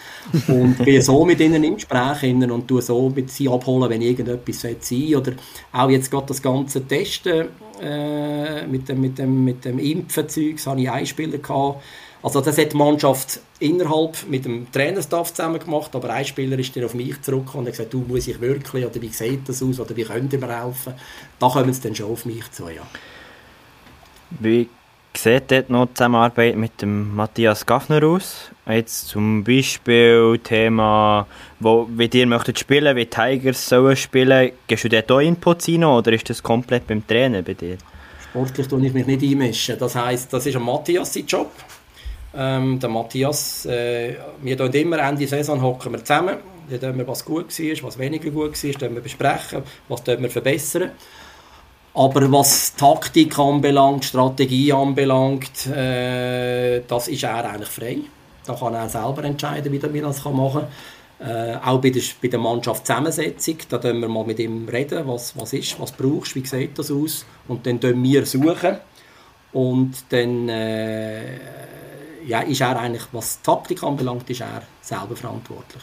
Und 0.48 0.78
bin 0.78 1.02
so 1.02 1.24
mit 1.24 1.40
ihnen 1.40 1.62
im 1.64 1.74
Gespräch 1.74 2.22
und 2.22 2.68
tue 2.68 2.80
so 2.80 3.10
mit 3.10 3.30
sie 3.30 3.48
abholen, 3.48 3.90
wenn 3.90 4.00
irgendetwas 4.00 4.60
sein 4.60 4.76
soll. 4.80 5.16
Oder 5.16 5.32
auch 5.72 5.90
jetzt 5.90 6.10
gerade 6.10 6.26
das 6.26 6.40
ganze 6.40 6.86
Testen 6.86 7.48
äh, 7.80 8.66
mit 8.66 8.88
dem, 8.88 9.00
mit 9.00 9.18
dem, 9.18 9.44
mit 9.44 9.64
dem 9.64 9.78
Impfenzeug, 9.78 10.56
das 10.56 10.66
hatte 10.66 10.80
ich 10.80 10.90
einen 10.90 11.06
Spieler 11.06 11.38
gehabt, 11.38 11.82
also 12.22 12.40
das 12.40 12.58
hat 12.58 12.72
die 12.72 12.76
Mannschaft 12.76 13.40
innerhalb 13.60 14.28
mit 14.28 14.44
dem 14.44 14.70
Trainerstaff 14.72 15.32
zusammen 15.32 15.60
gemacht, 15.60 15.94
aber 15.94 16.10
ein 16.10 16.24
Spieler 16.24 16.58
ist 16.58 16.74
dann 16.74 16.84
auf 16.84 16.94
mich 16.94 17.20
zurückgekommen 17.22 17.66
und 17.66 17.68
hat 17.68 17.74
gesagt, 17.74 17.94
du 17.94 18.00
muss 18.00 18.26
ich 18.26 18.40
wirklich, 18.40 18.84
oder 18.84 19.00
wie 19.00 19.08
sieht 19.08 19.48
das 19.48 19.62
aus, 19.62 19.78
oder 19.78 19.96
wie 19.96 20.02
könnt 20.02 20.32
ihr 20.32 20.38
mir 20.40 20.64
helfen? 20.64 20.94
Da 21.38 21.48
kommen 21.48 21.72
sie 21.72 21.80
dann 21.80 21.94
schon 21.94 22.10
auf 22.10 22.26
mich 22.26 22.50
zu, 22.50 22.68
ja. 22.68 22.82
Wie 24.30 24.68
sieht 25.16 25.50
dort 25.50 25.70
noch 25.70 25.86
die 25.86 25.94
Zusammenarbeit 25.94 26.56
mit 26.56 26.82
dem 26.82 27.14
Matthias 27.14 27.64
Gaffner 27.64 28.02
aus? 28.04 28.50
Jetzt 28.68 29.08
zum 29.08 29.42
Beispiel 29.42 30.38
Thema, 30.44 31.26
wo, 31.60 31.88
wie 31.90 32.10
ihr 32.12 32.26
möchtet 32.26 32.58
spielen, 32.58 32.94
wie 32.96 33.06
Tigers 33.06 33.68
sollen 33.68 33.96
spielen, 33.96 34.52
gehst 34.66 34.84
du 34.84 34.88
dort 34.88 35.10
auch 35.10 35.20
Input 35.20 35.66
rein 35.68 35.84
oder 35.84 36.12
ist 36.12 36.28
das 36.28 36.42
komplett 36.42 36.86
beim 36.86 37.06
Trainer 37.06 37.42
bei 37.42 37.54
dir? 37.54 37.78
Sportlich 38.30 38.68
tue 38.68 38.86
ich 38.86 38.92
mich 38.92 39.06
nicht 39.06 39.22
einmischen. 39.22 39.78
Das 39.78 39.94
heisst, 39.94 40.32
das 40.32 40.46
ist 40.46 40.56
ein 40.56 40.62
Matthias 40.62 41.18
Job. 41.26 41.50
Ähm, 42.36 42.78
der 42.78 42.90
Matthias, 42.90 43.64
äh, 43.64 44.14
wir 44.42 44.56
tun 44.56 44.70
immer 44.72 44.98
Ende 44.98 45.26
Saison 45.26 45.60
hocken 45.62 45.92
wir 45.92 46.04
zusammen, 46.04 46.36
dann 46.78 46.98
wir, 46.98 47.08
was 47.08 47.24
gut 47.24 47.58
war, 47.58 47.82
was 47.88 47.98
weniger 47.98 48.30
gut 48.30 48.62
war, 48.62 48.72
dann 48.78 48.94
wir 48.94 49.00
besprechen, 49.00 49.62
was 49.88 50.06
wir 50.06 50.30
verbessern. 50.30 50.90
Aber 51.98 52.30
was 52.30 52.76
Taktik 52.76 53.36
anbelangt, 53.40 54.04
Strategie 54.04 54.72
anbelangt, 54.72 55.66
äh, 55.66 56.80
das 56.86 57.08
ist 57.08 57.24
er 57.24 57.44
eigentlich 57.44 57.68
frei. 57.68 57.98
Da 58.46 58.54
kann 58.54 58.74
er 58.74 58.88
selber 58.88 59.24
entscheiden, 59.24 59.72
wie 59.72 59.98
er 59.98 60.02
das 60.02 60.24
machen 60.24 60.68
kann. 61.18 61.28
Äh, 61.28 61.56
auch 61.56 61.80
bei 61.80 61.90
der, 61.90 62.02
bei 62.22 62.28
der 62.28 62.38
Mannschaftszusammensetzung, 62.38 63.56
da 63.68 63.78
können 63.78 64.00
wir 64.00 64.08
mal 64.08 64.24
mit 64.24 64.38
ihm 64.38 64.68
reden, 64.68 65.08
was, 65.08 65.36
was 65.36 65.52
ist, 65.52 65.80
was 65.80 65.90
brauchst, 65.90 66.36
wie 66.36 66.46
sieht 66.46 66.78
das 66.78 66.92
aus. 66.92 67.26
Und 67.48 67.66
dann 67.66 67.80
suchen 67.80 68.04
wir 68.04 68.24
suchen. 68.26 68.76
Und 69.52 70.04
dann 70.10 70.48
äh, 70.48 71.38
ja, 72.28 72.42
ist 72.42 72.60
er 72.60 72.78
eigentlich, 72.78 73.08
was 73.10 73.42
Taktik 73.42 73.82
anbelangt, 73.82 74.30
ist 74.30 74.42
er 74.42 74.62
selber 74.82 75.16
verantwortlich. 75.16 75.82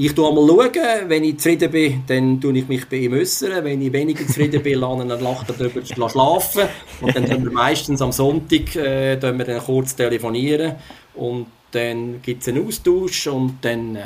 Ich 0.00 0.12
schaue 0.14 0.32
mal, 0.32 0.46
schauen, 0.46 1.08
wenn 1.08 1.24
ich 1.24 1.38
zufrieden 1.38 1.72
bin, 1.72 2.04
dann 2.06 2.40
tue 2.40 2.56
ich 2.56 2.68
mich 2.68 2.88
bei 2.88 2.98
ihm 2.98 3.14
äußern. 3.14 3.64
Wenn 3.64 3.82
ich 3.82 3.92
weniger 3.92 4.24
zufrieden 4.24 4.62
bin, 4.62 4.78
lasse 4.78 5.02
ich 5.02 5.20
lacht 5.20 5.50
darüber 5.50 5.84
schlafen. 5.84 6.68
Und 7.00 7.16
dann 7.16 7.28
tun 7.28 7.42
wir 7.42 7.50
meistens 7.50 8.00
am 8.00 8.12
Sonntag 8.12 8.76
äh, 8.76 9.16
wir 9.20 9.44
dann 9.44 9.60
kurz 9.60 9.96
telefonieren. 9.96 10.76
Und 11.14 11.46
dann 11.72 12.22
gibt 12.22 12.42
es 12.42 12.48
einen 12.48 12.64
Austausch 12.64 13.26
und 13.26 13.58
dann 13.62 13.96
äh, 13.96 14.04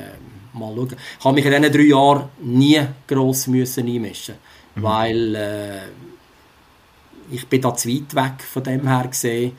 mal 0.55 0.75
schauen. 0.75 0.97
Ich 1.19 1.25
habe 1.25 1.35
mich 1.35 1.45
in 1.45 1.53
diesen 1.53 1.73
drei 1.73 1.83
Jahren 1.83 2.29
nie 2.41 2.81
gross 3.07 3.47
müssen 3.47 3.87
einmischen 3.87 4.37
mhm. 4.75 4.83
weil 4.83 5.35
äh, 5.35 5.79
ich 7.31 7.47
bin 7.47 7.61
da 7.61 7.75
zu 7.75 7.89
weit 7.89 8.15
weg 8.15 8.43
von 8.51 8.65
dem 8.65 8.87
her 8.87 9.07
gesehen. 9.09 9.53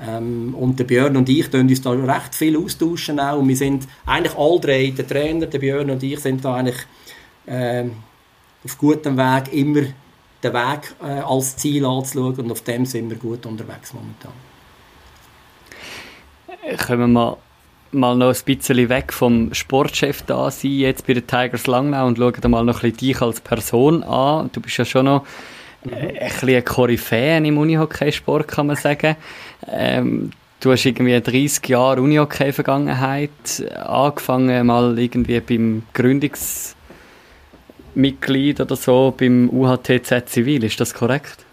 Ähm, 0.00 0.54
und 0.54 0.78
der 0.78 0.84
Björn 0.84 1.16
und 1.16 1.28
ich 1.28 1.48
tun 1.48 1.68
uns 1.68 1.82
da 1.82 1.90
recht 1.90 2.34
viel 2.34 2.56
austauschen 2.56 3.20
auch. 3.20 3.38
Und 3.38 3.48
wir 3.48 3.56
sind 3.56 3.86
eigentlich 4.06 4.36
alle 4.36 4.60
drei, 4.60 4.92
der 4.96 5.06
Trainer, 5.06 5.46
der 5.46 5.58
Björn 5.58 5.90
und 5.90 6.02
ich, 6.02 6.18
sind 6.20 6.44
da 6.44 6.54
eigentlich 6.54 6.78
äh, 7.46 7.84
auf 8.64 8.78
gutem 8.78 9.16
Weg, 9.16 9.52
immer 9.52 9.82
den 10.42 10.52
Weg 10.52 10.94
äh, 11.02 11.20
als 11.20 11.56
Ziel 11.56 11.84
anzuschauen 11.84 12.34
und 12.34 12.50
auf 12.50 12.62
dem 12.62 12.84
sind 12.86 13.10
wir 13.10 13.16
gut 13.16 13.46
unterwegs 13.46 13.92
momentan. 13.94 14.32
Kommen 16.86 17.12
wir 17.12 17.38
mal, 17.92 18.16
noch 18.16 18.34
ein 18.34 18.44
bisschen 18.44 18.88
weg 18.88 19.12
vom 19.12 19.52
Sportchef 19.54 20.22
da 20.22 20.50
sein, 20.50 20.72
jetzt 20.72 21.06
bei 21.06 21.14
den 21.14 21.26
Tigers 21.26 21.66
Langnau 21.66 22.06
und 22.06 22.18
schauen 22.18 22.50
mal 22.50 22.64
noch 22.64 22.82
ein 22.82 22.90
bisschen 22.90 23.08
dich 23.08 23.22
als 23.22 23.40
Person 23.40 24.02
an. 24.02 24.50
Du 24.52 24.60
bist 24.60 24.76
ja 24.76 24.84
schon 24.84 25.06
noch 25.06 25.26
ein 25.90 26.14
bisschen 26.18 26.64
Koryphäe 26.64 27.38
im 27.38 27.58
Unihockeysport, 27.58 28.46
kann 28.48 28.68
man 28.68 28.76
sagen. 28.76 29.16
Ähm, 29.68 30.30
du 30.60 30.72
hast 30.72 30.84
irgendwie 30.84 31.20
30 31.20 31.68
Jahre 31.68 32.00
Unihockey-Vergangenheit, 32.00 33.30
angefangen 33.76 34.66
mal 34.66 34.98
irgendwie 34.98 35.40
beim 35.40 35.82
Gründungsmitglied 35.92 38.60
oder 38.60 38.76
so 38.76 39.12
beim 39.16 39.50
UHTZ 39.50 40.26
Zivil, 40.26 40.64
ist 40.64 40.80
das 40.80 40.94
korrekt? 40.94 41.44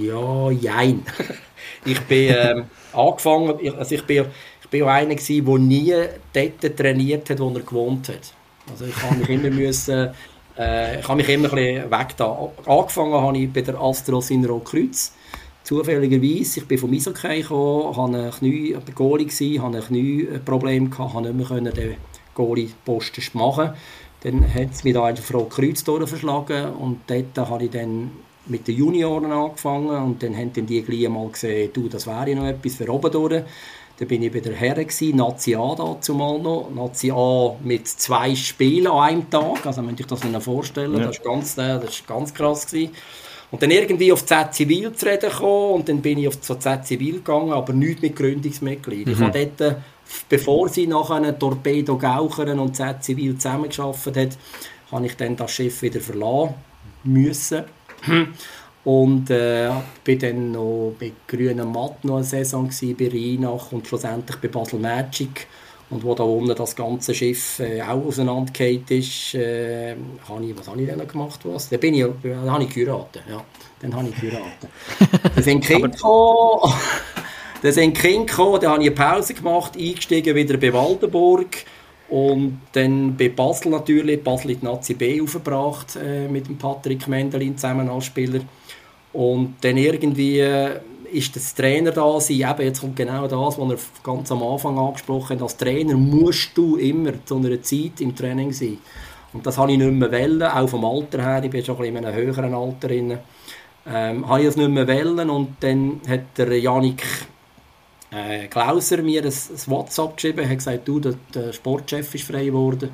Ja, 0.00 0.50
jein. 0.50 1.04
ich 1.84 2.00
bin 2.02 2.34
ähm, 2.36 2.64
angefangen, 2.92 3.58
also 3.76 3.94
ich 3.94 4.04
bin, 4.04 4.26
ich 4.62 4.68
bin 4.68 4.82
auch 4.84 4.88
einer 4.88 5.14
gewesen, 5.14 5.44
der 5.44 5.58
nie 5.58 5.94
dort 6.32 6.76
trainiert 6.76 7.30
hat, 7.30 7.40
wo 7.40 7.50
er 7.50 7.60
gewohnt 7.60 8.08
hat. 8.08 8.32
Also 8.70 8.86
ich 8.86 9.02
habe 9.02 9.16
mich 9.16 9.28
immer 9.28 9.50
müssen 9.50 10.10
äh, 10.58 11.00
ich 11.00 11.08
habe 11.08 11.16
mich 11.16 11.28
immer 11.28 11.48
ein 11.48 11.54
bisschen 11.54 11.90
weg 11.90 12.16
da. 12.16 12.50
Angefangen 12.66 13.14
habe 13.14 13.38
ich 13.38 13.52
bei 13.52 13.62
der 13.62 13.80
Astros 13.80 14.30
in 14.30 14.44
Rotkreuz. 14.44 15.12
Zufälligerweise, 15.64 16.60
ich 16.60 16.66
bin 16.66 16.78
vom 16.78 16.92
Eishockey 16.92 17.42
gekommen, 17.42 17.96
hatte 17.96 18.24
ein 18.24 18.30
Knie, 18.32 18.76
bei 18.84 18.92
Goalie 18.92 19.26
gewesen, 19.26 19.62
hatte 19.62 19.78
ein 19.78 19.84
Knieproblem, 19.84 20.90
konnte 20.90 21.32
nicht 21.32 21.50
mehr 21.50 21.60
den 21.60 21.96
Goalie-Posten 22.34 23.22
machen. 23.34 23.70
Dann 24.22 24.42
hat 24.42 24.72
es 24.72 24.84
mich 24.84 24.94
da 24.94 25.08
in 25.08 25.16
der 25.16 26.06
verschlagen 26.06 26.72
und 26.74 27.00
dort 27.06 27.48
habe 27.48 27.64
ich 27.64 27.70
dann 27.70 28.10
mit 28.46 28.66
den 28.66 28.76
Junioren 28.76 29.30
angefangen 29.30 30.02
und 30.02 30.22
dann 30.22 30.36
haben 30.36 30.52
die 30.52 30.82
gleich 30.82 31.08
mal 31.08 31.28
gesehen, 31.28 31.70
du, 31.72 31.88
das 31.88 32.06
wäre 32.06 32.34
noch 32.34 32.46
etwas 32.46 32.74
für 32.74 32.92
oben 32.92 33.10
durch. 33.10 33.42
Dann 33.98 34.08
bin 34.08 34.22
ich 34.22 34.32
bei 34.32 34.40
der 34.40 34.54
Herren, 34.54 34.86
Nazi 35.14 35.54
A 35.54 35.74
dazumal 35.74 36.38
noch. 36.38 36.70
Nazi 36.74 37.10
A 37.10 37.54
mit 37.62 37.86
zwei 37.86 38.34
Spielen 38.34 38.86
an 38.86 38.98
einem 38.98 39.30
Tag. 39.30 39.66
Also, 39.66 39.86
wenn 39.86 39.96
ich 39.98 40.06
das 40.06 40.24
mir 40.24 40.40
vorstellen, 40.40 40.96
ja. 40.98 41.06
das 41.06 41.24
war 41.24 41.34
ganz, 41.34 41.58
äh, 41.58 41.78
das 41.78 41.90
ist 41.90 42.06
ganz 42.06 42.32
krass. 42.32 42.66
Gewesen. 42.66 42.92
Und 43.52 43.62
dann 43.62 43.70
irgendwie 43.70 44.10
auf 44.10 44.24
Z 44.24 44.54
Zivil 44.54 44.92
zu 44.94 45.06
reden 45.06 45.30
gekommen 45.30 45.74
und 45.74 45.88
dann 45.88 46.00
bin 46.00 46.18
ich 46.18 46.26
auf 46.26 46.40
Z 46.40 46.86
Zivil 46.86 47.16
gegangen, 47.16 47.52
aber 47.52 47.74
nicht 47.74 48.00
mit 48.00 48.16
Gründungsmitglied. 48.16 49.06
Mhm. 49.06 49.12
Ich 49.12 49.20
habe 49.20 49.50
dort, 49.58 49.76
bevor 50.28 50.70
sie 50.70 50.86
nachher 50.86 51.38
Torpedo 51.38 51.98
Gaucheren 51.98 52.58
und 52.58 52.74
Z 52.74 53.04
Zivil 53.04 53.36
zusammengearbeitet 53.36 54.16
hat, 54.16 54.38
habe 54.90 55.06
ich 55.06 55.16
dann 55.16 55.36
das 55.36 55.50
Schiff 55.50 55.82
wieder 55.82 56.00
verlassen 56.00 56.54
müssen. 57.04 57.64
Und 58.84 59.30
äh, 59.30 59.70
bin 60.02 60.18
dann 60.18 60.52
noch 60.52 60.94
bei 60.98 61.12
Grünen 61.28 61.70
Matt 61.70 62.04
noch 62.04 62.16
eine 62.16 62.24
Saison 62.24 62.68
gewesen, 62.68 62.96
bei 62.96 63.08
Rheinach 63.08 63.70
und 63.70 63.86
schlussendlich 63.86 64.36
bei 64.38 64.48
Basel 64.48 64.80
Magic. 64.80 65.46
Und 65.90 66.02
wo 66.04 66.14
da 66.14 66.24
unten 66.24 66.54
das 66.56 66.74
ganze 66.74 67.14
Schiff 67.14 67.60
äh, 67.60 67.82
auch 67.82 68.06
auseinandergefallen 68.06 68.84
ist, 68.88 69.34
äh, 69.34 69.94
habe 70.26 70.44
ich, 70.44 70.58
was 70.58 70.66
habe 70.66 70.80
ich 70.80 70.88
denn 70.88 71.06
gemacht? 71.06 71.40
Was? 71.44 71.68
Dann, 71.68 71.80
bin 71.80 71.94
ich, 71.94 72.06
dann 72.22 72.50
habe 72.50 72.64
ich 72.64 72.70
geheiratet. 72.70 73.22
Ja, 73.28 73.44
dann 73.80 73.94
habe 73.94 74.08
ich 74.08 74.18
geheiratet. 74.18 74.70
dann 75.34 75.44
sind 75.44 75.60
Kinder 75.62 75.88
gekommen, 75.88 76.72
dann 77.62 77.72
sind 77.72 77.98
Kinder 77.98 78.24
gekommen, 78.24 78.60
dann 78.62 78.70
habe 78.72 78.82
ich 78.84 78.88
eine 78.88 78.96
Pause 78.96 79.34
gemacht, 79.34 79.76
eingestiegen 79.76 80.34
wieder 80.34 80.56
bei 80.56 80.72
Waldenburg. 80.72 81.64
Und 82.08 82.60
dann 82.72 83.16
bei 83.16 83.28
Basel 83.28 83.70
natürlich, 83.70 84.22
Basel 84.24 84.50
in 84.50 84.60
die 84.60 84.66
Nazi 84.66 84.94
B 84.94 85.20
aufgebracht 85.20 85.96
äh, 85.96 86.26
mit 86.26 86.46
dem 86.46 86.58
Patrick 86.58 87.06
Mendelin 87.06 87.56
zusammen 87.56 87.88
als 87.88 88.06
Spieler. 88.06 88.40
Und 89.12 89.56
dann 89.60 89.76
irgendwie 89.76 90.40
äh, 90.40 90.80
ist 91.12 91.36
das 91.36 91.54
Trainer 91.54 91.90
da 91.90 92.20
sein. 92.20 92.36
Eben, 92.36 92.62
jetzt 92.62 92.80
kommt 92.80 92.96
genau 92.96 93.28
das, 93.28 93.58
was 93.58 93.70
er 93.70 93.78
ganz 94.02 94.32
am 94.32 94.42
Anfang 94.42 94.78
angesprochen 94.78 95.36
hat. 95.36 95.42
Als 95.42 95.56
Trainer 95.56 95.94
musst 95.94 96.56
du 96.56 96.76
immer 96.76 97.12
zu 97.24 97.36
einer 97.36 97.62
Zeit 97.62 98.00
im 98.00 98.16
Training 98.16 98.52
sein. 98.52 98.78
Und 99.32 99.46
das 99.46 99.58
habe 99.58 99.72
ich 99.72 99.78
nicht 99.78 99.92
mehr 99.92 100.12
wollen, 100.12 100.42
auch 100.42 100.68
vom 100.68 100.84
Alter 100.84 101.22
her. 101.22 101.44
Ich 101.44 101.50
bin 101.50 101.64
schon 101.64 101.82
in 101.84 101.96
einem 101.96 102.14
höheren 102.14 102.54
Alter. 102.54 102.88
Drin. 102.88 103.18
Ähm, 103.86 104.28
habe 104.28 104.40
ich 104.40 104.46
das 104.46 104.56
nicht 104.56 104.70
mehr 104.70 104.86
wollen 104.86 105.28
und 105.28 105.56
dann 105.60 106.00
hat 106.08 106.38
der 106.38 106.56
Janik 106.58 107.02
äh, 108.12 108.46
Klauser 108.46 109.02
mir 109.02 109.22
ein, 109.22 109.28
ein 109.28 109.60
WhatsApp 109.66 110.16
geschrieben, 110.16 110.48
hat 110.48 110.58
gesagt, 110.58 110.86
du, 110.86 111.00
der 111.00 111.52
Sportchef 111.52 112.14
ist 112.14 112.24
frei 112.24 112.46
geworden. 112.46 112.90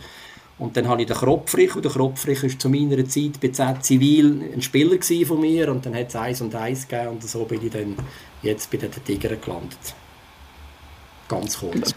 Und 0.58 0.76
dann 0.76 0.88
habe 0.88 1.02
ich 1.02 1.06
den 1.06 1.16
Kropfrich, 1.16 1.76
und 1.76 1.84
der 1.84 1.92
Kropfrich 1.92 2.42
war 2.42 2.58
zu 2.58 2.68
meiner 2.68 3.06
Zeit 3.08 3.40
bei 3.40 3.48
Z 3.48 3.84
Zivil 3.84 4.42
ein 4.52 4.60
Spieler 4.60 4.98
von 5.26 5.40
mir, 5.40 5.70
und 5.70 5.86
dann 5.86 5.94
hat 5.94 6.08
es 6.08 6.16
eins 6.16 6.40
und 6.40 6.54
eins 6.54 6.88
gegeben, 6.88 7.10
und 7.10 7.22
so 7.22 7.44
bin 7.44 7.64
ich 7.64 7.70
dann 7.70 7.94
jetzt 8.42 8.70
bei 8.70 8.78
den 8.78 8.90
Tigern 9.04 9.40
gelandet. 9.40 9.78
Ganz 11.28 11.58
kurz. 11.58 11.94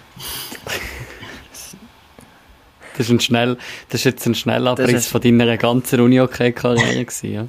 Das 2.98 3.08
ist, 3.08 3.10
ein 3.10 3.20
schnell, 3.20 3.58
das 3.90 4.02
ist 4.02 4.06
jetzt 4.06 4.26
ein 4.28 4.36
Schnellabriss 4.36 5.08
von 5.08 5.22
deiner 5.22 5.58
ganzen 5.58 6.02
Uni-Hockey-Karriere 6.02 7.06
ja? 7.24 7.48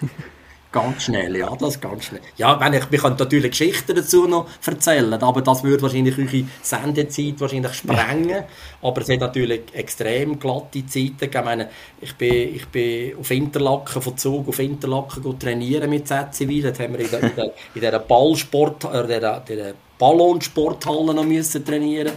Ganz 0.72 1.02
schnell, 1.02 1.36
ja, 1.36 1.52
das 1.56 1.80
ganz 1.80 2.04
schnell. 2.04 2.20
Ja, 2.36 2.60
wenn 2.60 2.74
ich, 2.74 2.88
wir 2.92 2.98
können 3.00 3.16
natürlich 3.18 3.50
Geschichten 3.50 3.92
dazu 3.96 4.28
noch 4.28 4.46
erzählen, 4.64 5.20
aber 5.20 5.42
das 5.42 5.64
würde 5.64 5.82
wahrscheinlich 5.82 6.16
eure 6.16 6.44
Sendezeit 6.62 7.40
wahrscheinlich 7.40 7.72
sprengen. 7.72 8.44
Aber 8.80 9.00
es 9.00 9.08
hat 9.08 9.18
natürlich 9.18 9.62
extrem 9.72 10.38
glatte 10.38 10.86
Zeiten 10.86 11.18
gegeben. 11.18 11.40
Ich, 11.40 11.44
meine, 11.44 11.68
ich 12.00 12.14
bin, 12.14 12.54
ich 12.54 12.66
bin 12.68 13.18
auf 13.18 13.30
Interlaken, 13.32 14.00
von 14.00 14.16
Zug 14.16 14.48
auf 14.48 14.60
Interlaken 14.60 15.38
trainieren 15.40 15.90
mit 15.90 16.06
ZCW. 16.06 16.62
Dort 16.62 16.78
haben 16.78 16.92
wir 16.92 17.00
in 17.00 17.10
der, 17.10 17.22
in 17.22 17.34
der, 17.34 17.52
in 17.74 17.80
der 17.80 17.98
Ballsport, 17.98 18.84
äh, 18.84 19.06
der 19.08 19.74
Ballonsporthalle 19.98 21.14
noch 21.14 21.24
müssen 21.24 21.64
trainieren 21.64 22.12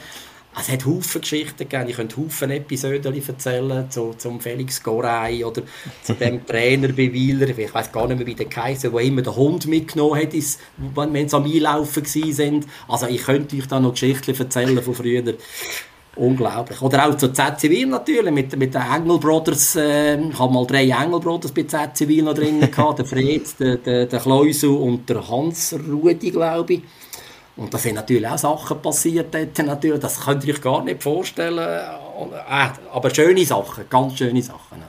es 0.60 0.70
hat 0.70 0.86
Haufen 0.86 1.22
Geschichten 1.22 1.58
gegeben. 1.58 1.90
Ich 1.90 1.96
könnte 1.96 2.18
Haufen 2.18 2.52
Episoden 2.52 3.14
erzählen 3.28 3.90
zu, 3.90 4.14
zum 4.18 4.40
Felix 4.40 4.82
Gorey 4.82 5.44
oder 5.44 5.64
zu 6.04 6.14
dem 6.20 6.46
Trainer 6.46 6.90
bei 6.90 7.12
Wieler. 7.12 7.50
Ich 7.58 7.74
weiß 7.74 7.92
gar 7.92 8.08
nicht 8.08 8.18
mehr, 8.18 8.28
wie 8.28 8.36
der 8.36 8.46
Kaiser, 8.46 8.90
der 8.90 9.00
immer 9.02 9.22
den 9.22 9.36
Hund 9.36 9.66
mitgenommen 9.68 10.22
hat, 10.22 10.34
ist, 10.34 10.60
wenn 10.78 11.28
sie 11.28 11.36
am 11.36 11.46
Einlaufen 11.46 12.06
waren. 12.06 12.66
Also 12.88 13.08
ich 13.08 13.24
könnte 13.24 13.56
euch 13.56 13.68
da 13.68 13.80
noch 13.80 13.94
Geschichten 13.94 14.36
erzählen 14.36 14.82
von 14.82 14.94
früher. 14.94 15.24
Unglaublich. 16.16 16.80
Oder 16.80 17.08
auch 17.08 17.18
zu 17.18 17.34
Z 17.34 17.60
Zivil 17.60 17.88
natürlich, 17.88 18.32
mit, 18.32 18.56
mit 18.56 18.76
den 18.76 18.82
Engel 18.84 19.18
Brothers. 19.18 19.76
Äh, 19.76 20.22
ich 20.22 20.38
habe 20.38 20.54
mal 20.54 20.68
drei 20.68 20.88
Engel 20.88 21.20
Brothers 21.20 21.52
bei 21.52 21.64
Z 21.64 21.98
Zivil 21.98 22.24
noch 22.24 22.36
drin 22.36 22.60
gehabt. 22.60 23.00
der 23.00 23.06
Fred, 23.06 23.60
der, 23.60 23.78
der, 23.78 24.06
der 24.06 24.20
Kleusel 24.20 24.70
und 24.70 25.10
der 25.10 25.28
Hans 25.28 25.76
Rudi, 25.90 26.30
glaube 26.30 26.74
ich. 26.74 26.82
Und 27.56 27.74
da 27.74 27.78
sind 27.78 27.96
natürlich 27.96 28.28
auch 28.28 28.38
Sachen 28.38 28.82
passiert 28.82 29.34
dort, 29.34 29.58
natürlich, 29.60 30.00
das 30.00 30.20
könnt 30.20 30.44
ihr 30.44 30.56
euch 30.56 30.62
gar 30.62 30.84
nicht 30.84 31.04
vorstellen. 31.04 31.60
Äh, 31.60 32.70
aber 32.92 33.14
schöne 33.14 33.46
Sachen, 33.46 33.86
ganz 33.90 34.18
schöne 34.18 34.42
Sachen. 34.42 34.84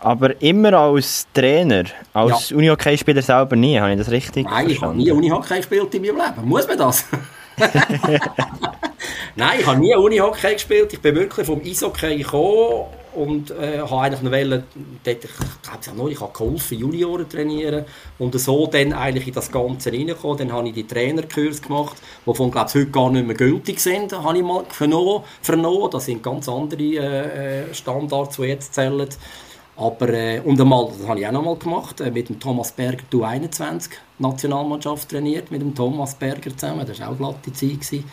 Aber 0.00 0.40
immer 0.42 0.72
als 0.74 1.26
Trainer, 1.32 1.84
als 2.12 2.50
ja. 2.50 2.56
Unihockey-Spieler 2.56 3.22
selber 3.22 3.56
nie, 3.56 3.78
habe 3.78 3.92
ich 3.92 3.98
das 3.98 4.10
richtig 4.10 4.44
Nein, 4.44 4.66
verstanden? 4.66 5.00
ich 5.00 5.10
habe 5.10 5.18
nie 5.20 5.26
Unihockey 5.28 5.56
gespielt 5.56 5.94
in 5.94 6.02
meinem 6.02 6.16
Leben. 6.16 6.48
Muss 6.48 6.66
man 6.66 6.78
das? 6.78 7.06
Nein, 9.36 9.60
ich 9.60 9.66
habe 9.66 9.78
nie 9.78 9.94
Unihockey 9.94 10.54
gespielt. 10.54 10.92
Ich 10.92 11.00
bin 11.00 11.14
wirklich 11.14 11.46
vom 11.46 11.60
Eishockey 11.62 12.18
gekommen 12.18 12.86
und 13.14 13.50
äh, 13.50 13.78
habe 13.80 14.00
eigentlich 14.00 14.20
eine 14.20 14.30
Welle, 14.30 14.64
dort, 15.04 15.24
ich 15.24 15.30
glaube 15.62 15.96
noch, 15.96 16.08
ich 16.08 16.20
habe 16.20 16.32
geholfen, 16.32 16.78
Junioren 16.78 17.28
trainieren 17.28 17.84
und 18.18 18.38
so 18.38 18.66
dann 18.66 18.92
eigentlich 18.92 19.26
in 19.28 19.34
das 19.34 19.50
Ganze 19.50 19.92
reingekommen. 19.92 20.38
Dann 20.38 20.52
habe 20.52 20.68
ich 20.68 20.74
die 20.74 20.86
Trainerkurs 20.86 21.62
gemacht, 21.62 21.96
die 22.26 22.34
von 22.34 22.50
glaube 22.50 22.68
ich 22.68 22.74
heute 22.74 22.90
gar 22.90 23.10
nicht 23.10 23.26
mehr 23.26 23.36
gültig 23.36 23.80
sind, 23.80 24.12
habe 24.12 24.36
ich 24.36 24.44
mal 24.44 24.64
vernommen. 24.68 25.24
vernommen. 25.42 25.90
Das 25.90 26.06
sind 26.06 26.22
ganz 26.22 26.48
andere 26.48 26.82
äh, 26.82 27.62
äh 27.62 27.74
Standards, 27.74 28.36
die 28.36 28.42
jetzt 28.42 28.74
zählen. 28.74 29.08
Aber, 29.76 30.08
äh, 30.10 30.40
und 30.40 30.60
einmal, 30.60 30.88
das 30.96 31.08
habe 31.08 31.20
ich 31.20 31.26
auch 31.26 31.32
noch 31.32 31.44
mal 31.44 31.56
gemacht, 31.56 32.00
äh, 32.00 32.10
mit 32.10 32.28
dem 32.28 32.38
Thomas 32.38 32.70
Berger, 32.70 33.04
du 33.10 33.24
21 33.24 33.92
Nationalmannschaft 34.18 35.08
trainiert, 35.08 35.50
mit 35.50 35.60
dem 35.60 35.74
Thomas 35.74 36.14
Berger 36.14 36.56
zusammen, 36.56 36.86
das 36.86 37.00
war 37.00 37.10
auch 37.10 37.16
glatte 37.16 37.52
Zeit. 37.52 37.80
Gewesen. 37.80 38.04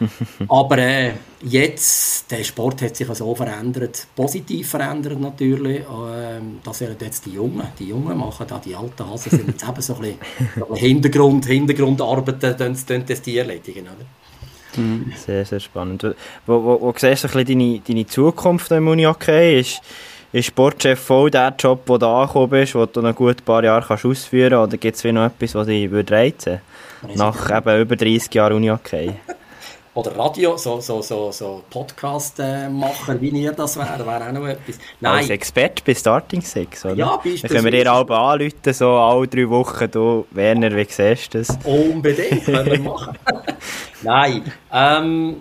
Aber 0.48 0.78
äh, 0.78 1.12
jetzt, 1.42 2.30
der 2.30 2.42
Sport 2.44 2.80
hat 2.82 2.96
sich 2.96 3.06
so 3.08 3.34
verändert, 3.34 4.06
positiv 4.16 4.70
verändert 4.70 5.20
natürlich. 5.20 5.80
Äh, 5.80 6.40
das 6.64 6.80
werden 6.80 6.96
jetzt 7.00 7.26
die 7.26 7.32
Jungen, 7.32 7.68
die 7.78 7.88
Jungen 7.88 8.16
machen, 8.16 8.46
da 8.48 8.58
die 8.58 8.74
alten 8.74 9.08
Hasen 9.08 9.30
sind 9.30 9.48
jetzt 9.48 9.68
eben 9.68 9.82
so 9.82 9.94
ein 9.96 10.00
bisschen, 10.00 10.18
so 10.56 10.74
Hintergrund, 10.74 11.44
Hintergrundarbeiten, 11.44 12.56
dann 12.56 13.06
das 13.06 13.22
die 13.22 13.36
erledigen. 13.36 13.82
Oder? 13.84 14.80
Mhm. 14.82 15.12
Sehr, 15.14 15.44
sehr 15.44 15.60
spannend. 15.60 16.02
Wo, 16.46 16.64
wo, 16.64 16.80
wo 16.80 16.94
siehst 16.96 17.24
du 17.24 17.28
ein 17.28 17.44
bisschen 17.44 17.58
deine, 17.58 17.80
deine 17.80 18.06
Zukunft 18.06 18.70
im 18.70 18.88
Uni-Hockey? 18.88 19.60
Ist, 19.60 19.82
ist 20.32 20.46
Sportchef 20.46 20.98
voll 20.98 21.30
der 21.30 21.54
Job, 21.58 21.82
wo 21.86 21.98
du 21.98 22.06
angekommen 22.06 22.50
bist, 22.50 22.74
wo 22.74 22.86
du 22.86 23.02
noch 23.02 23.14
gut 23.14 23.40
ein 23.40 23.44
paar 23.44 23.62
Jahre 23.62 23.84
kannst 23.86 24.06
ausführen 24.06 24.50
kannst? 24.50 24.68
Oder 24.68 24.76
gibt 24.78 24.96
es 24.96 25.04
noch 25.04 25.26
etwas, 25.26 25.54
was 25.54 25.66
dich 25.66 25.90
reizen 25.92 26.60
würde? 27.02 27.16
Nach 27.16 27.50
eben 27.58 27.80
über 27.80 27.96
30 27.96 28.34
Jahren 28.34 28.54
Uni-Hockey. 28.54 29.12
Oder 29.94 30.16
Radio, 30.16 30.56
so, 30.56 30.80
so, 30.80 31.02
so, 31.02 31.30
so 31.32 31.64
Podcast-Macher, 31.68 33.20
wie 33.20 33.28
ihr 33.28 33.52
das 33.52 33.76
wäre, 33.76 34.06
wäre 34.06 34.26
auch 34.26 34.32
noch 34.32 34.46
etwas. 34.46 34.78
Nein. 35.00 35.18
Als 35.18 35.28
Experte 35.28 35.82
bei 35.84 35.94
Starting 35.94 36.40
Six, 36.40 36.86
oder? 36.86 36.94
Ja, 36.94 37.16
beispielsweise. 37.16 37.42
Dann 37.42 37.62
können 37.64 37.72
wir 37.74 37.84
dir 37.84 37.92
alle 37.92 38.16
anrufen, 38.16 38.72
so 38.72 38.88
alle 38.88 39.28
drei 39.28 39.50
Wochen, 39.50 39.90
du, 39.90 40.26
Werner, 40.30 40.74
wie 40.74 40.86
siehst 40.88 41.34
du 41.34 41.38
das? 41.40 41.58
Unbedingt, 41.64 42.42
können 42.42 42.70
wir 42.70 42.80
machen. 42.80 43.18
Nein, 44.02 44.50
ähm, 44.72 45.36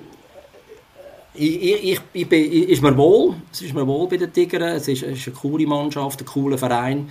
ich, 1.42 1.84
ich, 1.92 2.02
ich, 2.14 2.30
bin, 2.30 2.52
ist 2.52 2.82
mir 2.82 2.96
wohl, 2.96 3.36
es 3.52 3.62
ist 3.62 3.74
mir 3.74 3.86
wohl 3.86 4.08
bei 4.08 4.18
den 4.18 4.32
Tigern, 4.32 4.76
es 4.76 4.88
ist, 4.88 5.04
ist 5.04 5.28
eine 5.28 5.36
coole 5.36 5.66
Mannschaft, 5.66 6.22
ein 6.22 6.26
cooler 6.26 6.58
Verein. 6.58 7.10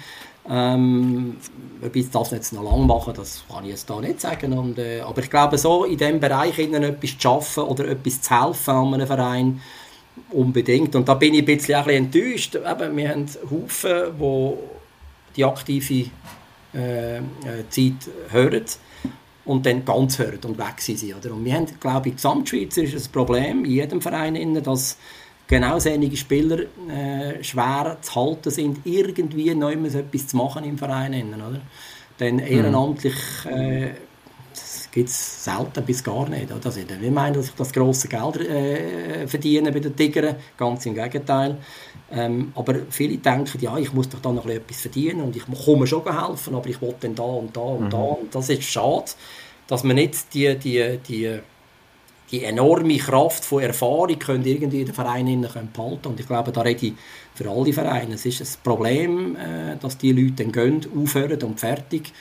Ähm, 0.49 1.37
ob 1.85 1.95
ich 1.95 2.11
das 2.11 2.31
jetzt 2.31 2.53
noch 2.53 2.62
lange 2.62 2.85
mache, 2.85 3.12
das 3.12 3.45
kann 3.49 3.64
ich 3.64 3.70
jetzt 3.70 3.89
da 3.91 4.01
nicht 4.01 4.20
sagen. 4.20 4.53
Und, 4.53 4.78
äh, 4.78 5.01
aber 5.01 5.22
ich 5.22 5.31
glaube, 5.31 5.59
so 5.59 5.85
in 5.85 5.99
diesem 5.99 6.20
Bereich 6.20 6.59
ihnen 6.59 6.83
etwas 6.83 7.11
zu 7.11 7.20
schaffen 7.20 7.64
oder 7.64 7.89
etwas 7.89 8.22
zu 8.22 8.41
helfen 8.41 8.74
an 8.74 8.95
einem 8.95 9.07
Verein, 9.07 9.61
unbedingt. 10.31 10.95
Und 10.95 11.09
da 11.09 11.14
bin 11.14 11.35
ich 11.35 11.41
ein 11.41 11.47
bisschen, 11.47 11.74
ein 11.74 11.85
bisschen 11.85 12.05
enttäuscht. 12.05 12.55
Eben, 12.55 12.97
wir 12.97 13.09
haben 13.11 13.26
Haufen, 13.51 14.18
die 14.18 14.53
die 15.37 15.45
aktive 15.45 16.11
äh, 16.74 17.18
äh, 17.18 17.22
Zeit 17.68 18.11
hören 18.31 18.64
und 19.45 19.66
dann 19.66 19.84
ganz 19.84 20.18
hören 20.18 20.41
und 20.45 20.59
weg 20.59 20.80
sind. 20.80 21.03
Oder? 21.16 21.34
Und 21.34 21.45
wir 21.45 21.55
haben, 21.55 21.66
glaube 21.80 22.09
ich, 22.09 22.16
Gesamtschweizer 22.16 22.82
ist 22.82 22.95
ein 22.95 23.12
Problem 23.12 23.64
in 23.64 23.70
jedem 23.70 24.01
Verein, 24.01 24.62
dass 24.62 24.97
genau 25.47 25.78
solche 25.78 26.16
Spieler 26.16 26.61
äh, 26.88 27.43
schwer 27.43 27.99
zu 28.01 28.14
halten 28.14 28.51
sind, 28.51 28.78
irgendwie 28.84 29.55
neu 29.55 29.72
etwas 29.72 30.28
zu 30.28 30.36
machen 30.36 30.64
im 30.64 30.78
Verein. 30.78 31.34
Oder? 31.34 31.61
Denn 32.18 32.36
mhm. 32.36 32.43
ehrenamtlich 32.43 33.14
äh, 33.47 33.91
gibt 34.93 35.09
es 35.09 35.45
selten 35.45 35.84
bis 35.84 36.03
gar 36.03 36.28
nicht. 36.28 36.51
Oder? 36.51 36.66
Also, 36.66 36.80
wir 36.88 37.11
meinen, 37.11 37.34
dass 37.34 37.47
ich 37.47 37.55
das 37.55 37.72
grosse 37.72 38.09
Geld 38.09 38.36
äh, 38.36 39.26
verdiene 39.26 39.72
bei 39.72 39.80
den 39.80 39.95
Tigern, 39.95 40.36
ganz 40.57 40.86
im 40.86 40.95
Gegenteil. 40.95 41.59
Ähm, 42.12 42.53
aber 42.57 42.74
viele 42.91 43.18
denken, 43.18 43.59
ja, 43.61 43.76
ich 43.78 43.93
muss 43.93 44.09
doch 44.09 44.20
da 44.20 44.32
noch 44.32 44.47
etwas 44.47 44.80
verdienen 44.80 45.20
und 45.20 45.36
ich 45.36 45.45
komme 45.64 45.86
schon 45.86 46.03
helfen, 46.05 46.55
aber 46.55 46.68
ich 46.68 46.80
will 46.82 46.95
dann 47.01 47.14
da 47.14 47.22
und 47.22 47.57
da 47.57 47.61
und 47.61 47.84
mhm. 47.84 47.91
da. 47.91 47.99
Und 47.99 48.34
das 48.34 48.49
ist 48.49 48.64
schade, 48.64 49.12
dass 49.68 49.84
man 49.84 49.97
nicht 49.97 50.34
die, 50.34 50.57
die, 50.57 50.99
die 51.07 51.41
die 52.30 52.45
enorme 52.45 52.97
Kraft 52.99 53.45
von 53.45 53.62
Erfahrung 53.62 54.18
können 54.18 54.45
irgendwie 54.45 54.80
in 54.80 54.86
den 54.86 54.95
Vereinen 54.95 55.43
behalten 55.43 56.07
Und 56.09 56.20
ich 56.20 56.26
glaube, 56.26 56.53
da 56.53 56.61
rede 56.61 56.86
ich 56.86 56.93
für 57.34 57.51
alle 57.51 57.72
Vereine. 57.72 58.14
Es 58.14 58.24
ist 58.24 58.41
ein 58.41 58.62
Problem, 58.62 59.36
äh, 59.36 59.76
dass 59.80 59.99
die 59.99 60.12
Leute 60.12 60.45
dann 60.45 60.53
gehen, 60.53 60.86
aufhören 60.97 61.43
und 61.43 61.59
fertig. 61.59 62.12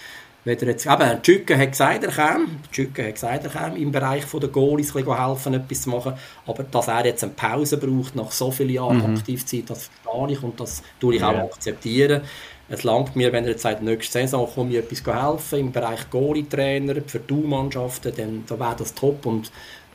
Wenn 0.46 0.58
jetzt, 0.58 0.86
eben, 0.86 1.22
Tschükke 1.22 1.58
hat 1.58 1.72
gesagt, 1.72 2.04
er 2.04 2.12
käme, 2.12 2.48
Tschükke 2.72 3.06
hat 3.08 3.16
gesagt, 3.16 3.44
er 3.44 3.50
käme 3.50 3.78
im 3.78 3.92
Bereich 3.92 4.24
der 4.26 4.50
Goalies 4.50 4.96
helfen, 4.96 5.54
etwas 5.54 5.82
zu 5.82 5.90
machen, 5.90 6.14
aber 6.48 6.64
dass 6.64 6.88
er 6.88 7.06
jetzt 7.06 7.24
eine 7.24 7.34
Pause 7.34 7.78
braucht, 7.78 8.16
nach 8.16 8.32
so 8.32 8.50
vielen 8.50 8.70
Jahren 8.70 8.98
mhm. 9.00 9.18
Aktivzeit, 9.18 9.70
das 9.70 9.90
verstehe 10.04 10.38
ich 10.38 10.44
und 10.44 10.60
das 10.60 10.82
tue 11.00 11.16
ich 11.16 11.22
ja. 11.22 11.30
auch 11.30 11.54
akzeptieren. 11.54 12.22
Es 12.70 12.84
langt 12.84 13.16
mir, 13.16 13.34
wenn 13.34 13.44
er 13.46 13.52
jetzt 13.52 13.64
sagt, 13.64 13.82
nächste 13.82 14.14
Saison 14.14 14.48
komme 14.48 14.72
ich 14.72 14.78
etwas 14.78 15.06
helfen 15.06 15.60
im 15.60 15.72
Bereich 15.72 16.10
Goalie-Trainer, 16.10 16.96
für 17.06 17.20
die 17.20 17.34
mannschaften 17.34 18.14
dann, 18.16 18.44
dann 18.48 18.60
wäre 18.60 18.76
das 18.78 18.94
top 18.94 19.26
und 19.26 19.52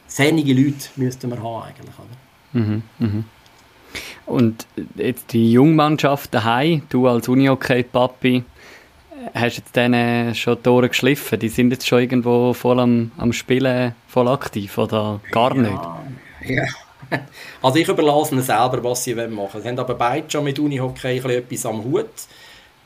sehnige 0.07 0.53
Leute 0.53 0.89
müssten 0.97 1.31
wir 1.31 1.43
haben 1.43 1.63
eigentlich. 1.63 1.95
Oder? 1.99 2.61
Mhm, 2.61 2.83
mhm. 2.99 3.25
Und 4.27 4.67
jetzt 4.97 5.33
die 5.33 5.53
Jungmannschaft 5.53 6.35
daheim, 6.35 6.83
du 6.89 7.07
als 7.07 7.29
Uni-Hockey-Papi, 7.29 8.43
hast 9.33 9.57
jetzt 9.57 9.77
denen 9.77 10.35
schon 10.35 10.63
Tore 10.63 10.89
geschliffen? 10.89 11.39
Die 11.39 11.49
sind 11.49 11.71
jetzt 11.71 11.87
schon 11.87 12.01
irgendwo 12.01 12.53
voll 12.53 12.81
am, 12.81 13.13
am 13.17 13.33
Spielen, 13.33 13.95
voll 14.09 14.29
aktiv 14.29 14.77
oder 14.79 15.21
gar 15.31 15.55
nicht? 15.55 15.81
Ja. 16.47 16.65
Also 17.63 17.79
ich 17.79 17.89
überlasse 17.89 18.35
ihnen 18.35 18.43
selber, 18.43 18.83
was 18.83 19.05
sie 19.05 19.15
machen 19.15 19.37
wollen. 19.37 19.63
Sie 19.63 19.69
haben 19.69 19.79
aber 19.79 19.95
beide 19.95 20.29
schon 20.31 20.45
mit 20.45 20.59
Uni-Hockey 20.59 21.19
etwas 21.19 21.67
am 21.67 21.85
Hut. 21.85 22.09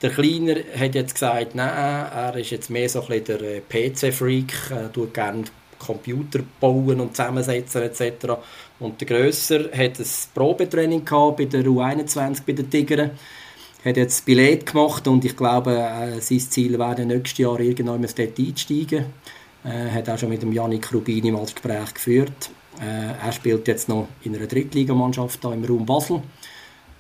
Der 0.03 0.11
Kleiner 0.11 0.57
hat 0.79 0.95
jetzt 0.95 1.15
gesagt, 1.15 1.55
nein, 1.55 1.69
er 1.69 2.37
ist 2.37 2.51
jetzt 2.51 2.69
mehr 2.69 2.89
so 2.89 3.05
ein 3.09 3.25
der 3.25 3.41
äh, 3.41 3.61
PC-Freak, 3.61 4.71
er 4.71 4.93
tut 4.93 5.15
gerne 5.15 5.45
Computer 5.79 6.41
bauen 6.61 7.01
und 7.01 7.17
zusammensetzen 7.17 7.83
etc. 7.83 8.35
Und 8.79 9.01
der 9.01 9.09
Grösser 9.09 9.71
hat 9.73 9.99
ein 9.99 10.07
Probetraining 10.35 11.05
gehabt 11.05 11.39
bei 11.39 11.45
der 11.47 11.65
U21 11.65 12.43
bei 12.47 12.53
den 12.53 12.71
Tigern. 12.71 13.11
Hat 13.85 13.97
jetzt 13.97 14.25
Billett 14.25 14.67
gemacht 14.67 15.07
und 15.07 15.25
ich 15.25 15.37
glaube, 15.37 15.77
äh, 15.77 16.21
sein 16.21 16.41
Ziel 16.41 16.79
wäre 16.79 17.07
nächstes 17.07 17.39
Jahr 17.39 17.61
irgendwann 17.61 18.03
dort 18.03 18.39
einsteigen. 18.39 19.07
Äh, 19.65 19.91
hat 19.91 20.09
auch 20.09 20.19
schon 20.19 20.31
mit 20.31 20.43
dem 20.43 20.53
Janik 20.53 20.93
Rubini 20.93 21.31
mal 21.31 21.43
das 21.43 21.55
Gespräch 21.55 21.95
geführt. 21.95 22.51
Äh, 22.81 23.25
er 23.25 23.33
spielt 23.33 23.69
jetzt 23.69 23.89
noch 23.89 24.09
in 24.23 24.35
einer 24.35 24.47
Drittligamannschaft 24.47 25.45
da 25.45 25.53
im 25.53 25.65
Raum 25.65 25.87
Basel. 25.87 26.23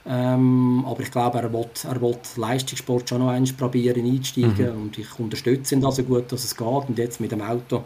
Ähm, 0.06 0.84
aber 0.86 1.02
ich 1.02 1.10
glaube, 1.10 1.38
er 1.38 1.52
will, 1.52 1.66
er 1.84 2.00
will 2.00 2.16
Leistungssport 2.36 3.08
schon 3.08 3.18
noch 3.18 3.28
einmal 3.28 3.52
probieren 3.52 4.06
einzusteigen 4.06 4.74
mhm. 4.74 4.82
und 4.82 4.98
ich 4.98 5.18
unterstütze 5.18 5.74
ihn 5.74 5.80
da 5.80 5.90
so 5.90 6.02
gut, 6.02 6.32
dass 6.32 6.44
es 6.44 6.56
geht. 6.56 6.88
Und 6.88 6.96
jetzt 6.96 7.20
mit 7.20 7.32
dem 7.32 7.42
Auto 7.42 7.84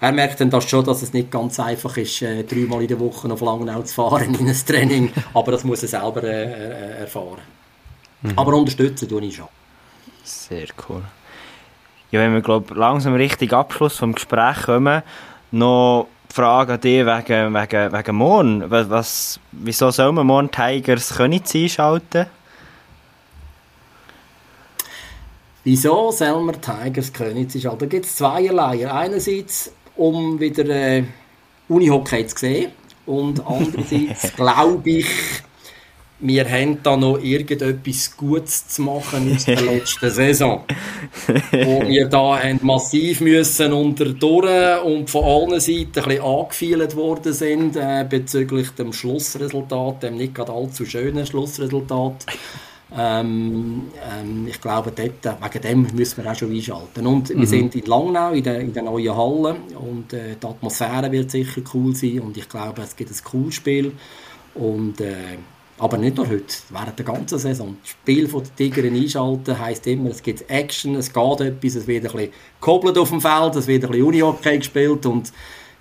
er 0.00 0.12
merkt 0.12 0.40
dann 0.40 0.50
das 0.50 0.68
schon, 0.68 0.84
dass 0.84 1.02
es 1.02 1.12
nicht 1.12 1.30
ganz 1.30 1.58
einfach 1.58 1.96
ist, 1.96 2.20
äh, 2.20 2.44
dreimal 2.44 2.82
in 2.82 2.88
der 2.88 3.00
Woche 3.00 3.30
auf 3.30 3.40
Langenau 3.40 3.80
zu 3.82 3.94
fahren 3.94 4.34
in 4.34 4.48
ein 4.48 4.54
Training, 4.54 5.10
aber 5.34 5.52
das 5.52 5.64
muss 5.64 5.82
er 5.82 5.88
selber 5.88 6.22
äh, 6.24 6.44
äh, 6.44 7.00
erfahren. 7.00 7.40
Mhm. 8.24 8.38
Aber 8.38 8.54
unterstützen 8.54 9.08
tue 9.08 9.22
ich 9.24 9.36
schon. 9.36 9.48
Sehr 10.24 10.66
cool. 10.88 11.02
Ja, 12.10 12.20
wenn 12.20 12.32
wir 12.32 12.40
glaub, 12.40 12.74
langsam 12.74 13.14
richtig 13.14 13.52
Abschluss 13.52 13.98
vom 13.98 14.14
Gespräch 14.14 14.62
kommen, 14.64 15.02
noch 15.50 16.08
die 16.30 16.34
Frage 16.34 16.74
an 16.74 16.80
dich 16.80 17.04
wegen, 17.04 17.54
wegen, 17.54 17.92
wegen 17.92 18.16
morgen. 18.16 18.70
Was, 18.70 19.38
wieso 19.52 19.90
soll 19.90 20.12
man 20.12 20.26
morgen 20.26 20.50
Tigers 20.50 21.14
Königs 21.14 21.54
einschalten? 21.54 22.26
Wieso 25.64 26.10
soll 26.10 26.42
man 26.42 26.60
Tigers 26.60 27.12
Königs 27.12 27.54
einschalten? 27.54 27.78
Da 27.80 27.86
gibt 27.86 28.06
es 28.06 28.16
zweierlei. 28.16 28.90
Einerseits 28.90 29.70
um 29.96 30.40
wieder 30.40 30.66
äh, 30.66 31.04
Unihockey 31.68 32.26
zu 32.26 32.38
sehen. 32.38 32.72
Und 33.06 33.46
andererseits 33.46 34.34
glaube 34.34 34.90
ich, 34.90 35.06
wir 36.26 36.50
haben 36.50 36.82
da 36.82 36.96
noch 36.96 37.18
irgendetwas 37.22 38.16
Gutes 38.16 38.68
zu 38.68 38.82
machen 38.82 39.30
in 39.30 39.36
der 39.44 39.60
letzten 39.72 40.10
Saison. 40.10 40.62
Wo 41.52 41.86
wir 41.86 42.08
da 42.08 42.42
haben 42.42 42.60
massiv 42.62 43.20
müssen 43.20 43.74
unterdurch 43.74 44.82
und 44.84 45.10
von 45.10 45.24
allen 45.24 45.60
Seiten 45.60 45.98
ein 45.98 46.04
bisschen 46.04 46.22
angefeilt 46.22 46.96
worden 46.96 47.32
sind 47.34 47.76
äh, 47.76 48.06
bezüglich 48.08 48.70
dem 48.70 48.94
Schlussresultat, 48.94 50.02
dem 50.02 50.16
nicht 50.16 50.34
gerade 50.34 50.52
allzu 50.52 50.86
schönen 50.86 51.26
Schlussresultat. 51.26 52.24
Ähm, 52.96 53.88
ähm, 54.10 54.46
ich 54.48 54.60
glaube, 54.62 54.92
dort, 54.96 55.42
wegen 55.42 55.62
dem 55.62 55.94
müssen 55.94 56.22
wir 56.24 56.30
auch 56.30 56.36
schon 56.36 56.52
einschalten. 56.52 57.06
Und 57.06 57.28
mhm. 57.28 57.40
wir 57.40 57.46
sind 57.46 57.74
in 57.74 57.84
Langnau, 57.84 58.32
in 58.32 58.44
der, 58.44 58.60
in 58.60 58.72
der 58.72 58.84
neuen 58.84 59.14
Halle 59.14 59.56
und 59.78 60.12
äh, 60.14 60.36
die 60.42 60.46
Atmosphäre 60.46 61.12
wird 61.12 61.30
sicher 61.30 61.60
cool 61.74 61.94
sein 61.94 62.20
und 62.20 62.36
ich 62.38 62.48
glaube, 62.48 62.80
es 62.80 62.96
gibt 62.96 63.10
ein 63.10 63.24
cooles 63.24 63.56
Spiel. 63.56 63.92
Und, 64.54 65.00
äh, 65.00 65.36
aber 65.84 65.98
nicht 65.98 66.16
nur 66.16 66.26
heute, 66.26 66.46
während 66.70 66.98
der 66.98 67.04
ganzen 67.04 67.38
Saison. 67.38 67.76
Das 67.82 67.90
Spiel 67.90 68.26
von 68.26 68.42
den 68.42 68.56
Tigern 68.56 68.94
einschalten 68.94 69.58
heisst 69.58 69.86
immer, 69.86 70.08
es 70.08 70.22
gibt 70.22 70.48
Action, 70.50 70.94
es 70.94 71.12
geht 71.12 71.40
etwas, 71.40 71.74
es 71.74 71.86
wird 71.86 72.06
ein 72.06 72.12
bisschen 72.12 72.32
gehobelt 72.58 72.96
auf 72.96 73.10
dem 73.10 73.20
Feld, 73.20 73.54
es 73.56 73.66
wird 73.66 73.84
ein 73.84 73.90
bisschen 73.90 74.06
Unihockey 74.06 74.56
gespielt 74.56 75.04
und 75.04 75.30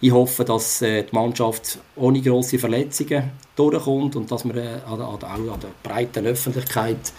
ich 0.01 0.11
hoffe, 0.11 0.43
dass 0.43 0.81
äh, 0.81 1.03
die 1.03 1.15
Mannschaft 1.15 1.79
ohne 1.95 2.19
grosse 2.19 2.59
Verletzungen 2.59 3.31
durchkommt 3.55 4.17
und 4.17 4.29
dass 4.29 4.43
wir 4.43 4.57
äh, 4.57 4.79
auch 4.85 5.23
an 5.23 5.45
der 5.45 5.69
breiten 5.81 6.25
Öffentlichkeit 6.25 7.13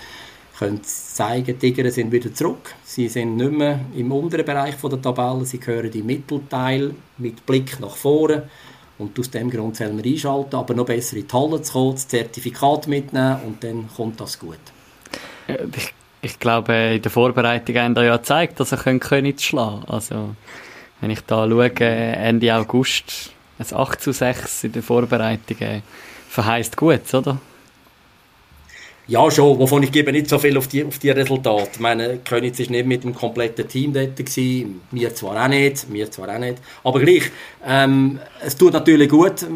können 0.58 0.84
zeigen, 0.84 1.58
die 1.58 1.72
Tiger 1.72 1.90
sind 1.90 2.12
wieder 2.12 2.34
zurück. 2.34 2.74
Sie 2.84 3.08
sind 3.08 3.38
nicht 3.38 3.52
mehr 3.52 3.80
im 3.96 4.12
unteren 4.12 4.44
Bereich 4.44 4.74
der 4.76 5.00
Tabelle, 5.00 5.46
sie 5.46 5.58
gehören 5.58 5.90
im 5.90 6.04
Mittelteil 6.04 6.94
mit 7.16 7.46
Blick 7.46 7.80
nach 7.80 7.96
vorne. 7.96 8.50
Und 8.98 9.18
aus 9.18 9.30
dem 9.30 9.50
Grund 9.50 9.76
sollen 9.76 10.02
wir 10.02 10.12
einschalten, 10.12 10.54
aber 10.54 10.74
noch 10.74 10.86
besser 10.86 11.16
in 11.16 11.26
die 11.26 11.32
Halle 11.32 11.60
zu 11.62 11.72
kommen, 11.72 11.94
das 11.94 12.06
Zertifikat 12.06 12.86
mitnehmen 12.86 13.40
und 13.44 13.64
dann 13.64 13.88
kommt 13.94 14.20
das 14.20 14.38
gut. 14.38 14.58
Ich, 15.48 15.92
ich 16.22 16.38
glaube, 16.38 16.72
in 16.94 17.02
der 17.02 17.10
Vorbereitung 17.10 17.76
haben 17.76 17.96
wir 17.96 18.04
ja 18.04 18.16
gezeigt, 18.16 18.60
dass 18.60 18.72
er 18.72 18.78
König 18.78 19.40
schlagen 19.40 19.80
können. 19.80 19.88
Also 19.88 20.36
wenn 21.00 21.10
ich 21.10 21.20
da 21.22 21.48
schaue, 21.48 21.70
Ende 21.80 22.54
August, 22.54 23.32
ein 23.58 23.76
8 23.76 24.00
zu 24.00 24.12
6 24.12 24.64
in 24.64 24.72
der 24.72 24.82
Vorbereitung, 24.82 25.58
äh, 25.58 25.80
verheißt 26.28 26.76
gut, 26.76 27.12
oder? 27.12 27.38
Ja, 29.06 29.30
schon, 29.30 29.58
wovon 29.58 29.82
ich 29.82 29.92
gebe 29.92 30.12
nicht 30.12 30.28
so 30.30 30.38
viel 30.38 30.56
auf 30.56 30.66
die, 30.66 30.82
auf 30.82 30.98
die 30.98 31.10
Resultate. 31.10 31.70
Ich 31.74 31.80
meine, 31.80 32.18
Königs 32.24 32.58
war 32.58 32.70
nicht 32.70 32.86
mit 32.86 33.04
dem 33.04 33.14
kompletten 33.14 33.68
Team 33.68 33.92
dort, 33.92 34.16
gewesen. 34.16 34.80
wir 34.90 35.14
zwar 35.14 35.44
auch 35.44 35.48
nicht, 35.48 35.92
wir 35.92 36.10
zwar 36.10 36.34
auch 36.34 36.38
nicht, 36.38 36.56
aber 36.82 37.00
gleich, 37.00 37.24
ähm, 37.66 38.18
es 38.44 38.56
tut 38.56 38.72
natürlich 38.72 39.10
gut, 39.10 39.46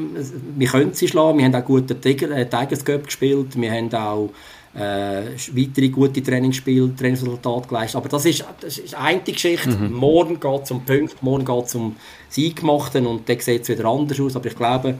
wir 0.57 0.69
können 0.69 0.93
sie 0.93 1.09
schlagen, 1.09 1.39
wir 1.39 1.47
haben 1.47 1.55
auch 1.55 1.65
gute 1.65 1.99
Tigers 1.99 2.85
Cup 2.85 3.05
gespielt, 3.05 3.59
wir 3.59 3.73
haben 3.73 3.95
auch 3.95 4.31
äh, 4.75 5.31
weitere 5.55 5.89
gute 5.89 6.23
Trainingsspiele, 6.23 6.95
Trainingsresultate 6.95 7.69
geleistet. 7.69 7.97
Aber 7.97 8.09
das 8.09 8.27
ist, 8.27 8.45
das 8.61 8.79
ist 8.79 8.95
eine 8.95 9.21
Geschichte. 9.21 9.71
Mhm. 9.71 9.93
Morgen 9.93 10.39
geht 10.39 10.63
es 10.63 10.71
um 10.71 10.85
Punkte, 10.85 11.17
morgen 11.23 11.45
geht 11.45 11.65
es 11.65 11.75
um 11.75 11.97
Sieg 12.29 12.63
machen 12.63 13.07
und 13.07 13.29
dann 13.29 13.41
sieht 13.41 13.63
es 13.63 13.69
wieder 13.69 13.87
anders 13.87 14.21
aus. 14.21 14.37
Aber 14.37 14.47
ich 14.47 14.57
glaube, 14.57 14.95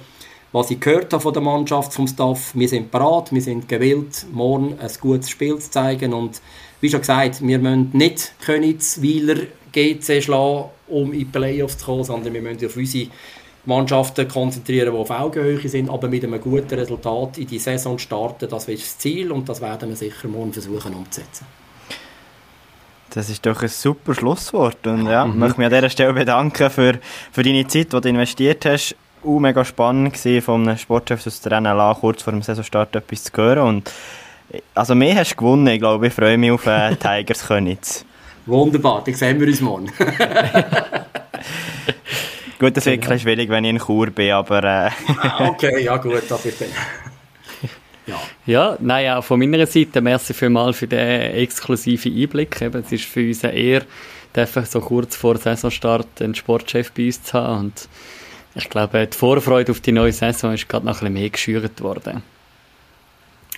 was 0.53 0.71
ich 0.71 0.81
gehört 0.81 1.13
habe 1.13 1.23
von 1.23 1.33
der 1.33 1.43
Mannschaft, 1.43 1.93
vom 1.93 2.07
Staff, 2.07 2.55
wir 2.55 2.69
sind 2.69 2.91
bereit, 2.91 3.33
wir 3.33 3.43
sind 3.43 3.69
gewillt, 3.69 4.27
morgen 4.33 4.79
ein 4.79 4.91
gutes 5.01 5.31
Spiel 5.31 5.59
zu 5.59 5.71
zeigen. 5.71 6.15
Und 6.15 6.41
wie 6.81 6.89
schon 6.89 7.01
gesagt, 7.01 7.47
wir 7.47 7.59
müssen 7.59 7.91
nicht 7.93 8.33
Königsweiler 8.41 9.43
GC 9.73 10.23
schlagen, 10.23 10.71
um 10.89 11.13
in 11.13 11.19
die 11.21 11.25
Playoffs 11.27 11.79
zu 11.79 11.87
kommen, 11.87 12.05
sondern 12.05 12.33
wir 12.33 12.41
müssen 12.41 12.65
auf 12.65 12.77
unsere 12.77 13.09
Mannschaften 13.67 14.27
konzentrieren, 14.27 14.95
die 14.95 14.99
auf 14.99 15.11
Augenhöhe 15.11 15.69
sind, 15.69 15.91
aber 15.91 16.09
mit 16.09 16.25
einem 16.25 16.41
guten 16.41 16.75
Resultat 16.75 17.37
in 17.37 17.47
die 17.47 17.59
Saison 17.59 17.99
starten. 17.99 18.49
Das 18.49 18.67
ist 18.69 18.83
das 18.83 18.99
Ziel 18.99 19.31
und 19.31 19.49
das 19.49 19.61
werden 19.61 19.91
wir 19.91 19.97
sicher 19.97 20.29
morgen 20.29 20.53
versuchen 20.55 20.95
umzusetzen. 20.95 21.45
Das 23.11 23.29
ist 23.29 23.45
doch 23.45 23.63
ein 23.63 23.69
super 23.69 24.15
Schlusswort. 24.15 24.87
Und 24.87 25.07
ja, 25.07 25.27
mhm. 25.27 25.39
möchte 25.39 25.59
mich 25.59 25.67
an 25.67 25.75
dieser 25.75 25.91
Stelle 25.91 26.13
bedanken 26.15 26.71
für, 26.71 26.99
für 27.33 27.43
deine 27.43 27.67
Zeit, 27.67 27.93
die 27.93 28.01
du 28.01 28.09
investiert 28.09 28.65
hast. 28.65 28.97
Auch 29.25 29.39
mega 29.39 29.65
spannend 29.65 30.25
war, 30.25 30.43
von 30.43 30.69
einem 30.69 30.79
Sportchef 30.79 31.27
aus 31.27 31.41
der 31.41 31.61
NLA 31.61 31.97
kurz 32.01 32.23
vor 32.23 32.33
dem 32.33 32.43
Saisonstart 32.43 32.95
etwas 32.97 33.25
zu 33.25 33.33
hören. 33.37 33.67
Und, 33.67 33.91
also, 34.75 34.95
mehr 34.95 35.17
hast 35.17 35.33
du 35.33 35.37
gewonnen. 35.37 35.67
Ich 35.67 35.81
glaube, 35.81 36.07
ich 36.07 36.13
freue 36.13 36.39
mich 36.39 36.51
auf 36.51 36.67
äh, 36.67 36.95
Tigers 37.01 37.47
Königs. 37.47 38.05
Wunderbar, 38.47 39.03
dann 39.05 39.15
sehen 39.15 39.39
wir 39.41 39.47
uns 39.47 39.61
morgen. 39.61 39.93
Gut, 42.59 42.77
das 42.77 42.87
wird 42.87 43.03
genau. 43.03 43.17
schwierig, 43.19 43.49
wenn 43.51 43.65
ich 43.65 43.71
in 43.71 43.79
Chur 43.79 44.11
bin, 44.11 44.33
aber... 44.33 44.65
Äh. 44.65 44.91
Ah, 45.21 45.49
okay, 45.49 45.85
ja 45.85 45.97
gut, 45.97 46.25
das 46.29 46.45
wird 46.45 46.57
Ja. 48.07 48.17
ja, 48.47 48.77
nein, 48.81 49.11
auch 49.13 49.23
von 49.23 49.39
meiner 49.39 49.65
Seite, 49.67 50.01
merci 50.01 50.35
vielmals 50.35 50.79
für 50.79 50.89
den 50.89 51.35
exklusiven 51.35 52.13
Einblick. 52.13 52.61
Eben, 52.61 52.83
es 52.85 52.91
ist 52.91 53.05
für 53.05 53.25
uns 53.29 53.45
eher, 53.45 53.83
dürfen 54.35 54.65
so 54.65 54.81
kurz 54.81 55.15
vor 55.15 55.37
Saisonstart 55.37 56.21
einen 56.21 56.35
Sportchef 56.35 56.91
bei 56.91 57.07
uns 57.07 57.23
zu 57.23 57.35
haben. 57.35 57.67
Und 57.67 57.89
ich 58.59 58.69
glaube, 58.69 59.07
die 59.07 59.17
Vorfreude 59.17 59.71
auf 59.71 59.81
die 59.81 59.93
neue 59.93 60.13
Saison 60.13 60.53
ist 60.53 60.69
gerade 60.69 60.85
noch 60.85 60.95
ein 60.95 60.99
bisschen 60.99 61.13
mehr 61.15 61.31
geschürt 61.31 61.81
worden. 61.81 62.23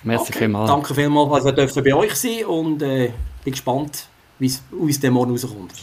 Merci 0.03 0.29
okay. 0.29 0.39
vielmals. 0.39 0.69
Danke 0.69 0.93
vielmals, 0.93 1.31
dass 1.31 1.45
wir 1.45 1.51
dürfen 1.53 1.83
bei 1.83 1.93
euch 1.93 2.15
sein 2.15 2.45
und 2.45 2.81
äh, 2.81 3.11
bin 3.43 3.51
gespannt, 3.51 4.07
wie 4.39 4.45
es 4.47 4.63
aus 4.79 4.99
dem 4.99 5.13
morgen 5.13 5.31
rauskommt. 5.31 5.73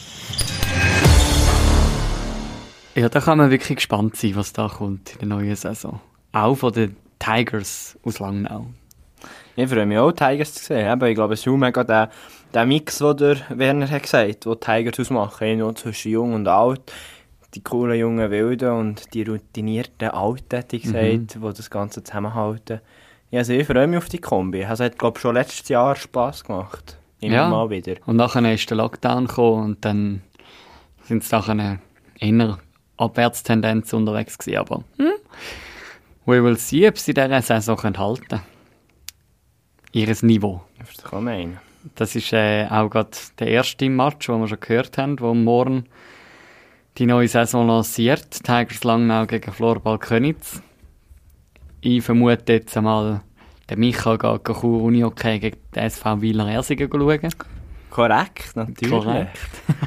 Ja, 2.95 3.09
da 3.09 3.21
kann 3.21 3.39
man 3.39 3.51
wirklich 3.51 3.77
gespannt 3.77 4.17
sein, 4.17 4.35
was 4.35 4.53
da 4.53 4.69
kommt 4.69 5.13
in 5.15 5.29
der 5.29 5.29
neuen 5.29 5.55
Saison. 5.55 6.01
Auch 6.33 6.57
von 6.57 6.73
den 6.73 6.97
Tigers 7.19 7.97
aus 8.03 8.19
Langnau. 8.19 8.67
Ich 9.57 9.69
freue 9.69 9.87
mich 9.87 9.99
auch, 9.99 10.13
Tigers 10.13 10.55
zu 10.55 10.65
sehen. 10.65 11.03
ich 11.03 11.15
glaube, 11.15 11.35
es 11.35 11.41
ist 11.41 11.49
auch 11.49 11.57
mega 11.57 11.83
der, 11.83 12.11
der 12.55 12.67
Mix, 12.67 12.99
den 12.99 13.17
der 13.17 13.37
Werner 13.51 13.91
hat 13.91 14.03
gesagt 14.03 14.29
hat, 14.29 14.45
den 14.45 14.61
Tigers 14.61 15.01
ausmachen. 15.01 15.59
Noch 15.59 15.75
zwischen 15.75 16.13
jung 16.13 16.35
und 16.35 16.47
alt. 16.47 16.81
Die 17.55 17.63
coolen 17.63 17.99
jungen 17.99 18.31
Wilden 18.31 18.71
und 18.73 19.15
die 19.15 19.23
routinierten 19.23 20.11
Alten, 20.11 20.57
hätte 20.57 20.77
ich 20.77 20.83
gesagt, 20.83 21.05
mhm. 21.05 21.27
die 21.27 21.41
das 21.41 21.71
Ganze 21.71 22.03
zusammenhalten. 22.03 22.81
Ja, 23.31 23.41
also 23.41 23.53
ich 23.53 23.67
freue 23.67 23.87
mich 23.87 23.99
auf 23.99 24.09
die 24.09 24.19
Kombi. 24.19 24.65
Also, 24.65 24.85
es 24.85 24.91
hat, 24.91 24.99
glaube 24.99 25.19
ich, 25.19 25.23
schon 25.23 25.35
letztes 25.35 25.69
Jahr 25.69 25.97
Spass 25.97 26.45
gemacht. 26.45 26.99
Immer 27.21 27.35
ja. 27.35 27.49
mal 27.49 27.69
wieder. 27.71 27.97
Und 28.07 28.17
nachher 28.17 28.53
ist 28.53 28.69
der 28.71 28.77
Lockdown 28.77 29.27
gekommen 29.27 29.65
und 29.65 29.85
dann 29.85 30.23
sind 31.03 31.23
es 31.23 31.31
nachher 31.31 31.79
eher 32.21 32.59
Abwärtstendenz 32.97 33.93
unterwegs 33.93 34.39
gewesen, 34.39 34.59
aber 34.59 34.85
hm, 34.99 35.13
we 36.27 36.43
will 36.43 36.57
see, 36.57 36.87
ob 36.87 36.99
sie 36.99 37.15
dieser 37.15 37.43
Saison 37.43 37.77
können 37.77 37.99
halten 37.99 38.41
Ihres 39.93 40.23
Niveau. 40.23 40.63
Das 40.79 41.03
kann 41.03 41.25
man 41.25 41.59
Das 41.95 42.15
ist 42.15 42.33
äh, 42.33 42.67
auch 42.69 42.91
gerade 42.91 43.11
der 43.39 43.49
erste 43.49 43.89
Match, 43.89 44.27
den 44.27 44.41
wir 44.41 44.49
schon 44.49 44.61
gehört 44.61 44.99
haben, 44.99 45.19
wo 45.19 45.33
morgen 45.33 45.87
die 46.99 47.07
neue 47.07 47.29
Saison 47.29 47.67
lanciert. 47.67 48.43
Tigers 48.43 48.83
Langnau 48.83 49.27
gegen 49.27 49.53
Florball 49.53 49.99
Könitz. 49.99 50.61
Ich 51.81 52.03
vermute 52.03 52.55
jetzt 52.55 52.77
einmal, 52.77 53.21
der 53.69 53.79
Michael 53.79 54.19
geht 54.19 54.45
Chur 54.45 54.83
Uni 54.83 55.05
okay 55.05 55.39
gegen 55.39 55.59
den 55.75 55.85
SV 55.85 56.21
Wieler 56.21 56.51
Ersingen 56.51 56.91
schauen. 56.91 57.31
Korrekt, 57.91 58.55
natürlich. 58.55 58.91
Korrekt. 58.91 59.39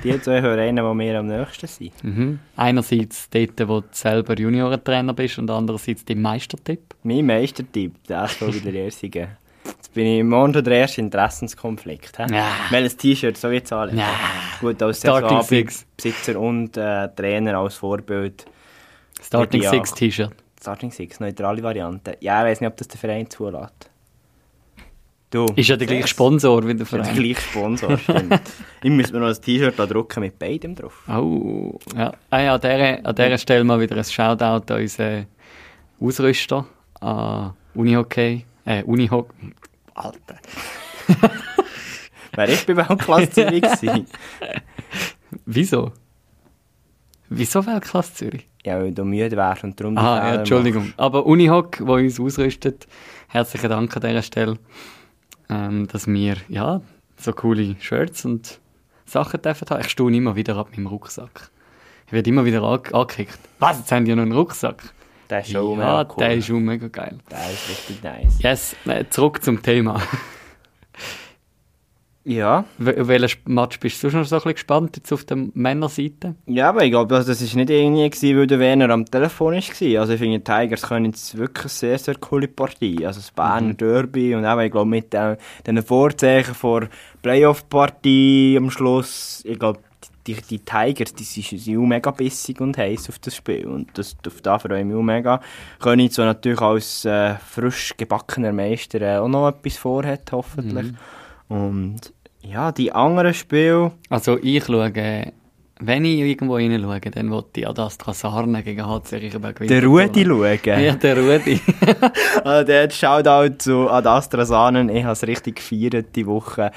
die 0.03 0.19
zwei 0.21 0.41
Vereine, 0.41 0.81
die 0.81 0.95
mir 0.95 1.19
am 1.19 1.27
nächsten 1.27 1.67
sind. 1.67 1.91
Mhm. 2.03 2.39
Einerseits 2.55 3.29
dort, 3.29 3.67
wo 3.67 3.81
du 3.81 3.87
selber 3.91 4.37
Juniorentrainer 4.37 5.13
bist 5.13 5.37
und 5.37 5.51
andererseits 5.51 6.05
dein 6.05 6.21
Meistertipp. 6.21 6.95
Mein 7.03 7.25
Meistertipp, 7.25 7.93
der 8.07 8.29
wieder 8.39 8.71
der 8.71 8.85
erste. 8.85 9.37
Jetzt 9.65 9.93
bin 9.93 10.05
ich 10.05 10.19
im 10.19 10.29
Mond 10.29 10.55
der 10.55 10.67
erste 10.67 11.01
Interessenskonflikt. 11.01 12.17
Ja. 12.29 12.49
Welches 12.69 12.97
T-Shirt, 12.97 13.37
so 13.37 13.51
wie 13.51 13.61
alle. 13.71 13.93
Ja. 13.93 14.09
Gut, 14.59 14.81
als 14.81 14.99
Starting 14.99 15.41
Six. 15.41 15.85
Besitzer 15.95 16.39
und 16.39 16.77
äh, 16.77 17.09
Trainer 17.09 17.57
als 17.59 17.75
Vorbild. 17.75 18.45
Starting. 19.21 19.63
Six 19.63 19.93
T-Shirt. 19.93 20.31
Starting 20.59 20.91
Six, 20.91 21.19
neutrale 21.19 21.61
Variante. 21.63 22.17
Ja, 22.19 22.41
ich 22.43 22.51
weiß 22.51 22.61
nicht, 22.61 22.69
ob 22.69 22.77
das 22.77 22.87
der 22.87 22.99
Verein 22.99 23.29
zulässt. 23.29 23.89
Du. 25.31 25.45
Ist 25.55 25.69
ja 25.69 25.77
der 25.77 25.87
gleiche 25.87 26.07
Sponsor 26.09 26.61
wie 26.63 26.75
der 26.75 26.85
Der 26.85 26.85
Verein. 26.85 27.15
gleiche 27.15 27.41
Sponsor, 27.41 27.97
stimmt. 27.97 28.41
ich 28.83 28.89
müsste 28.91 29.13
mir 29.13 29.21
noch 29.21 29.29
ein 29.35 29.41
T-Shirt 29.41 29.79
drucken 29.79 30.19
mit 30.19 30.37
beidem 30.37 30.75
drauf. 30.75 31.03
Oh, 31.07 31.79
ja. 31.95 32.11
Ah, 32.29 32.39
ja, 32.41 32.55
an 32.55 32.61
dieser, 32.61 33.05
an 33.05 33.15
dieser 33.15 33.37
Stelle 33.37 33.63
mal 33.63 33.79
wieder 33.79 33.95
ein 33.95 34.03
Shoutout 34.03 34.73
an 34.73 34.81
unseren 34.81 35.27
Ausrüster, 36.01 36.65
an 36.99 37.53
Unihockey, 37.73 38.45
äh, 38.65 38.83
Unihockey, 38.83 39.53
Alter. 39.93 40.37
Wer 42.33 42.49
ich 42.49 42.65
bei 42.65 42.77
Weltklasse 42.77 43.29
Zürich 43.29 43.61
gewesen? 43.61 44.07
Wieso? 45.45 45.91
Wieso 47.29 47.65
Weltklasse 47.65 48.13
Zürich? 48.13 48.47
Ja, 48.63 48.79
weil 48.79 48.91
du 48.91 49.03
müde 49.03 49.35
wärst 49.35 49.63
und 49.63 49.79
darum 49.79 49.95
die 49.95 50.01
Ah, 50.01 50.33
ja, 50.33 50.35
Entschuldigung. 50.39 50.93
Aber 50.97 51.25
Unihock, 51.25 51.85
wo 51.85 51.95
uns 51.95 52.19
ausrüstet, 52.19 52.87
herzlichen 53.27 53.69
Dank 53.69 53.95
an 53.95 54.01
dieser 54.01 54.21
Stelle, 54.21 54.57
ähm, 55.49 55.87
dass 55.87 56.07
wir, 56.07 56.37
ja, 56.47 56.81
so 57.17 57.33
coole 57.33 57.75
Shirts 57.79 58.25
und 58.25 58.59
Sachen 59.05 59.41
dürfen 59.41 59.69
haben. 59.69 59.81
Ich 59.81 59.89
stehe 59.89 60.15
immer 60.15 60.35
wieder 60.35 60.55
ab 60.57 60.69
meinem 60.71 60.87
Rucksack. 60.87 61.49
Ich 62.07 62.13
werde 62.13 62.29
immer 62.29 62.45
wieder 62.45 62.63
ange 62.63 62.93
angekickt. 62.93 63.39
Was, 63.59 63.79
jetzt 63.79 63.91
haben 63.91 64.05
die 64.05 64.09
ja 64.09 64.15
noch 64.15 64.23
einen 64.23 64.33
Rucksack? 64.33 64.93
Der 65.31 65.39
ist 65.39 65.51
schon 65.51 65.79
ja, 65.79 65.85
mega 65.85 66.07
cool. 66.09 66.15
der 66.17 66.33
ist 66.35 66.45
schon 66.45 66.63
mega 66.63 66.87
geil. 66.89 67.17
Der 67.31 67.51
ist 67.51 67.69
richtig 67.69 68.03
nice. 68.03 68.39
Yes, 68.41 68.75
äh, 68.85 69.05
zurück 69.09 69.41
zum 69.43 69.61
Thema. 69.63 70.01
Ja. 72.23 72.65
Auf 72.79 73.07
welchen 73.07 73.39
Match 73.45 73.79
bist 73.79 74.03
du 74.03 74.11
schon 74.11 74.23
so 74.25 74.35
ein 74.35 74.39
bisschen 74.39 74.53
gespannt 74.53 74.95
jetzt 74.95 75.11
auf 75.11 75.23
der 75.23 75.37
Männerseite? 75.55 76.35
Ja, 76.45 76.69
aber 76.69 76.83
ich 76.83 76.91
glaube, 76.91 77.15
also, 77.15 77.31
das 77.31 77.41
war 77.41 77.59
nicht 77.59 77.71
irgendwie, 77.71 78.07
gewesen, 78.07 78.37
weil 78.37 78.47
der 78.47 78.59
Werner 78.59 78.91
am 78.91 79.05
Telefon 79.05 79.55
war. 79.55 79.99
Also 79.99 80.13
ich 80.13 80.19
finde, 80.19 80.39
die 80.39 80.43
Tigers 80.43 80.83
können 80.83 81.05
jetzt 81.05 81.35
wirklich 81.35 81.63
eine 81.63 81.69
sehr, 81.69 81.97
sehr 81.97 82.15
coole 82.15 82.47
Partie. 82.47 83.05
Also 83.05 83.19
das 83.19 83.31
Berner 83.31 83.73
Derby 83.73 84.35
und 84.35 84.45
eben, 84.45 84.59
ich 84.59 84.71
glaube, 84.71 84.89
mit 84.89 85.13
äh, 85.15 85.35
den 85.65 85.81
Vorzeichen 85.81 86.53
vor 86.53 86.87
Playoff-Partie 87.23 88.55
am 88.55 88.69
Schluss, 88.69 89.41
ich 89.43 89.57
glaube, 89.57 89.79
die, 90.27 90.35
die 90.35 90.59
Tigers, 90.59 91.13
die 91.13 91.23
sind, 91.23 91.77
auch 91.77 91.85
mega 91.85 92.11
bissig 92.11 92.61
und 92.61 92.77
heiß 92.77 93.09
auf 93.09 93.19
das 93.19 93.35
Spiel. 93.35 93.65
Und 93.65 93.97
das, 93.97 94.15
auf 94.25 94.41
das 94.41 94.61
freue 94.61 94.79
ich 94.79 94.85
mich 94.85 94.95
auch 94.95 95.01
mega. 95.01 95.41
Können 95.79 96.09
so 96.09 96.23
natürlich 96.23 96.61
als 96.61 97.05
äh, 97.05 97.35
frisch 97.35 97.93
gebackener 97.97 98.51
Meister 98.53 99.01
äh, 99.01 99.17
auch 99.17 99.27
noch 99.27 99.49
etwas 99.49 99.77
vorhat, 99.77 100.31
hoffentlich. 100.31 100.93
Und 101.47 101.99
ja, 102.41 102.71
die 102.71 102.91
anderen 102.91 103.33
Spiele... 103.33 103.91
Also 104.09 104.37
ich 104.41 104.63
schaue, 104.65 104.91
wenn 105.83 106.05
ich 106.05 106.19
irgendwo 106.19 106.55
reinschaue, 106.55 106.99
dann 106.99 107.31
will 107.31 107.43
ich 107.55 107.67
an 107.67 107.75
das 107.75 107.97
Trasarne 107.97 108.63
gegen 108.63 108.85
HC 108.85 109.15
Riechenberg 109.15 109.59
Der 109.67 109.83
Rudi 109.83 110.25
schauen. 110.25 110.59
Ja, 110.63 110.95
der 110.95 111.17
Rudi. 111.17 111.59
Also 112.43 112.65
der 112.67 112.89
Shoutout 112.89 113.55
zu 113.57 113.89
Ad 113.89 114.07
Astra 114.07 114.45
Sanen. 114.45 114.89
Ich 114.89 115.03
habe 115.03 115.13
es 115.13 115.25
richtig 115.25 115.55
gefeiert 115.55 116.15
die 116.15 116.27
Woche. 116.27 116.71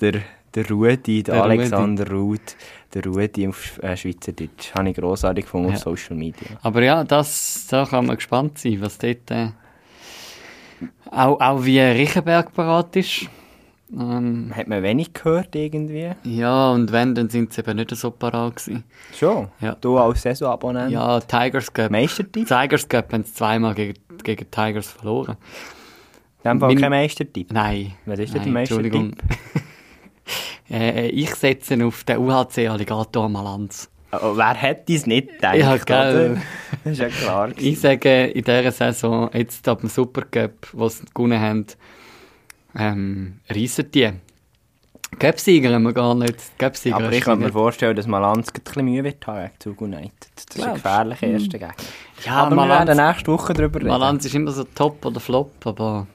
Der, 0.00 0.20
der 0.54 0.70
Rudi, 0.70 1.22
der, 1.22 1.34
Der 1.34 1.44
Alexander 1.44 2.08
Ruth, 2.08 2.56
der 2.94 3.04
Rudi 3.04 3.48
auf 3.48 3.82
äh, 3.82 3.96
Schweizerdeutsch. 3.96 4.72
Habe 4.74 4.90
ich 4.90 4.96
grossartig 4.96 5.44
gefunden 5.44 5.68
Ja. 5.70 5.74
auf 5.74 5.80
Social 5.80 6.16
Media. 6.16 6.46
Aber 6.62 6.82
ja, 6.82 7.04
das, 7.04 7.66
da 7.68 7.84
kann 7.86 8.06
man 8.06 8.16
gespannt 8.16 8.58
sein, 8.58 8.80
was 8.80 8.98
dort 8.98 9.30
äh, 9.30 9.48
auch, 11.10 11.40
auch 11.40 11.64
wie 11.64 11.80
Riechenberg 11.80 12.52
parat 12.52 12.96
ist. 12.96 13.26
Ähm, 13.92 14.50
Hat 14.54 14.66
man 14.66 14.82
wenig 14.82 15.12
gehört 15.12 15.54
irgendwie? 15.54 16.10
ja, 16.24 16.70
und 16.72 16.90
wenn, 16.90 17.14
dann 17.14 17.28
sind 17.28 17.52
sie 17.52 17.60
eben 17.60 17.76
nicht 17.76 17.94
so 17.94 18.10
parat 18.10 18.56
gewesen. 18.56 18.82
Schon? 19.14 19.48
Ja. 19.60 19.76
Du 19.80 19.98
als 19.98 20.22
Saisonabonnent? 20.22 20.90
Ja, 20.90 21.20
Tigers 21.20 21.72
Cup. 21.72 21.90
Meistertipp? 21.90 22.48
Tigers 22.48 22.88
Cup 22.88 23.12
haben 23.12 23.22
sie 23.24 23.32
zweimal 23.34 23.74
gegen, 23.74 23.94
gegen 24.24 24.50
Tigers 24.50 24.88
verloren. 24.90 25.36
In 26.42 26.50
dem 26.50 26.60
Fall 26.60 26.68
Mein- 26.70 26.80
kein 26.80 26.90
Meistertipp. 26.90 27.52
Nein. 27.52 27.92
Was 28.06 28.18
ist 28.18 28.34
denn 28.34 28.42
der 28.42 28.52
Meistertipp? 28.52 29.16
Äh, 30.70 31.08
ich 31.08 31.34
setze 31.34 31.84
auf 31.84 32.04
den 32.04 32.18
UHC 32.18 32.68
Alligator 32.68 33.28
Malanz. 33.28 33.90
Oh, 34.12 34.36
wer 34.36 34.54
hätte 34.54 34.94
es 34.94 35.06
nicht 35.06 35.28
gedacht, 35.28 35.56
Ja, 35.56 35.76
gell. 35.76 36.40
Das 36.84 36.92
ist 36.92 36.98
ja 37.00 37.08
klar. 37.08 37.48
gewesen. 37.50 37.66
Ich 37.68 37.80
sage, 37.80 38.26
in 38.26 38.44
dieser 38.44 38.70
Saison, 38.70 39.28
jetzt 39.32 39.66
ab 39.68 39.80
dem 39.80 39.88
Supercup, 39.88 40.68
wo 40.72 40.88
sie 40.88 41.04
gewonnen 41.12 41.40
haben, 41.40 41.66
ähm, 42.76 43.40
reissen 43.50 43.90
die. 43.90 44.10
Cup-Sieger 45.18 45.72
haben 45.74 45.82
wir 45.84 45.92
gar 45.92 46.14
nicht. 46.14 46.36
Cup-Sieger 46.58 46.96
Aber 46.96 47.12
ich 47.12 47.20
kann 47.22 47.38
mir 47.38 47.52
vorstellen, 47.52 47.94
dass 47.94 48.06
Malanz 48.06 48.48
ein 48.52 48.62
bisschen 48.62 48.84
Mühe 48.84 49.04
wird 49.04 49.24
haben 49.26 49.46
gegen 49.48 49.60
Zug 49.60 49.80
United. 49.80 50.12
Das 50.34 50.56
ist 50.56 50.62
ein 50.64 50.74
gefährlicher 50.74 51.26
erster 51.28 51.58
Gegner. 51.58 51.74
Ja, 52.24 52.32
aber 52.34 52.50
wir 52.56 52.56
Malanz- 52.66 52.88
werden 52.88 53.06
nächste 53.06 53.32
Woche 53.32 53.52
darüber 53.52 53.78
reden. 53.78 53.88
Malanz 53.88 54.24
ist 54.24 54.34
immer 54.34 54.50
so 54.50 54.64
top 54.64 55.04
oder 55.04 55.20
flop, 55.20 55.52
aber 55.66 56.06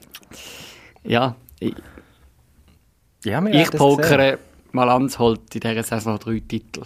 ja, 1.04 1.36
ich, 1.60 1.74
ja, 3.24 3.46
ich 3.46 3.72
pokere, 3.72 4.40
Malanz 4.72 5.20
holt 5.20 5.54
in 5.56 5.62
dieser 5.62 5.84
Saison 5.84 6.18
drei 6.20 6.42
Titel. 6.48 6.84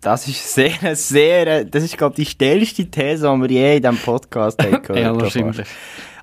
Das 0.00 0.26
ist 0.26 0.54
sehr, 0.54 0.96
sehr, 0.96 1.64
das 1.64 1.84
ist, 1.84 1.96
glaube 1.96 2.14
ich, 2.18 2.28
die 2.28 2.30
stellste 2.32 2.90
These, 2.90 3.32
die 3.32 3.40
wir 3.40 3.50
je 3.50 3.76
in 3.76 3.82
diesem 3.82 3.98
Podcast 3.98 4.60
haben 4.60 4.70
gehört 4.82 4.98
ja, 4.98 5.20
wahrscheinlich. 5.20 5.68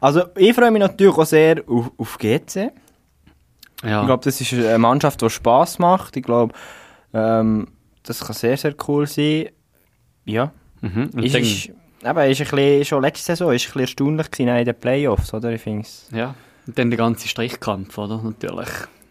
Also, 0.02 0.24
ich 0.36 0.54
freue 0.54 0.72
mich 0.72 0.82
natürlich 0.82 1.18
auch 1.18 1.26
sehr 1.26 1.64
auf, 1.68 1.92
auf 1.98 2.18
GC. 2.18 2.72
Ja. 3.84 4.02
Ich 4.02 4.06
glaube, 4.06 4.24
das 4.24 4.42
ist 4.42 4.54
eine 4.54 4.78
Mannschaft, 4.78 5.22
die 5.22 5.30
Spass 5.30 5.80
macht. 5.80 6.18
Ich 6.18 6.24
glaube, 6.24 6.54
ähm, 7.14 7.70
das 8.04 8.20
kann 8.20 8.36
sehr, 8.36 8.58
sehr 8.58 8.76
cool 8.88 9.08
sein. 9.08 9.50
Ja. 10.26 10.52
mhm. 10.82 11.12
Und 11.14 11.24
Ist, 11.24 11.36
ist, 11.36 11.70
eben, 11.70 11.76
ist 12.04 12.42
ein 12.42 12.48
bisschen, 12.48 12.86
schon 12.86 13.02
letzte 13.02 13.26
Saison 13.26 13.54
ist 13.54 13.64
ein 13.64 13.66
bisschen 13.68 13.82
erstaunlich 13.82 14.28
in 14.40 14.66
den 14.66 14.76
Playoffs, 14.76 15.34
oder? 15.34 15.52
Ich 15.52 15.62
finde 15.62 15.82
es. 15.84 16.10
ja. 16.12 16.36
Und 16.70 16.78
dann 16.78 16.92
der 16.92 16.98
ganze 16.98 17.28
Strichkampf, 17.28 17.98
oder? 17.98 18.22
Natürlich. 18.22 18.70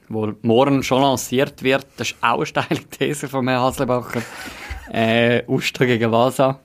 Wo 0.08 0.32
morgen 0.42 0.84
schon 0.84 1.02
lanciert 1.02 1.64
wird, 1.64 1.84
das 1.96 2.12
ist 2.12 2.16
auch 2.22 2.36
eine 2.36 2.46
steile 2.46 2.84
These 2.98 3.26
von 3.26 3.48
Herrn 3.48 3.60
Haslebacher. 3.62 4.22
äh, 4.92 5.42
Uster 5.48 5.84
gegen 5.86 6.12
Vasa. 6.12 6.60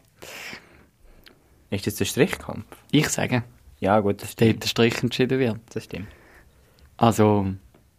Ist 1.71 1.87
das 1.87 1.95
der 1.95 2.05
Strichkampf? 2.05 2.65
Ich 2.91 3.09
sage, 3.09 3.43
Ja, 3.79 3.99
gut, 4.01 4.21
das 4.21 4.33
stimmt. 4.33 4.51
dort 4.51 4.63
der 4.63 4.67
Strich 4.67 5.01
entschieden 5.01 5.39
wird. 5.39 5.57
Das 5.73 5.85
stimmt. 5.85 6.07
Also, 6.97 7.47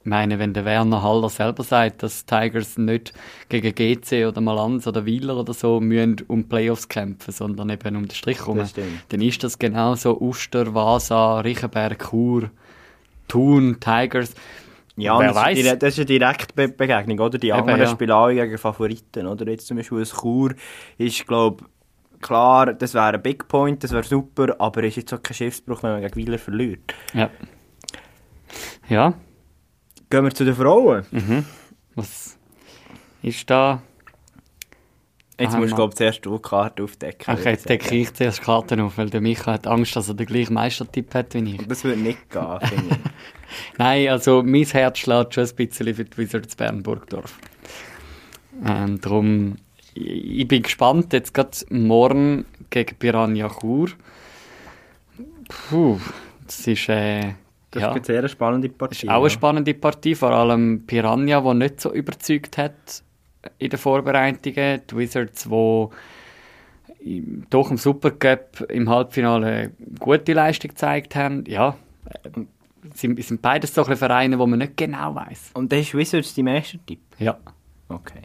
ich 0.01 0.07
meine, 0.07 0.39
wenn 0.39 0.55
der 0.55 0.65
Werner 0.65 1.03
Haller 1.03 1.29
selber 1.29 1.65
sagt, 1.65 2.05
dass 2.05 2.25
Tigers 2.25 2.79
nicht 2.79 3.13
gegen 3.49 3.75
GC 3.75 4.27
oder 4.29 4.41
Malanz 4.41 4.87
oder 4.87 5.05
Wieler 5.05 5.37
oder 5.37 5.53
so 5.53 5.81
müssen 5.81 6.19
um 6.29 6.49
Playoffs 6.49 6.89
kämpfen, 6.89 7.33
sondern 7.33 7.71
eben 7.71 7.97
um 7.97 8.07
den 8.07 8.15
Strich 8.15 8.47
rum, 8.47 8.59
Das 8.59 8.71
stimmt. 8.71 9.03
dann 9.09 9.21
ist 9.21 9.43
das 9.43 9.59
genauso 9.59 10.21
Uster, 10.21 10.73
Vasa, 10.75 11.41
Riechenberg, 11.41 12.09
Chur, 12.09 12.51
Thun, 13.29 13.79
Tigers. 13.81 14.35
Ja, 14.97 15.19
Wer 15.19 15.29
das, 15.29 15.37
weiß? 15.37 15.59
ist 15.59 15.83
das 15.83 15.93
ist 15.95 15.99
eine 15.99 16.07
Direktbegegnung, 16.07 17.19
oder? 17.19 17.39
Die 17.39 17.53
anderen 17.53 17.81
ja. 17.81 17.87
spielen 17.89 18.13
alle 18.13 18.35
gegen 18.35 18.59
Favoriten, 18.59 19.27
oder? 19.27 19.47
Jetzt 19.51 19.67
zum 19.67 19.77
Beispiel 19.77 19.99
ein 19.99 20.05
Chur 20.05 20.55
ist, 20.99 21.27
glaube 21.27 21.65
klar, 22.21 22.73
das 22.73 22.95
wäre 22.95 23.15
ein 23.15 23.23
Big 23.23 23.49
Point, 23.49 23.83
das 23.83 23.91
wäre 23.93 24.05
super, 24.05 24.55
aber 24.59 24.85
ist 24.85 24.97
jetzt 24.97 25.13
auch 25.13 25.23
kein 25.23 25.35
Schiffsbruch, 25.35 25.83
wenn 25.83 25.93
man 25.93 26.03
gegen 26.03 26.17
Wieler 26.17 26.39
verliert. 26.39 26.95
Ja. 27.13 27.29
Ja, 28.89 29.15
Gehen 30.11 30.23
wir 30.25 30.31
zu 30.33 30.45
den 30.45 30.55
Frauen. 30.55 31.05
was 31.97 32.39
ist 33.23 33.51
da? 33.51 33.83
Jetzt 35.39 35.55
Ah, 35.55 35.59
musst 35.59 35.73
du, 35.73 35.77
glaube 35.77 35.95
zuerst 35.95 36.25
die 36.25 36.39
Karte 36.41 36.85
aufdecken. 36.85 37.37
Ich 37.37 37.45
jetzt 37.45 37.69
decke 37.69 37.95
ich 37.97 38.15
zuerst 38.15 38.41
Karten 38.41 38.81
auf, 38.81 38.97
weil 38.99 39.11
der 39.11 39.21
Micha 39.21 39.53
hat 39.53 39.67
Angst, 39.67 39.97
dass 39.97 40.09
er 40.09 40.15
den 40.15 40.27
gleichen 40.27 40.55
Meistertipp 40.55 41.13
hat 41.13 41.35
wie 41.35 41.57
ich. 41.57 41.67
Das 41.67 41.83
würde 41.83 42.01
nicht 42.01 42.31
gehen, 42.31 42.61
finde 42.63 42.95
ich. 42.95 43.79
Nein, 43.79 44.09
also 44.09 44.43
mein 44.45 44.65
Herz 44.65 44.99
schlägt 44.99 45.35
schon 45.35 45.45
ein 45.45 45.57
bisschen 45.57 45.95
für 45.95 46.05
die 46.05 46.17
Wizards 46.19 46.55
Bern-Burgdorf. 46.55 47.37
Ähm, 48.65 49.01
darum, 49.01 49.57
ich, 49.95 50.47
bin 50.47 50.63
gespannt, 50.63 51.13
jetzt 51.13 51.35
gerade 51.35 51.51
morgen 51.71 52.45
gegen 52.71 52.97
Piranha 52.97 53.49
Chur. 53.49 53.89
Puh, 55.49 55.99
das 56.47 56.67
ist, 56.67 56.89
äh, 56.89 57.35
Das 57.73 57.83
ja, 57.83 57.89
ist 57.91 57.97
eine 57.97 58.05
sehr 58.05 58.29
spannende 58.29 58.69
das 58.69 58.79
Partie. 58.79 59.07
ist 59.07 59.13
auch 59.13 59.21
eine 59.21 59.31
spannende 59.31 59.75
Partie, 59.75 60.15
vor 60.15 60.31
allem 60.31 60.85
Piranha, 60.87 61.41
die 61.41 61.59
nicht 61.59 61.81
so 61.81 61.93
überzeugt 61.93 62.57
hat 62.57 63.03
in 63.59 63.71
den 63.71 63.79
Vorbereitungen. 63.79 64.83
Die 64.91 64.97
Wizards, 64.97 65.45
die 65.49 65.89
im- 67.01 67.47
doch 67.51 67.71
im 67.71 67.77
Supercup 67.77 68.61
im 68.69 68.89
Halbfinale 68.89 69.73
gute 69.99 70.33
Leistung 70.33 70.71
gezeigt 70.71 71.15
haben. 71.17 71.45
Ja, 71.47 71.77
äh, 72.23 72.31
sind, 72.95 73.23
sind 73.23 73.41
beides 73.43 73.75
so 73.75 73.83
ein 73.83 73.87
bisschen 73.89 73.99
Vereine, 74.09 74.39
wo 74.39 74.47
man 74.47 74.59
nicht 74.59 74.77
genau 74.77 75.15
weiß. 75.15 75.51
Und 75.55 75.73
das 75.73 75.81
ist 75.81 75.95
Wizards 75.95 76.35
die 76.35 76.43
Meistertipp? 76.43 77.01
Ja. 77.19 77.37
Okay. 77.89 78.23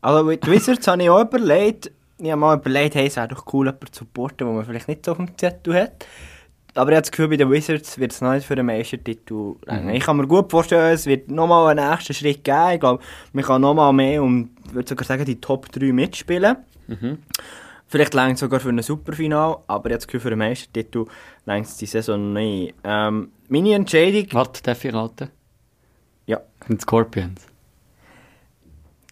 Also 0.00 0.24
mit 0.24 0.46
Wizards 0.50 0.86
habe 0.88 1.02
ich 1.02 1.10
auch 1.10 1.22
überlegt, 1.22 1.90
ich 2.18 2.30
habe 2.30 2.40
mal 2.40 2.56
überlegt, 2.56 2.94
hey, 2.94 3.06
es 3.06 3.16
wäre 3.16 3.28
doch 3.28 3.44
cool, 3.52 3.66
jemanden 3.66 3.92
zu 3.92 4.00
supporten, 4.04 4.46
den 4.46 4.54
man 4.56 4.64
vielleicht 4.64 4.88
nicht 4.88 5.04
so 5.04 5.12
auf 5.12 5.18
dem 5.18 5.36
Zettel 5.36 5.74
hat. 5.74 6.06
Aber 6.74 6.90
das 6.92 7.10
Gefühl, 7.10 7.28
bei 7.28 7.36
den 7.36 7.50
Wizards 7.50 7.98
wird 7.98 8.12
es 8.12 8.20
noch 8.20 8.32
nicht 8.32 8.46
für 8.46 8.56
den 8.56 8.66
Meistertitel 8.66 9.54
reichen. 9.66 9.90
Ich 9.90 10.04
kann 10.04 10.16
mir 10.16 10.26
gut 10.26 10.50
vorstellen, 10.50 10.94
es 10.94 11.06
wird 11.06 11.30
nochmal 11.30 11.76
einen 11.78 11.90
nächsten 11.90 12.14
Schritt 12.14 12.42
geben. 12.44 12.70
Ich 12.74 12.80
glaube, 12.80 13.02
man 13.32 13.44
kann 13.44 13.60
nochmal 13.60 13.92
mehr 13.92 14.22
um, 14.22 14.50
ich 14.66 14.74
würde 14.74 14.88
sogar 14.88 15.04
sagen, 15.04 15.24
die 15.24 15.40
Top 15.40 15.70
3 15.70 15.92
mitspielen. 15.92 16.56
Vielleicht 17.86 18.14
längt 18.14 18.34
es 18.34 18.40
sogar 18.40 18.58
für 18.60 18.70
ein 18.70 18.80
Superfinal, 18.82 19.58
aber 19.66 19.90
das 19.90 20.06
Gefühl, 20.06 20.20
für 20.20 20.30
den 20.30 20.38
Meistertitel 20.38 21.04
längt 21.44 21.66
es 21.66 21.76
die 21.76 21.86
Saison 21.86 22.32
nicht. 22.32 22.74
Ähm, 22.84 23.32
meine 23.48 23.74
Entscheidung, 23.74 24.26
Warte, 24.32 24.62
darf 24.62 24.82
ich 24.84 24.94
raten? 24.94 25.28
ja, 26.26 26.40
die 26.68 26.78
Scorpions. 26.80 27.46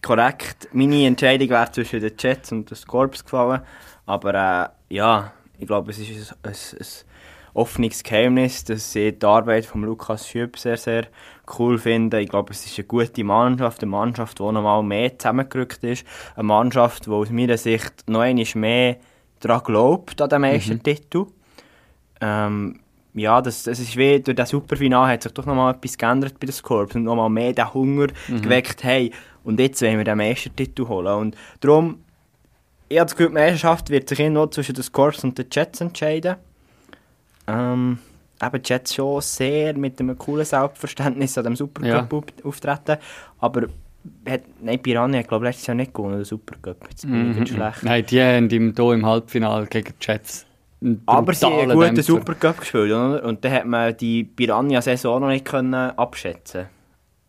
korrekt. 0.01 0.67
Meine 0.73 1.05
Entscheidung 1.05 1.49
wäre 1.49 1.71
zwischen 1.71 1.99
den 2.01 2.13
Jets 2.17 2.51
und 2.51 2.69
den 2.71 2.75
Scorps 2.75 3.23
gefallen. 3.23 3.61
Aber 4.07 4.33
äh, 4.89 4.95
ja, 4.95 5.31
ich 5.59 5.67
glaube, 5.67 5.91
es 5.91 5.99
ist 5.99 6.09
ein, 6.09 6.49
ein, 6.49 6.51
ein 6.51 6.55
offenes 7.53 8.03
Geheimnis, 8.03 8.63
dass 8.63 8.95
ich 8.95 9.19
die 9.19 9.25
Arbeit 9.25 9.65
von 9.65 9.83
Lukas 9.83 10.27
Schüpp 10.27 10.57
sehr, 10.57 10.77
sehr 10.77 11.07
cool 11.59 11.77
finde. 11.77 12.21
Ich 12.21 12.29
glaube, 12.29 12.51
es 12.51 12.65
ist 12.65 12.77
eine 12.77 12.87
gute 12.87 13.23
Mannschaft, 13.23 13.81
eine 13.81 13.91
Mannschaft, 13.91 14.39
die 14.39 14.43
noch 14.43 14.61
mal 14.61 14.83
mehr 14.83 15.17
zusammengerückt 15.17 15.83
ist. 15.83 16.05
Eine 16.35 16.43
Mannschaft, 16.43 17.05
die 17.05 17.11
aus 17.11 17.29
meiner 17.29 17.57
Sicht 17.57 18.07
noch 18.07 18.21
einmal 18.21 18.45
mehr 18.55 18.97
daran 19.39 19.63
glaubt, 19.63 20.21
an 20.21 20.29
den 20.29 20.41
Meistertitel. 20.41 21.25
Ähm, 22.21 22.79
ja, 23.13 23.41
das, 23.41 23.63
das 23.63 23.79
ist 23.79 23.97
wie, 23.97 24.21
durch 24.21 24.35
das 24.35 24.49
Superfinale 24.49 25.13
hat 25.13 25.23
sich 25.23 25.33
doch 25.33 25.45
noch 25.45 25.55
mal 25.55 25.71
etwas 25.71 25.97
geändert 25.97 26.39
bei 26.39 26.45
den 26.45 26.53
Scorps 26.53 26.95
und 26.95 27.03
noch 27.03 27.15
mal 27.15 27.29
mehr 27.29 27.51
den 27.51 27.73
Hunger 27.73 28.07
geweckt, 28.27 28.83
hey, 28.83 29.11
und 29.43 29.59
jetzt 29.59 29.81
wollen 29.81 29.97
wir 29.97 30.05
den 30.05 30.17
Meistertitel 30.17 30.87
holen. 30.87 31.13
Und 31.13 31.37
darum, 31.59 32.03
ich 32.87 32.99
habe 32.99 33.07
das 33.07 33.15
Gefühl, 33.15 33.29
die 33.29 33.33
Meisterschaft 33.33 33.89
wird 33.89 34.07
sich 34.07 34.19
irgendwo 34.19 34.47
zwischen 34.47 34.75
den 34.75 34.83
Scorps 34.83 35.23
und 35.23 35.37
den 35.37 35.47
Jets 35.51 35.81
entscheiden. 35.81 36.37
Ähm, 37.47 37.99
eben 38.43 38.61
die 38.61 38.69
Jets 38.69 38.93
schon 38.95 39.21
sehr 39.21 39.75
mit 39.77 39.99
einem 39.99 40.17
coolen 40.17 40.45
Selbstverständnis 40.45 41.37
an 41.37 41.43
dem 41.45 41.55
Supercup 41.55 42.13
auf- 42.13 42.45
auftreten, 42.45 42.97
aber 43.39 43.67
hat, 44.27 44.41
nein, 44.61 44.81
Piranha 44.81 45.19
hat 45.19 45.27
glaube 45.27 45.45
ich 45.45 45.49
letztes 45.49 45.67
Jahr 45.67 45.75
nicht 45.75 45.93
gewonnen, 45.93 46.15
den 46.15 46.23
Supercup. 46.25 46.77
Jetzt 46.89 47.03
bin 47.03 47.31
ich 47.31 47.35
wieder 47.37 47.45
schlecht. 47.47 47.83
Nein, 47.83 48.05
die 48.05 48.21
haben 48.21 48.49
im, 48.49 48.73
hier 48.75 48.93
im 48.93 49.05
Halbfinale 49.05 49.67
gegen 49.67 49.93
die 49.99 50.05
Jets 50.07 50.45
Aber 51.05 51.33
sie 51.33 51.45
haben 51.45 51.53
einen 51.59 51.71
guten 51.73 51.85
Dämpfer. 51.95 52.03
Supercup 52.03 52.59
gespielt, 52.59 52.85
oder? 52.91 53.23
Und 53.23 53.45
dann 53.45 53.51
hat 53.51 53.65
man 53.67 53.95
die 53.97 54.23
Piranha-Saison 54.23 55.21
noch 55.21 55.27
nicht 55.27 55.45
können 55.45 55.73
abschätzen 55.75 56.61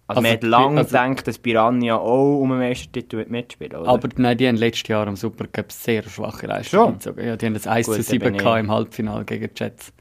Also, 0.07 0.21
Also 0.21 0.23
man 0.23 0.31
hat 0.33 0.43
lange 0.45 0.79
also- 0.79 0.89
gedacht, 0.97 1.27
dass 1.27 1.39
Piranha 1.39 1.97
auch 1.97 2.39
um 2.41 2.53
einen 2.53 2.61
Meistertitel 2.61 3.27
mitspielen 3.29 3.77
oder? 3.77 3.91
Aber 3.91 4.09
nein, 4.17 4.39
die 4.39 4.49
haben 4.49 4.57
letztes 4.57 4.89
Jahr 4.89 5.07
am 5.07 5.17
Supercup 5.17 5.71
sehr 5.71 6.03
schwache 6.05 6.47
Leistung 6.47 6.95
gezogen. 6.95 7.23
Ja, 7.27 7.37
die 7.37 7.45
haben 7.47 7.55
das 7.55 7.67
1 7.67 7.87
Gut, 7.87 7.97
zu 7.97 8.01
dann 8.01 8.11
7 8.11 8.25
bin 8.25 8.35
ich- 8.37 8.41
gehabt 8.43 8.61
im 8.61 8.71
Halbfinale 8.71 9.25
gegen 9.27 9.51
die 9.55 9.63
Jets. 9.63 9.93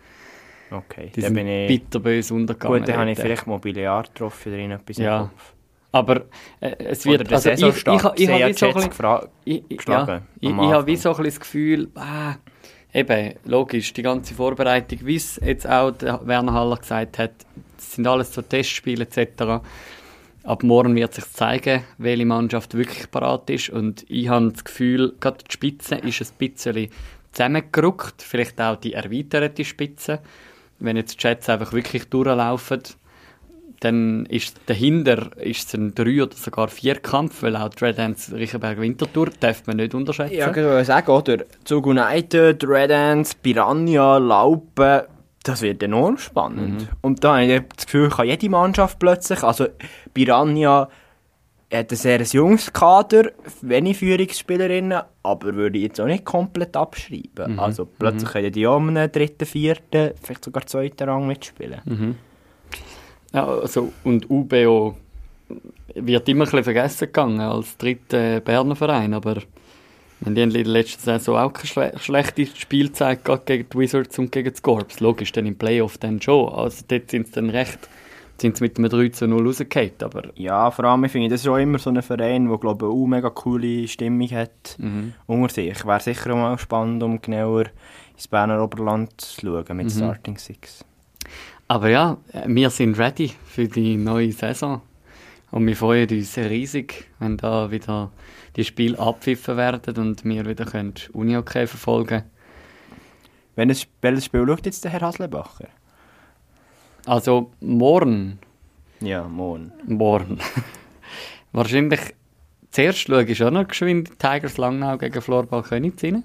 Okay, 0.71 1.11
Die 1.15 1.21
dann 1.21 1.33
bin 1.33 1.47
ich... 1.47 1.67
bitterbös 1.67 2.31
untergegangen. 2.31 2.79
Gut, 2.79 2.87
dann 2.87 2.97
habe 2.97 3.11
ich 3.11 3.19
vielleicht 3.19 3.47
Mobiliar 3.47 4.03
getroffen 4.03 4.53
oder 4.53 4.75
etwas 4.75 4.97
Ja. 4.97 5.29
Aber 5.93 6.21
äh, 6.61 6.75
es 6.79 7.05
Oder 7.05 7.19
wird... 7.19 7.31
der 7.31 7.51
Also 7.53 7.67
ich, 7.67 7.85
ich, 7.85 7.85
ich, 7.85 7.85
ich, 7.85 8.29
habe 8.29 8.53
so 8.53 8.67
ein 8.67 8.73
bisschen- 8.75 9.03
ja, 9.03 9.27
ich, 9.45 9.63
ich 10.49 10.55
habe 10.55 10.87
wie 10.87 10.95
so 10.95 11.13
ein 11.13 11.23
das 11.23 11.39
Gefühl, 11.39 11.89
ah, 11.95 12.35
eben, 12.93 13.33
logisch, 13.45 13.91
die 13.93 14.01
ganze 14.01 14.33
Vorbereitung, 14.33 14.99
wie 15.03 15.15
es 15.15 15.39
jetzt 15.43 15.67
auch 15.67 15.93
Werner 16.01 16.53
Haller 16.53 16.77
gesagt 16.77 17.17
hat, 17.19 17.31
das 17.75 17.95
sind 17.95 18.07
alles 18.07 18.33
so 18.33 18.41
Testspiele 18.41 19.03
etc. 19.03 19.61
Ab 20.43 20.63
morgen 20.63 20.95
wird 20.95 21.13
sich 21.13 21.29
zeigen, 21.31 21.83
welche 21.97 22.25
Mannschaft 22.25 22.73
wirklich 22.73 23.11
parat 23.11 23.49
ist 23.49 23.69
und 23.69 24.05
ich 24.07 24.29
habe 24.29 24.51
das 24.51 24.63
Gefühl, 24.63 25.13
gerade 25.19 25.43
die 25.43 25.51
Spitze 25.51 25.95
ist 25.95 26.21
ein 26.21 26.49
bisschen 26.53 26.89
zusammengerückt, 27.31 28.21
vielleicht 28.21 28.59
auch 28.61 28.77
die 28.77 28.93
erweiterte 28.93 29.63
Spitze. 29.65 30.19
Wenn 30.81 30.97
jetzt 30.97 31.21
die 31.21 31.27
Jets 31.27 31.49
einfach 31.49 31.73
wirklich 31.73 32.09
durchlaufen, 32.09 32.81
dann 33.81 34.27
ist 34.27 34.61
dahinter 34.67 35.35
ist 35.37 35.67
es 35.67 35.73
ein 35.73 35.95
drei 35.95 36.21
oder 36.21 36.35
sogar 36.35 36.67
vier 36.67 36.95
Kampf, 36.95 37.41
weil 37.41 37.55
auch 37.55 37.69
die 37.69 37.83
Red 37.83 37.99
Ants 37.99 38.31
Riechenberg 38.31 38.79
Winterthur 38.79 39.29
darf 39.39 39.65
man 39.65 39.77
nicht 39.77 39.95
unterschätzen. 39.95 40.35
Ja, 40.35 40.51
ich 40.51 40.55
wollte 40.55 40.85
sagen, 40.85 41.11
oder? 41.11 41.37
Zug 41.63 41.87
United, 41.87 42.63
Red 42.63 42.91
Ants, 42.91 43.33
Piranha, 43.33 44.17
Laupen, 44.17 45.01
das 45.43 45.63
wird 45.63 45.81
enorm 45.81 46.19
spannend. 46.19 46.89
Und 47.01 47.23
da 47.23 47.37
habe 47.37 47.45
ich 47.45 47.61
das 47.75 47.85
Gefühl, 47.87 48.09
kann 48.09 48.27
jede 48.27 48.49
Mannschaft 48.49 48.99
plötzlich, 48.99 49.41
also 49.41 49.67
Piranha 50.13 50.87
hat 51.71 51.91
ein 51.91 51.95
sehr 51.95 52.21
junges 52.21 52.73
Kader, 52.73 53.31
wenig 53.61 53.97
Führungsspielerinnen, 53.97 55.01
aber 55.23 55.55
würde 55.55 55.77
ich 55.77 55.85
jetzt 55.85 56.01
auch 56.01 56.05
nicht 56.05 56.25
komplett 56.25 56.75
abschreiben. 56.75 57.59
Also 57.59 57.85
plötzlich 57.85 58.29
können 58.29 58.51
die 58.51 58.67
auch 58.67 58.79
einen 58.79 59.11
dritten, 59.11 59.45
vierten, 59.45 60.11
vielleicht 60.21 60.43
sogar 60.43 60.65
zweiten 60.65 61.07
Rang 61.07 61.27
mitspielen. 61.27 62.17
Ja, 63.33 63.47
also, 63.47 63.93
und 64.03 64.29
UBO 64.29 64.97
wird 65.95 66.29
immer 66.29 66.41
ein 66.41 66.45
bisschen 66.45 66.63
vergessen 66.63 67.05
gegangen 67.05 67.39
als 67.39 67.77
dritter 67.77 68.41
Berner 68.41 68.75
Verein, 68.75 69.13
aber 69.13 69.35
die 69.35 70.25
haben 70.25 70.37
in 70.37 70.49
der 70.51 70.63
letzten 70.65 71.01
Saison 71.01 71.37
auch 71.37 71.53
kein 71.53 71.65
schle 71.65 71.93
schlechtes 71.97 72.57
Spiel 72.57 72.87
gezeigt, 72.87 73.25
gerade 73.25 73.43
gegen 73.45 73.69
die 73.69 73.77
Wizards 73.77 74.19
und 74.19 74.31
gegen 74.31 74.51
die 74.51 74.57
Scorps. 74.57 74.99
Logisch, 74.99 75.31
dann 75.31 75.47
im 75.47 75.57
Playoff 75.57 75.97
dann 75.97 76.21
schon. 76.21 76.49
Also 76.49 76.83
dort 76.87 77.09
sind 77.09 77.27
sie 77.27 77.33
dann 77.33 77.49
recht, 77.49 77.79
sind 78.41 78.57
sie 78.57 78.63
mit 78.63 78.77
einem 78.77 78.89
3 78.89 79.09
zu 79.09 79.27
0 79.27 79.45
rausgefallen, 79.45 79.91
aber 80.01 80.23
Ja, 80.35 80.71
vor 80.71 80.85
allem 80.85 81.07
finde 81.07 81.27
ich, 81.27 81.31
das 81.31 81.41
ist 81.41 81.47
auch 81.47 81.57
immer 81.57 81.79
so 81.79 81.89
ein 81.89 82.01
Verein, 82.01 82.47
der 82.47 82.57
glaube 82.57 82.85
ich, 82.85 82.91
auch 82.91 83.05
mega 83.07 83.29
coole 83.29 83.87
Stimmung 83.87 84.29
hat 84.31 84.77
unter 85.27 85.53
sich. 85.53 85.85
Wäre 85.85 85.99
sicher 85.99 86.31
auch 86.31 86.37
mal 86.37 86.57
spannend, 86.57 87.03
um 87.03 87.21
genauer 87.21 87.65
ins 88.13 88.27
Berner 88.27 88.63
Oberland 88.63 89.19
zu 89.21 89.41
schauen 89.41 89.77
mit 89.77 89.91
Starting 89.91 90.37
Six. 90.37 90.83
Aber 91.67 91.89
ja, 91.89 92.17
wir 92.47 92.69
sind 92.69 92.99
ready 92.99 93.31
für 93.45 93.67
die 93.67 93.95
neue 93.95 94.31
Saison. 94.33 94.81
Und 95.51 95.67
wir 95.67 95.75
freuen 95.75 96.09
uns 96.09 96.37
riesig, 96.37 97.09
wenn 97.19 97.37
da 97.37 97.71
wieder 97.71 98.11
die 98.55 98.63
Spiele 98.63 98.97
abpfiffen 98.97 99.57
werden 99.57 99.97
und 99.97 100.25
wir 100.25 100.45
wieder 100.45 100.65
können 100.65 100.93
Uni-Hockey 101.13 101.67
verfolgen 101.67 102.23
Welches, 103.55 103.87
welches 104.01 104.25
Spiel 104.25 104.45
schaut 104.47 104.65
jetzt 104.65 104.83
der 104.83 104.91
Herr 104.91 105.01
Haslebacher? 105.01 105.67
Also 107.05 107.51
morgen, 107.61 108.39
Ja, 108.99 109.23
morgen. 109.27 109.71
morgen. 109.87 110.39
Wahrscheinlich 111.51 111.99
zuerst 112.69 112.99
schaue 112.99 113.23
ich 113.23 113.37
schon 113.37 113.53
noch 113.53 113.67
geschwind 113.67 114.19
Tigers 114.19 114.57
Langnau 114.57 114.97
gegen 114.97 115.21
Florbal 115.21 115.63
Königs 115.63 116.03
rein. 116.03 116.23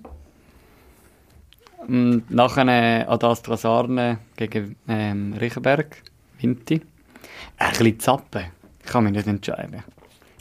Und 1.88 2.30
nachher 2.30 2.66
äh, 2.66 3.04
an 3.04 3.18
das 3.18 3.42
Trasarne 3.42 4.18
gegen 4.36 4.76
ähm, 4.88 5.34
Riechenberg, 5.40 6.02
Vinti. 6.38 6.82
Ein 7.58 7.70
bisschen 7.70 8.00
zappen. 8.00 8.44
Ich 8.84 8.86
kann 8.90 9.04
mich 9.04 9.12
nicht 9.12 9.26
entscheiden. 9.26 9.82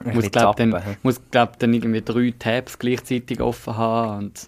Ein 0.03 0.13
muss 0.15 0.15
bisschen 0.15 0.31
glaub, 0.31 0.55
dann, 0.57 0.75
muss 1.03 1.21
glaub, 1.31 1.57
dann 1.59 1.73
irgendwie 1.73 2.01
drei 2.01 2.33
Tabs 2.37 2.77
gleichzeitig 2.77 3.39
offen 3.39 3.77
haben 3.77 4.25
und 4.25 4.47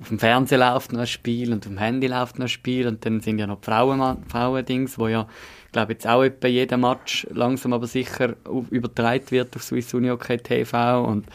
auf 0.00 0.08
dem 0.08 0.18
Fernseher 0.18 0.58
läuft 0.58 0.92
noch 0.92 1.00
ein 1.00 1.06
Spiel 1.06 1.52
und 1.52 1.64
auf 1.66 1.72
dem 1.72 1.78
Handy 1.78 2.06
läuft 2.06 2.38
noch 2.38 2.46
ein 2.46 2.48
Spiel 2.48 2.86
und 2.86 3.04
dann 3.04 3.20
sind 3.20 3.38
ja 3.38 3.46
noch 3.46 3.60
die 3.60 3.66
Frauen, 3.66 4.24
Frauendings, 4.28 4.98
wo 4.98 5.08
ja, 5.08 5.28
glaube 5.72 5.92
jetzt 5.92 6.06
auch 6.06 6.22
etwa 6.22 6.48
jeder 6.48 6.78
Match 6.78 7.26
langsam 7.30 7.72
aber 7.72 7.86
sicher 7.86 8.34
übertragen 8.70 9.30
wird 9.30 9.54
auf 9.54 9.62
Swiss 9.62 9.92
Uni 9.94 10.08
Hockey 10.08 10.38
TV 10.38 11.04
und 11.04 11.26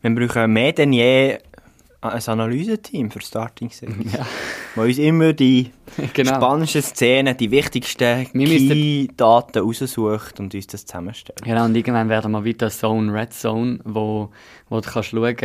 Wir 0.00 0.14
brauchen 0.14 0.52
mehr 0.52 0.72
denn 0.72 0.92
je 0.92 1.38
ein 2.00 2.22
Analyseteam 2.26 3.10
für 3.10 3.20
Starting 3.20 3.70
Six. 3.70 3.92
ja, 4.12 4.26
Wo 4.74 4.82
uns 4.82 4.98
immer 4.98 5.32
die 5.32 5.70
genau. 6.14 6.36
spannendsten 6.36 6.82
Szenen, 6.82 7.36
die 7.36 7.50
wichtigsten 7.50 8.26
Key-Daten 8.32 9.58
raussucht 9.58 10.40
und 10.40 10.54
uns 10.54 10.66
das 10.66 10.86
zusammenstellt. 10.86 11.42
Genau, 11.42 11.64
und 11.66 11.74
irgendwann 11.74 12.08
werden 12.08 12.32
wir 12.32 12.44
wieder 12.44 12.70
Zone, 12.70 13.12
Red 13.12 13.32
Zone, 13.34 13.80
wo, 13.84 14.30
wo 14.68 14.80
du 14.80 14.88
kannst 14.90 15.10
schauen, 15.10 15.36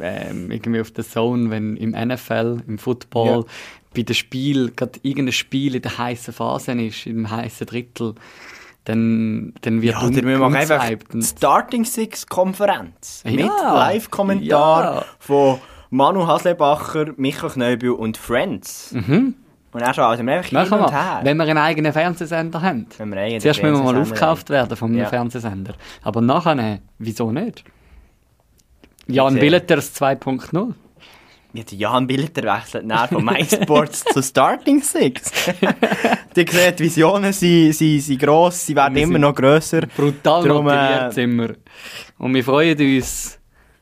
ähm, 0.00 0.50
irgendwie 0.50 0.80
auf 0.80 0.90
der 0.92 1.04
Zone, 1.04 1.50
wenn 1.50 1.76
im 1.76 1.90
NFL, 1.90 2.62
im 2.68 2.78
Football, 2.78 3.40
Ja. 3.40 3.44
bei 3.94 4.02
dem 4.02 4.14
Spiel, 4.14 4.70
gerade 4.76 5.00
irgendein 5.02 5.32
Spiel 5.32 5.74
in 5.74 5.82
der 5.82 5.98
heißen 5.98 6.32
Phase 6.32 6.72
ist, 6.72 7.06
im 7.06 7.28
heißen 7.28 7.66
Drittel, 7.66 8.14
dann, 8.84 9.52
dann 9.60 9.82
wird 9.82 9.94
Ja, 9.94 10.06
oder 10.06 10.22
wir 10.22 10.38
machen 10.38 10.56
einfach 10.56 10.88
Starting 11.20 11.84
Six 11.84 12.26
Konferenz. 12.26 13.22
Ja. 13.24 13.30
Mit 13.32 13.46
Live-Kommentar 13.46 14.94
Ja. 14.94 15.04
von 15.18 15.58
Manu 15.90 16.26
Haslebacher, 16.26 17.12
Michael 17.16 17.50
Knöbel 17.50 17.90
und 17.90 18.16
Friends. 18.16 18.94
Und 19.72 19.80
dann 19.80 19.94
schauen 19.94 20.26
wir 20.26 20.34
einfach 20.34 20.48
hin 20.48 20.80
und 20.80 20.92
her. 20.92 21.20
wenn 21.22 21.36
wir 21.36 21.44
einen 21.44 21.58
eigenen 21.58 21.92
Fernsehsender 21.92 22.60
haben. 22.60 22.86
Wenn 22.98 23.10
wir 23.10 23.20
einen 23.20 23.40
Zuerst 23.40 23.62
müssen 23.62 23.84
wir 23.84 23.92
mal 23.92 24.00
aufgekauft 24.00 24.50
werden 24.50 24.76
von 24.76 24.90
einem 24.90 25.00
Ja. 25.00 25.06
Fernsehsender. 25.06 25.74
Aber 26.02 26.20
nachher, 26.20 26.58
äh, 26.58 26.78
wieso 26.98 27.30
nicht? 27.30 27.64
Jan. 29.06 29.34
Billeters 29.34 29.94
2.0. 30.00 30.74
Ja, 31.52 31.64
der 31.64 31.78
Jan 31.78 32.06
Billeter 32.06 32.42
wechselt 32.44 32.86
nach 32.86 33.08
von 33.08 33.24
MySports 33.24 34.04
zu 34.12 34.22
Starting 34.22 34.80
Six. 34.82 35.32
die 36.36 36.46
sehen, 36.48 36.74
die 36.78 36.84
Visionen 36.84 37.32
sind, 37.32 37.72
sind, 37.72 38.00
sind 38.00 38.20
gross, 38.20 38.66
sie 38.66 38.76
werden 38.76 38.96
immer 38.96 39.18
noch 39.18 39.34
grösser. 39.34 39.80
Brutal 39.96 40.44
Darum, 40.46 40.64
motiviert 40.64 41.10
äh, 41.10 41.12
sind 41.12 41.36
wir. 41.36 41.56
Und 42.18 42.34
wir 42.34 42.44
freuen 42.44 42.78
uns 42.78 43.39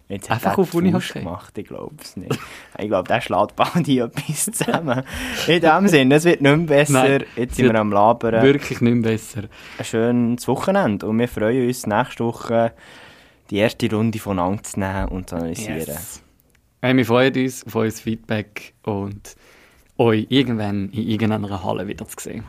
Jetzt 0.09 0.31
Einfach 0.31 0.53
hat 0.53 0.59
auf 0.59 0.73
er 0.73 0.79
Unihockey? 0.79 1.19
gemacht, 1.19 1.59
ich 1.59 1.67
glaube 1.67 1.95
es 2.03 2.17
nicht. 2.17 2.39
ich 2.79 2.89
glaube, 2.89 3.07
der 3.07 3.21
schlägt 3.21 3.57
bald 3.57 3.73
hier 3.87 4.05
etwas 4.07 4.45
zusammen. 4.47 5.03
In 5.47 5.61
dem 5.61 5.89
Sinne, 5.89 6.15
es 6.15 6.25
wird 6.25 6.41
nicht 6.41 6.57
mehr 6.57 6.67
besser. 6.67 6.93
Nein, 6.93 7.25
Jetzt 7.37 7.57
sind 7.57 7.67
wir 7.73 7.75
am 7.79 7.93
Labern. 7.93 8.43
Wirklich 8.43 8.81
nicht 8.81 8.95
mehr 8.95 9.03
besser. 9.13 9.43
Ein 9.79 9.85
schönes 9.85 10.49
Wochenende 10.49 11.07
und 11.07 11.19
wir 11.19 11.29
freuen 11.29 11.67
uns, 11.67 11.87
nächste 11.87 12.25
Woche 12.25 12.73
die 13.51 13.57
erste 13.59 13.91
Runde 13.91 14.19
voneinander 14.19 14.63
zu 14.63 14.81
nehmen 14.81 15.09
und 15.09 15.29
zu 15.29 15.37
analysieren. 15.37 15.79
Yes. 15.79 16.23
Hey, 16.81 16.97
wir 16.97 17.05
freuen 17.05 17.35
uns 17.35 17.67
auf 17.67 17.75
euer 17.77 17.91
Feedback 17.91 18.75
und 18.85 19.37
euch 19.99 20.27
irgendwann 20.31 20.89
in 20.91 21.07
irgendeiner 21.09 21.63
Halle 21.65 21.87
wieder 21.87 22.07
zu 22.07 22.17
sehen. 22.19 22.45